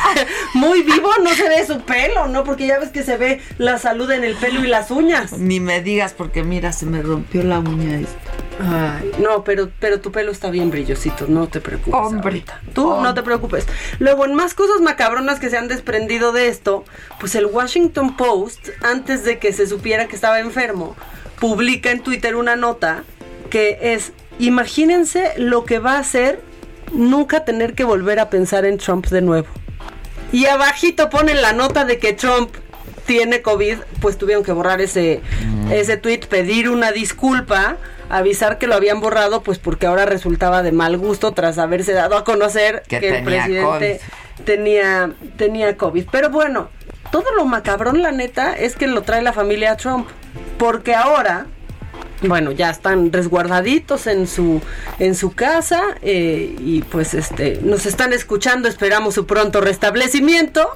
[0.54, 2.42] muy vivo no se ve su pelo, ¿no?
[2.44, 5.32] Porque ya ves que se ve la salud en el pelo y las uñas.
[5.32, 7.97] Ni me digas porque mira, se me rompió la uña
[8.60, 11.94] Ay, no, pero, pero tu pelo está bien brillosito, no te preocupes.
[11.94, 12.60] Hombre, ahorita.
[12.74, 13.66] Tú no te preocupes.
[13.98, 16.84] Luego, en más cosas macabronas que se han desprendido de esto,
[17.20, 20.96] pues el Washington Post, antes de que se supiera que estaba enfermo,
[21.40, 23.04] publica en Twitter una nota
[23.50, 26.42] que es, imagínense lo que va a hacer
[26.92, 29.48] nunca tener que volver a pensar en Trump de nuevo.
[30.32, 32.54] Y abajito ponen la nota de que Trump
[33.08, 35.22] tiene COVID, pues tuvieron que borrar ese,
[35.72, 37.78] ese tweet, pedir una disculpa,
[38.10, 42.18] avisar que lo habían borrado, pues porque ahora resultaba de mal gusto tras haberse dado
[42.18, 44.00] a conocer Que que, el presidente
[44.44, 46.04] tenía, tenía COVID.
[46.12, 46.68] Pero bueno,
[47.10, 50.06] todo lo macabrón, la neta, es que lo trae la familia Trump.
[50.58, 51.46] Porque ahora,
[52.20, 54.60] bueno, ya están resguardaditos en su,
[54.98, 60.68] en su casa eh, y pues este, nos están escuchando, esperamos su pronto restablecimiento.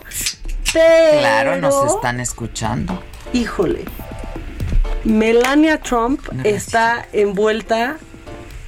[0.73, 3.03] Pero, Claro, nos están escuchando.
[3.33, 3.85] Híjole.
[5.05, 7.97] Melania Trump está envuelta,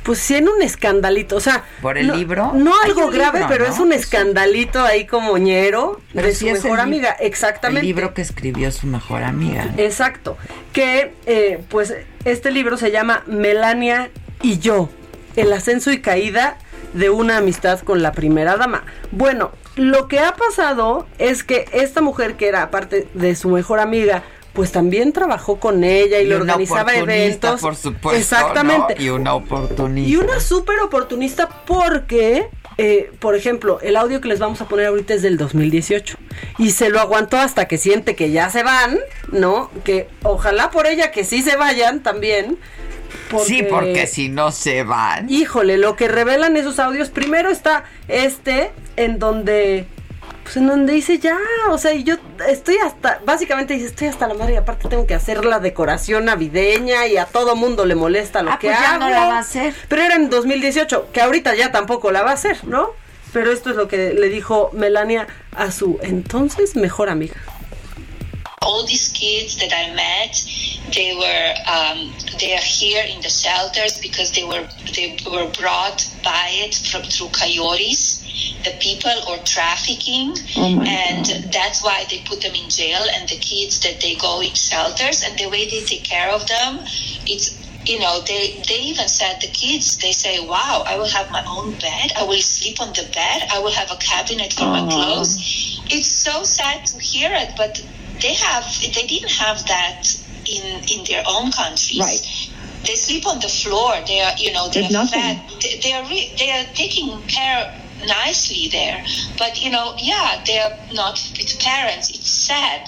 [0.03, 1.37] pues sí, en un escandalito.
[1.37, 2.53] O sea, ¿Por el no- libro?
[2.55, 3.73] No algo grave, libro, pero ¿no?
[3.73, 7.11] es un escandalito ahí como ñero Pero de sí su mejor amiga.
[7.21, 7.81] Exactamente.
[7.81, 9.69] El libro que escribió su mejor amiga.
[9.77, 10.37] Exacto.
[10.73, 11.95] Que, eh, pues,
[12.25, 14.11] este libro se llama Melania
[14.43, 14.91] y yo,
[15.37, 16.59] el ascenso y caída
[16.95, 18.85] de una amistad con la primera dama.
[19.13, 23.81] Bueno, lo que ha pasado es que esta mujer que era aparte de su mejor
[23.81, 24.23] amiga,
[24.53, 27.61] pues también trabajó con ella y, le organizaba eventos.
[27.61, 28.19] por supuesto.
[28.19, 28.95] Exactamente.
[28.97, 29.03] ¿no?
[29.03, 30.11] Y una oportunista.
[30.11, 32.49] Y una súper oportunista porque,
[32.79, 36.17] eh, por ejemplo, el audio que les vamos a poner ahorita es del 2018.
[36.59, 39.01] Y se lo aguantó hasta que siente que ya se van,
[39.33, 39.71] ¿no?
[39.83, 42.59] Que ojalá por ella que sí se vayan también.
[43.45, 45.29] Sí, porque si no se van.
[45.31, 49.87] Híjole, lo que revelan esos audios, primero está este, en donde,
[50.43, 51.37] pues en donde dice ya,
[51.71, 52.17] o sea, y yo
[52.49, 56.27] estoy hasta, básicamente dice, estoy hasta la madre y aparte tengo que hacer la decoración
[56.27, 59.01] navideña y a todo mundo le molesta lo Ah, que pues ya hago.
[59.05, 59.75] no la va a hacer.
[59.89, 62.89] Pero era en 2018, que ahorita ya tampoco la va a hacer, ¿no?
[63.33, 65.27] Pero esto es lo que le dijo Melania
[65.57, 67.35] a su entonces mejor amiga.
[68.65, 70.35] All these kids that I met,
[70.95, 74.67] they were um, they are here in the shelters because they were
[74.97, 78.25] they were brought by it from through coyotes,
[78.65, 83.03] the people or trafficking, Oh and that's why they put them in jail.
[83.17, 86.47] And the kids that they go in shelters and the way they take care of
[86.49, 86.81] them,
[87.27, 91.31] it's you know they they even said the kids they say wow i will have
[91.31, 92.13] my own bed.
[92.17, 93.43] I will sleep on the bed.
[93.53, 95.37] I will have a cabinet for my clothes.
[95.91, 97.79] It's so sad to hear it but
[98.25, 98.65] they have
[98.97, 100.03] they didn't have that
[100.57, 102.25] in in their own countries Right.
[102.87, 106.05] they sleep on the floor they are you know they are fed they, they are
[106.13, 107.63] re- they are taking care
[108.07, 109.05] nicely there.
[109.39, 112.11] But you know, yeah, they're not with parents.
[112.11, 112.81] It's sad.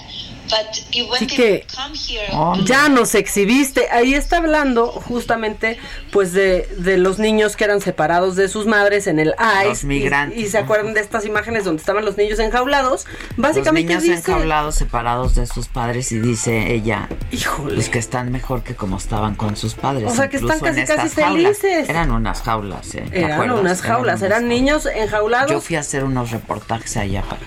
[1.15, 1.65] Así que
[2.09, 2.27] here,
[2.65, 3.89] ya nos exhibiste.
[3.91, 5.77] Ahí está hablando justamente
[6.11, 9.69] pues de, de los niños que eran separados de sus madres en el ICE.
[9.69, 13.05] Los migrantes, Y, y se acuerdan de estas imágenes donde estaban los niños enjaulados.
[13.35, 17.75] Básicamente los niños dice, enjaulados separados de sus padres y dice ella Híjole.
[17.75, 20.83] pues que están mejor que como estaban con sus padres O sea, que están casi,
[20.85, 21.57] casi jaulas.
[21.59, 21.89] felices.
[21.89, 23.03] eran unas jaulas ¿eh?
[23.11, 23.59] ¿te eran acuerdas?
[23.59, 25.51] unas jaulas, unas eran niños enjaulados.
[25.51, 27.41] yo fui a hacer unos reportajes allá para,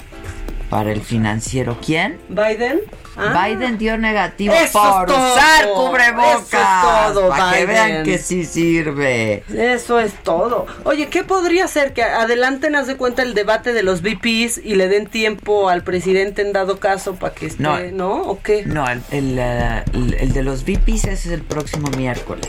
[0.71, 2.19] para el financiero ¿quién?
[2.29, 2.81] Biden.
[3.17, 3.45] Ah.
[3.49, 5.35] Biden dio negativo Eso por es todo.
[5.35, 7.69] usar cubrebocas Eso es todo, para que Biden.
[7.75, 10.67] vean que sí sirve Eso es todo.
[10.85, 14.77] Oye, ¿qué podría ser que adelanten, haz de cuenta, el debate de los VPs y
[14.77, 17.79] le den tiempo al presidente en dado caso para que esté, No.
[17.93, 18.23] ¿no?
[18.23, 18.65] ¿O qué?
[18.65, 22.49] no el, el, eh, el- el de los VPs es el próximo miércoles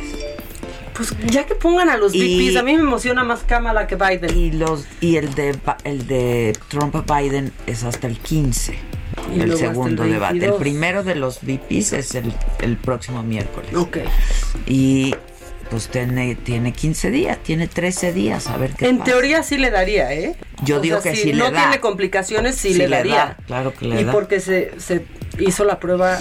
[1.09, 2.19] Pues ya que pongan a los Y-
[2.49, 4.37] VPs, a mí me emociona más Kamala que Biden.
[4.37, 8.73] y los y el de el de Trump a Biden es hasta el 15
[9.33, 10.59] Y luego el segundo debate el 22.
[10.61, 13.97] primero de los VPs es el, el próximo miércoles Ok.
[14.67, 15.15] y
[15.69, 19.11] pues tiene, tiene 15 días tiene 13 días a ver qué En pasa.
[19.11, 20.35] teoría sí le daría, ¿eh?
[20.63, 21.61] Yo O digo sea, que si sí le no da.
[21.61, 23.15] tiene complicaciones, sí, Sí le le daría.
[23.15, 24.11] da, claro que le y da.
[24.11, 25.05] porque se, se
[25.39, 26.19] hizo la prueba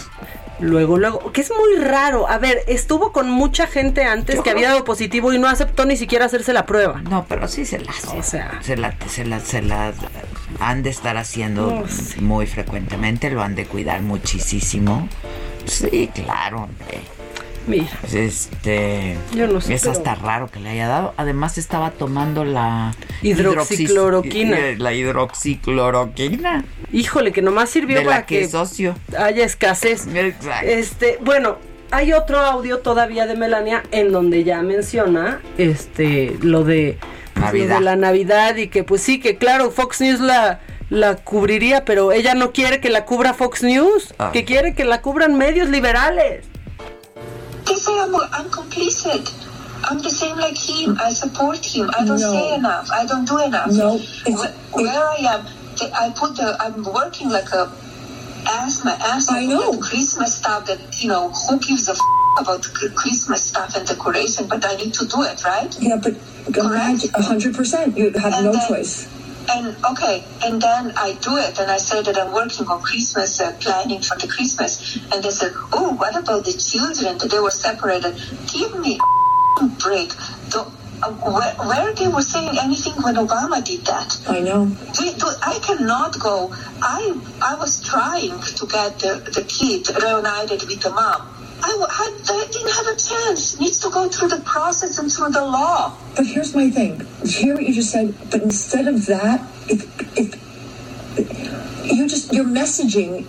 [0.60, 1.32] luego, luego.
[1.32, 2.28] Que es muy raro.
[2.28, 5.84] A ver, estuvo con mucha gente antes Yo que había dado positivo y no aceptó
[5.84, 7.00] ni siquiera hacerse la prueba.
[7.02, 8.58] no pero sí se la hace O sea.
[8.62, 9.92] se la, se la, se la
[10.60, 12.20] han de estar haciendo sí.
[12.20, 15.08] muy frecuentemente lo han de cuidar muchísimo
[15.64, 17.00] sí claro hombre
[17.66, 17.86] Mira.
[18.00, 19.16] Pues, Este.
[19.34, 21.14] Yo no sé, Es pero- hasta raro que le haya dado.
[21.16, 22.94] Además, estaba tomando la.
[23.22, 24.58] Hidroxicloroquina.
[24.58, 26.64] hidroxis- La hidroxicloroquina.
[26.92, 28.94] Híjole, que nomás sirvió De para la que socio.
[29.18, 30.06] haya escasez.
[30.12, 30.66] Exacto.
[30.66, 31.58] Este, bueno,
[31.90, 36.98] hay otro audio todavía de Melania en donde ya menciona este lo de
[37.34, 37.74] pues, lo Navidad.
[37.76, 42.10] de la Navidad y que pues sí, que claro, Fox News la la cubriría, pero
[42.10, 44.30] ella no quiere que la cubra Fox News, Ah.
[44.32, 46.44] que quiere que la cubran medios liberales.
[47.88, 49.32] I'm, I'm complicit.
[49.84, 50.98] I'm the same like him.
[51.00, 51.90] I support him.
[51.96, 52.32] I don't No.
[52.32, 52.90] say enough.
[52.92, 53.70] I don't do enough.
[53.72, 55.46] No, Where, where I am,
[55.94, 56.56] I put the.
[56.60, 57.72] I'm working like a
[58.46, 59.78] ass my ass I know.
[59.78, 60.66] Christmas stuff.
[60.66, 61.98] That you know who gives a f-
[62.38, 62.62] about
[62.94, 65.74] Christmas stuff and decoration, but I need to do it, right?
[65.80, 66.14] Yeah, but
[66.56, 67.96] a hundred percent.
[67.96, 69.08] You have And no then- choice.
[69.48, 73.40] And okay, and then I do it, and I say that I'm working on Christmas,
[73.40, 77.18] uh, planning for the Christmas, and they said, "Oh, what about the children?
[77.18, 78.14] That they were separated?
[78.52, 79.00] Give me
[79.58, 80.12] a break."
[80.54, 80.64] Uh,
[81.02, 84.20] where, where they were saying anything when Obama did that?
[84.28, 84.70] I know.
[85.42, 86.52] I cannot go.
[86.82, 91.39] I I was trying to get the, the kid reunited with the mom.
[91.62, 93.60] I, I, didn't have a chance.
[93.60, 95.96] Needs to go through the process and through the law.
[96.16, 97.06] But here's my thing.
[97.24, 98.14] Hear what you just said.
[98.30, 99.84] But instead of that, if
[100.18, 103.26] if you just your messaging,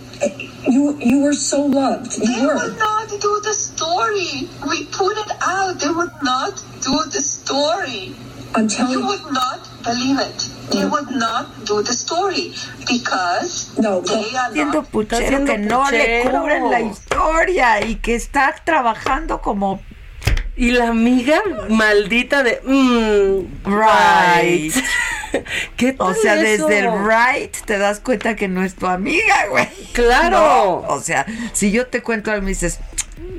[0.68, 2.20] you you were so loved.
[2.20, 2.54] They You were.
[2.54, 4.48] would not do the story.
[4.68, 5.80] We put it out.
[5.80, 8.14] They would not do the story.
[8.54, 9.06] I'm telling You you.
[9.06, 10.48] would not believe it.
[10.72, 12.54] They would not do the story
[12.88, 19.40] because No, they are puchero que no le cubren la historia y que está trabajando
[19.40, 19.80] como
[20.56, 24.74] Y la amiga maldita de mm, Right.
[25.76, 26.66] ¿Qué O tal sea, eso?
[26.68, 29.66] desde el right te das cuenta que no es tu amiga, güey.
[29.92, 30.30] Claro.
[30.38, 31.24] No, o sea,
[31.54, 32.78] si yo te cuento algo y me dices,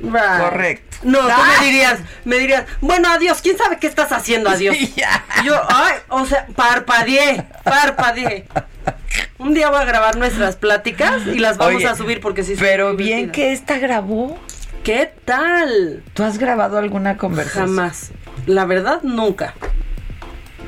[0.02, 0.40] Right.
[0.40, 0.96] Correcto.
[1.04, 1.56] No, tú Ah.
[1.60, 4.76] me dirías, me dirías, bueno, adiós, ¿quién sabe qué estás haciendo, adiós?
[4.78, 4.94] Sí.
[5.44, 8.46] Yo, ay, o sea, parpadeé, parpadeé.
[9.38, 12.54] Un día voy a grabar nuestras pláticas y las vamos Oye, a subir porque sí.
[12.58, 14.38] pero bien que esta grabó.
[14.84, 16.02] ¿Qué tal?
[16.12, 17.68] ¿Tú has grabado alguna conversación?
[17.68, 18.12] Jamás.
[18.46, 19.54] La verdad, nunca.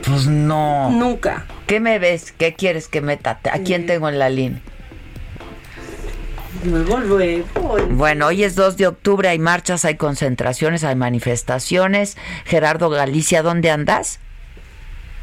[0.07, 0.89] Pues no.
[0.91, 1.45] Nunca.
[1.67, 2.33] ¿Qué me ves?
[2.33, 3.39] ¿Qué quieres que meta?
[3.53, 4.63] ¿A quién tengo en la línea?
[6.65, 7.77] Luego, luego.
[7.91, 12.17] Bueno, hoy es 2 de octubre, hay marchas, hay concentraciones, hay manifestaciones.
[12.47, 14.19] Gerardo Galicia, ¿dónde andas?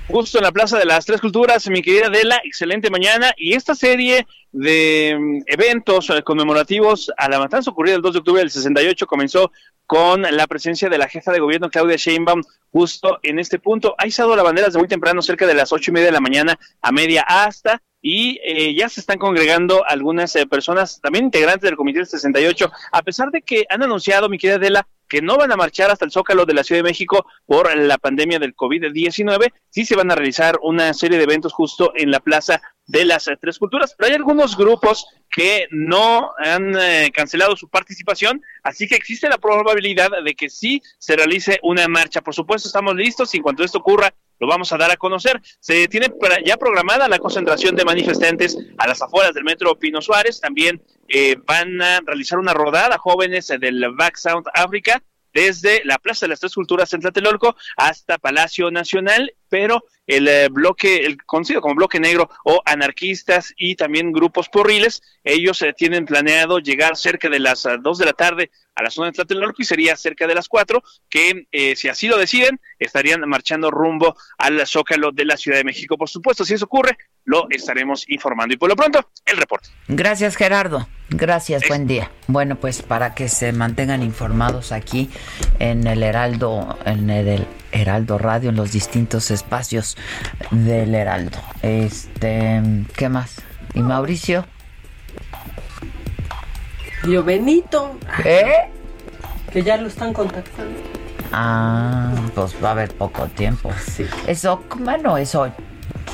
[0.08, 3.34] Justo en la Plaza de las Tres Culturas, mi querida Adela, excelente mañana.
[3.38, 8.40] Y esta serie de mm, eventos conmemorativos a la matanza ocurrida el 2 de octubre
[8.40, 9.52] del 68 comenzó
[9.86, 13.96] con la presencia de la jefa de gobierno Claudia Sheinbaum justo en este punto.
[13.98, 16.22] Ha izado la bandera desde muy temprano, cerca de las ocho y media de la
[16.22, 21.62] mañana a media hasta y eh, ya se están congregando algunas eh, personas, también integrantes
[21.62, 25.38] del Comité del 68, a pesar de que han anunciado, mi querida Adela, que no
[25.38, 28.56] van a marchar hasta el Zócalo de la Ciudad de México por la pandemia del
[28.56, 33.06] COVID-19, sí se van a realizar una serie de eventos justo en la Plaza de
[33.06, 38.42] las eh, Tres Culturas, pero hay algunos grupos que no han eh, cancelado su participación,
[38.62, 42.22] así que existe la probabilidad de que sí se realice una marcha.
[42.22, 45.42] Por supuesto, estamos listos y en cuanto esto ocurra, lo vamos a dar a conocer.
[45.60, 46.08] Se tiene
[46.46, 50.42] ya programada la concentración de manifestantes a las afueras del metro Pino Suárez.
[50.42, 55.02] También eh, van a realizar una rodada jóvenes del Back Sound África
[55.34, 60.50] desde la Plaza de las Tres Culturas en Tlatelolco hasta Palacio Nacional, pero el eh,
[60.50, 66.06] bloque, el conocido como bloque negro o anarquistas y también grupos porriles, ellos eh, tienen
[66.06, 69.62] planeado llegar cerca de las uh, dos de la tarde a la zona de Tlatelolco
[69.62, 74.16] y sería cerca de las cuatro que, eh, si así lo deciden, estarían marchando rumbo
[74.38, 75.98] al Zócalo de la Ciudad de México.
[75.98, 78.54] Por supuesto, si eso ocurre, lo estaremos informando.
[78.54, 79.70] Y por lo pronto, el reporte.
[79.88, 80.88] Gracias, Gerardo.
[81.10, 82.10] Gracias, buen día.
[82.28, 85.10] Bueno, pues para que se mantengan informados aquí
[85.60, 89.98] en el Heraldo, en el Heraldo Radio, en los distintos espacios
[90.52, 91.38] del Heraldo.
[91.62, 92.62] Este,
[92.96, 93.42] ¿qué más?
[93.74, 94.46] ¿Y Mauricio?
[97.08, 97.98] Yo, Benito.
[98.24, 98.70] ¿Eh?
[99.52, 100.80] Que ya lo están contactando.
[101.32, 103.72] Ah, pues va a haber poco tiempo.
[103.86, 104.06] Sí.
[104.28, 105.36] ¿Es Ockman o es?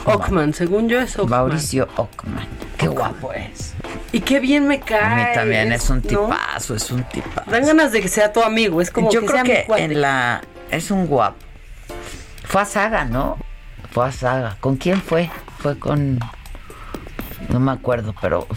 [0.05, 1.39] Ockman, según yo es Ockman.
[1.39, 2.47] Mauricio Ockman.
[2.77, 3.73] Qué guapo es.
[4.11, 5.01] Y qué bien me cae.
[5.01, 6.01] A mí también es, un ¿no?
[6.01, 7.49] tipazo, es un tipazo.
[7.51, 9.63] Dan ganas de que sea tu amigo, es como Yo que creo sea mi que
[9.65, 9.83] cuate.
[9.83, 11.37] en la es un guapo.
[12.43, 13.37] Fue a Saga, ¿no?
[13.91, 14.57] Fue a Saga.
[14.59, 15.29] ¿Con quién fue?
[15.59, 16.19] Fue con
[17.49, 18.47] no me acuerdo, pero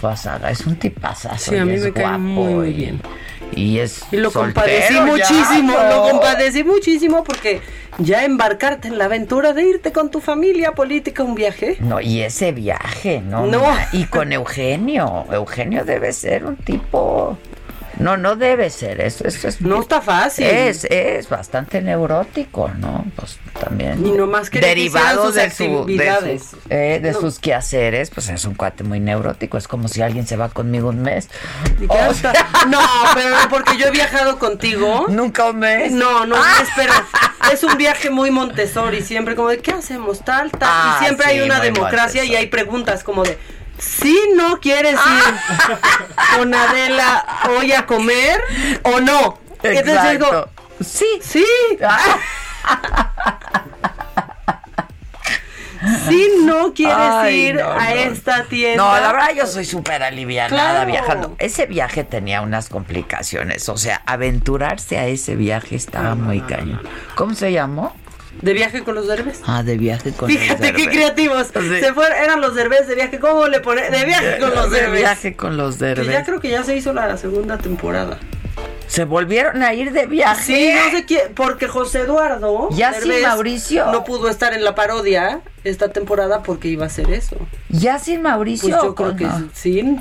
[0.00, 0.50] fue a Saga.
[0.50, 1.50] Es un tipazazo.
[1.50, 3.00] Sí, a mí es me cae guapo muy, bien.
[3.35, 3.35] Y
[3.78, 5.88] es Y lo compadecí ya, muchísimo, ¿no?
[5.88, 7.60] lo compadecí muchísimo porque
[7.98, 11.76] ya embarcarte en la aventura de irte con tu familia política a un viaje.
[11.80, 13.46] No, y ese viaje, ¿no?
[13.46, 13.62] No.
[13.92, 15.26] Y con Eugenio.
[15.32, 17.38] Eugenio debe ser un tipo.
[17.98, 19.00] No, no debe ser.
[19.00, 19.60] Eso, eso es.
[19.60, 20.44] No está fácil.
[20.46, 23.04] Es, es bastante neurótico, ¿no?
[23.16, 24.06] Pues también.
[24.06, 27.20] Y nomás que derivado de, sus su, de, su- eh, de No.
[27.20, 29.56] sus quehaceres, pues es un cuate muy neurótico.
[29.58, 31.28] Es como si alguien se va conmigo un mes.
[31.80, 32.80] Y No,
[33.14, 35.06] pero porque yo he viajado contigo.
[35.08, 35.92] Nunca un mes.
[35.92, 36.92] No, no, es, pero
[37.52, 40.24] es un viaje muy Montessori, siempre como de ¿qué hacemos?
[40.24, 40.68] Tal, tal.
[40.70, 43.38] Ah, y siempre hay una democracia y hay preguntas como de
[43.78, 45.34] si no quieres ir
[46.38, 47.24] con Adela
[47.58, 48.40] hoy a comer
[48.82, 49.38] o no.
[49.62, 50.50] Entonces yo digo, Exacto.
[50.84, 51.06] Sí.
[51.20, 51.44] sí.
[56.08, 57.90] Si no quieres Ay, ir no, a no.
[57.90, 58.82] esta tienda.
[58.82, 60.90] No, la verdad yo soy súper alivianada Claro.
[60.90, 61.36] viajando.
[61.38, 63.68] Ese viaje tenía unas complicaciones.
[63.68, 66.80] O sea, aventurarse a ese viaje estaba muy cañón.
[67.14, 67.94] ¿Cómo se llamó?
[68.42, 69.40] De viaje con los derbes.
[69.46, 71.48] Ah, de viaje con los Fíjate qué creativos.
[71.52, 71.80] Sí.
[71.80, 73.18] Se fueron, eran los derbes de viaje.
[73.18, 73.90] ¿Cómo le pone?
[73.90, 75.00] De viaje con los De derbes.
[75.00, 76.08] viaje con los Que derbes.
[76.08, 78.18] ya creo que ya se hizo la segunda temporada.
[78.86, 80.44] Se volvieron a ir de viaje.
[80.44, 83.86] Sí, no sé quién, porque José Eduardo Ya sin Mauricio.
[83.90, 87.36] no pudo estar en la parodia esta temporada porque iba a hacer eso.
[87.68, 88.68] Ya sin Mauricio.
[88.68, 89.96] Pues yo ¿o creo que sí,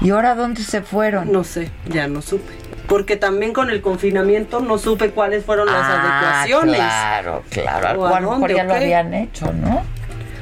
[0.00, 1.32] ¿Y ahora dónde se fueron?
[1.32, 2.52] no sé, ya no supe.
[2.86, 6.76] Porque también con el confinamiento no supe cuáles fueron las Ah, adecuaciones.
[6.76, 8.00] Claro, claro.
[8.02, 9.82] ¿O a a lo mejor ya lo habían hecho, ¿no?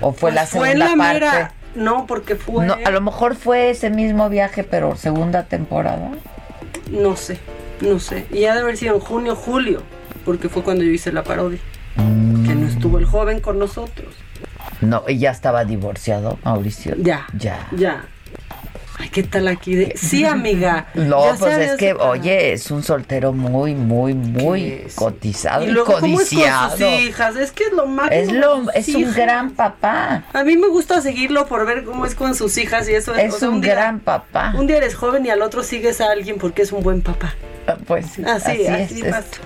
[0.03, 1.15] O fue Pues la fue segunda la parte.
[1.15, 2.67] mera- No, porque fue.
[2.67, 6.11] No, a lo mejor fue ese mismo viaje, pero segunda temporada.
[6.91, 7.39] No sé,
[7.81, 8.27] no sé.
[8.31, 9.83] Y ha de haber sido en junio, julio,
[10.27, 11.59] porque fue cuando yo hice la parodia.
[11.97, 12.47] Mm.
[12.47, 14.15] Que no estuvo el joven con nosotros.
[14.83, 16.95] No, y ya estaba divorciado, Mauricio.
[16.99, 17.27] Ya.
[17.37, 17.67] Ya.
[17.73, 18.05] Ya.
[18.97, 19.75] Ay, ¿qué tal aquí?
[19.75, 19.95] De...
[19.97, 20.87] Sí, amiga.
[20.95, 25.71] No, Ya pues es que, oye, es un soltero muy, muy, muy cotizado y, Y
[25.73, 26.71] luego, ¿cómo es con codiciado.
[26.77, 27.37] sus hijas?
[27.37, 28.23] Es que es lo máximo.
[28.23, 30.23] Es, lo, es un gran papá.
[30.33, 33.15] A mí me gusta seguirlo por ver cómo es con sus hijas y eso.
[33.17, 34.55] Es o sea, un, día- gran papá.
[34.57, 37.35] Un día eres joven y al otro sigues a alguien porque es un buen papá.
[37.87, 39.19] Pues Así, así, así, es pasa.
[39.21, 39.39] esto.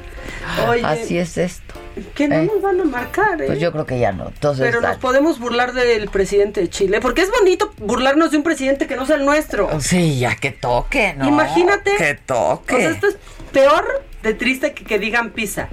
[0.69, 1.75] Oye, Así es esto.
[2.15, 2.51] Que no Eh.
[2.53, 3.47] nos van a marcar, ¿eh?
[3.47, 4.29] Pues yo creo que ya no.
[4.29, 8.43] Entonces, Pero nos podemos burlar del presidente de Chile, porque es bonito burlarnos de un
[8.43, 9.69] presidente que no sea el nuestro.
[9.81, 11.27] Sí, ya que toque, ¿no?
[11.29, 11.93] Imagínate.
[11.97, 12.75] Que toque.
[12.75, 13.17] O sea, esto es
[13.53, 15.69] peor de triste que que digan pizza.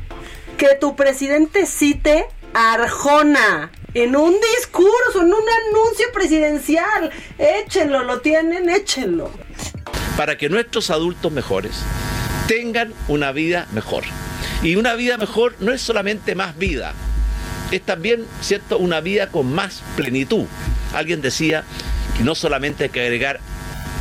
[0.57, 7.11] Que tu presidente cite a Arjona en un discurso, en un anuncio presidencial.
[7.37, 9.29] Échenlo, lo tienen, échenlo.
[10.17, 11.71] para que nuestros adultos mejores
[12.47, 14.03] tengan una vida mejor.
[14.63, 16.93] Y una vida mejor no es solamente más vida,
[17.71, 20.45] es también, ¿cierto?, una vida con más plenitud.
[20.93, 21.63] Alguien decía
[22.17, 23.39] que no solamente hay que agregar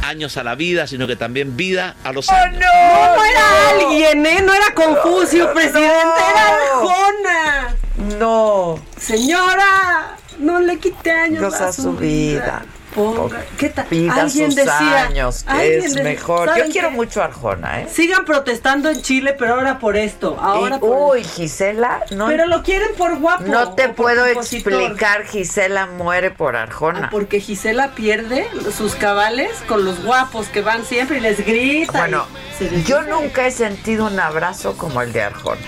[0.02, 2.60] años a la vida, sino que también vida a los años.
[2.60, 4.42] No, no era alguien, ¿eh?
[4.42, 5.88] No era Confucio, presidente,
[6.30, 7.76] era Arjona.
[8.18, 8.84] No.
[8.98, 12.40] Señora, no le quite años Cosa a su su vida.
[12.40, 12.66] vida.
[12.94, 13.86] Ponga- ¿Qué tal?
[13.90, 16.48] Alguien sus decía, años, que alguien es mejor.
[16.48, 16.94] Yo ¿saben quiero qué?
[16.94, 17.88] mucho a Arjona, ¿eh?
[17.92, 20.36] Sigan protestando en Chile, pero ahora por esto.
[20.40, 23.44] Ahora Y- por uy, Gisela, no, Pero lo quieren por guapo.
[23.44, 25.24] no te puedo explicar.
[25.26, 27.06] Gisela muere por Arjona.
[27.06, 28.46] Ah, Porque Gisela pierde
[28.76, 31.98] sus cabales con los guapos que van siempre y les grita.
[31.98, 32.26] Bueno,
[32.60, 35.60] les yo nunca he sentido un abrazo como el de Arjona.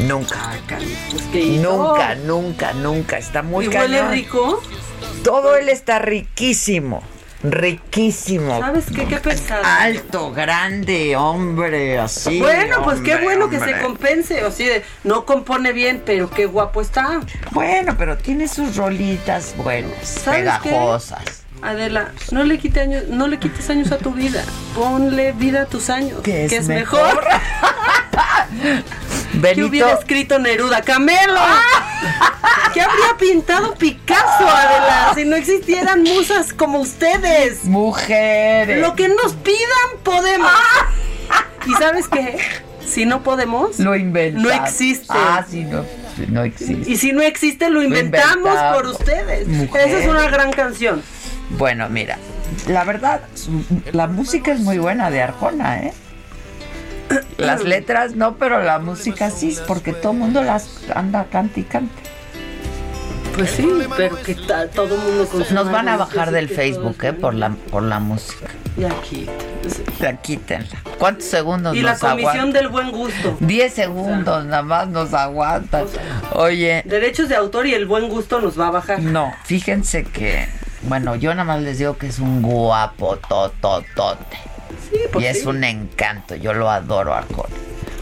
[0.00, 0.36] Nunca.
[1.10, 1.62] Pues que hizo.
[1.76, 3.18] Nunca, nunca, nunca.
[3.18, 4.12] Está muy ¿Y huele cañón.
[4.12, 4.62] rico?
[5.22, 7.02] Todo él está riquísimo.
[7.42, 8.58] Riquísimo.
[8.58, 9.06] ¿Sabes qué?
[9.06, 9.62] Qué pesado.
[9.64, 12.40] Alto, grande, hombre, así.
[12.40, 14.44] bueno, pues qué hombre, bueno que se compense.
[14.44, 17.20] O sea, no compone bien, pero qué guapo está.
[17.52, 20.70] Bueno, pero tiene sus rolitas buenas, ¿Sabes qué?
[21.62, 24.44] Adela, no le, quite años, no le quites años a tu vida.
[24.74, 26.20] Ponle vida a tus años.
[26.22, 27.00] Que es es mejor.
[27.00, 27.24] mejor.
[29.54, 30.82] ¿Qué hubiera escrito Neruda?
[30.82, 31.40] ¡Camelo!
[32.74, 35.12] ¿Qué habría pintado Picasso, Adela?
[35.14, 37.64] Si no existieran musas como ustedes.
[37.64, 38.80] Mujeres.
[38.80, 40.50] Lo que nos pidan, podemos.
[41.66, 42.38] ¿Y sabes qué?
[42.86, 44.48] Si no podemos, Lo inventamos.
[44.48, 45.06] no existe.
[45.10, 45.84] Ah, sí, no,
[46.28, 46.90] no existe.
[46.90, 48.76] Y si no existe, lo inventamos, inventamos.
[48.76, 49.46] por ustedes.
[49.48, 51.02] Esa es una gran canción.
[51.50, 52.18] Bueno, mira,
[52.68, 55.92] la verdad, su- la música es muy buena de Arjona, ¿eh?
[57.38, 61.64] Las letras no, pero la música sí, porque todo el mundo las anda cante y
[61.64, 62.02] cante.
[63.34, 63.66] Pues sí,
[63.96, 67.12] pero que todo el mundo Nos van a bajar del Facebook, ¿eh?
[67.12, 68.48] Por la, por la música.
[68.76, 69.26] Y aquí.
[70.00, 70.82] Ya quítenla.
[70.98, 72.52] ¿Cuántos segundos Y la nos comisión aguantan?
[72.52, 73.36] del buen gusto.
[73.40, 75.86] 10 segundos nada más nos aguantan.
[76.32, 79.00] Oye, Derechos de autor y el buen gusto nos va a bajar.
[79.00, 80.48] no, fíjense que,
[80.82, 84.36] bueno, yo nada más les digo que es un guapo tototote.
[84.90, 85.46] Sí, pues y es sí.
[85.46, 87.54] un encanto, yo lo adoro Arjona.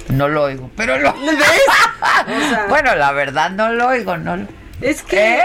[0.09, 1.13] No lo oigo, pero lo...
[1.15, 1.37] ¿Ves?
[2.27, 4.47] O sea- bueno, la verdad no lo oigo, no lo...
[4.81, 5.39] Es que.
[5.39, 5.45] ¿Eh?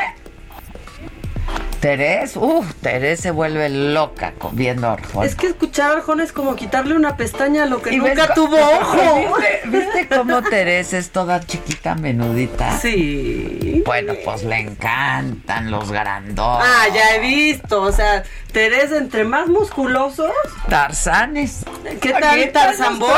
[1.82, 5.26] Terés, uff, Terés se vuelve loca con- viendo a Arjona.
[5.26, 8.16] Es que escuchar a Arjona es como quitarle una pestaña a lo que Y ves
[8.16, 9.38] nunca co- tuvo ojo.
[9.40, 12.78] ¿Viste, viste cómo Terés es toda chiquita, menudita?
[12.78, 13.82] Sí.
[13.84, 16.68] Bueno, pues le encantan los grandotes.
[16.70, 17.82] Ah, ya he visto.
[17.82, 18.22] O sea,
[18.52, 20.32] Teresa, entre más musculosos.
[20.70, 21.66] Tarzanes.
[22.00, 23.12] ¿Qué tal Tarzan Boy?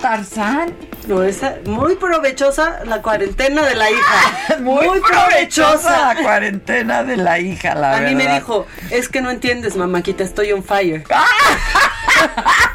[0.00, 0.72] Tarzán.
[1.06, 4.56] No, esa, muy provechosa la cuarentena de la hija.
[4.60, 8.08] Muy, provechosa la cuarentena de la hija, la A verdad.
[8.08, 11.04] mí me dijo, es que no entiendes, mamáquita, estoy on fire.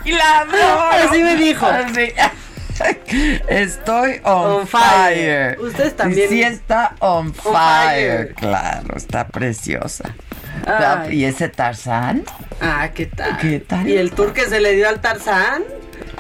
[0.06, 1.08] Y la adoro.
[1.10, 1.66] Así me dijo.
[1.66, 2.14] Así.
[3.50, 5.56] Estoy on, On fire.
[5.56, 5.60] fire.
[5.60, 6.30] Ustedes también.
[6.30, 7.54] Sí está on, fire.
[7.54, 8.34] fire.
[8.36, 10.16] Claro, está preciosa.
[10.66, 11.18] Ay.
[11.20, 12.24] ¿Y ese Tarzán?
[12.62, 13.38] Ah, ¿qué tal?
[13.38, 13.88] ¿Qué tal?
[13.88, 15.64] Y el tour que se le dio al Tarzán.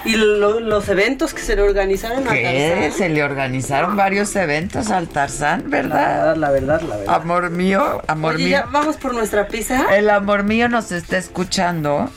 [0.05, 2.73] Y lo- los eventos que se le organizaron al ¿Qué?
[2.81, 2.97] Tarzán.
[2.97, 6.35] Se le organizaron varios eventos al Tarzán, ¿verdad?
[6.35, 7.15] La verdad, la verdad.
[7.15, 8.57] Amor mío, amor Oye, mío.
[8.59, 9.95] ya vamos por nuestra pizza.
[9.95, 12.09] El amor mío nos está escuchando.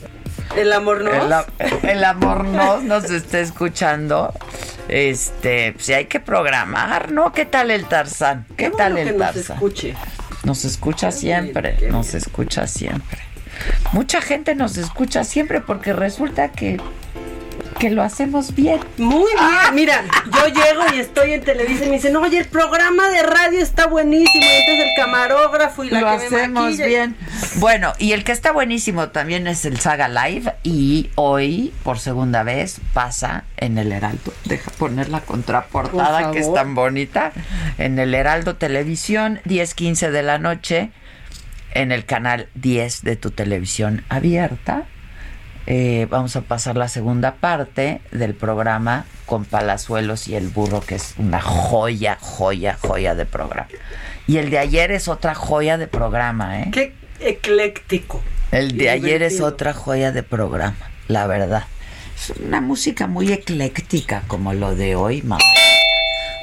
[0.57, 1.11] El amor no.
[1.13, 1.33] El,
[1.89, 4.33] el amor nos nos está escuchando.
[4.89, 7.33] Este, si hay que programar, ¿no?
[7.33, 8.45] ¿Qué tal el Tarzán?
[8.57, 9.57] ¿Qué, Qué tal bueno el que nos Tarzán?
[9.57, 9.95] escuche.
[10.45, 13.21] Nos escucha siempre, nos escucha siempre.
[13.93, 16.81] Mucha gente nos escucha siempre porque resulta que
[17.79, 18.81] que lo hacemos bien.
[18.99, 19.75] Muy bien.
[19.75, 23.61] Mira, yo llego y estoy en Televisa y me dicen, oye, el programa de radio
[23.61, 24.45] está buenísimo.
[24.45, 27.17] Y entonces el camarógrafo y la lo que hacemos bien.
[27.57, 32.43] Bueno, y el que está buenísimo también es el Saga Live y hoy por segunda
[32.43, 34.33] vez pasa en el Heraldo.
[34.45, 37.33] Deja poner la contraportada Por que es tan bonita
[37.79, 40.91] en el Heraldo Televisión 10:15 de la noche
[41.75, 44.85] en el canal 10 de tu televisión abierta.
[45.67, 50.97] Eh, vamos a pasar la segunda parte del programa con Palazuelos y el burro, que
[50.97, 53.69] es una joya, joya, joya de programa.
[54.27, 56.71] Y el de ayer es otra joya de programa, ¿eh?
[56.73, 58.21] Qué ecléctico.
[58.51, 60.77] El de ayer es otra joya de programa,
[61.09, 61.65] la verdad.
[62.17, 65.43] Es una música muy ecléctica como lo de hoy, mamá.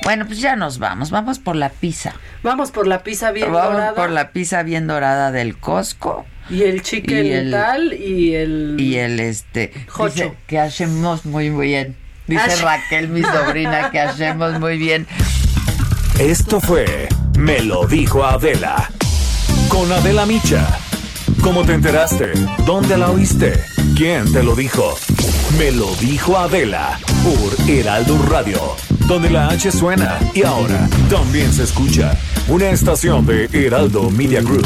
[0.04, 2.16] Bueno, pues ya nos vamos, vamos por la pizza.
[2.42, 3.94] Vamos por la pizza bien vamos dorada.
[3.96, 6.26] por la pizza bien dorada del Costco.
[6.50, 8.76] Y el chicken Y el- tal y el...
[8.80, 9.72] Y el este
[10.06, 11.96] dice que hacemos muy bien.
[12.28, 15.08] Dice Raquel, mi sobrina, que hacemos muy bien.
[16.20, 17.08] Esto fue
[17.38, 18.90] Me lo dijo Adela.
[19.68, 20.68] Con Adela Micha.
[21.42, 22.32] ¿Cómo te enteraste?
[22.66, 23.54] ¿Dónde la oíste?
[23.96, 24.98] ¿Quién te lo dijo?
[25.58, 28.76] Me lo dijo Adela por Heraldo Radio,
[29.08, 32.18] donde la H suena y ahora también se escucha.
[32.48, 34.66] Una estación de Heraldo Media Group.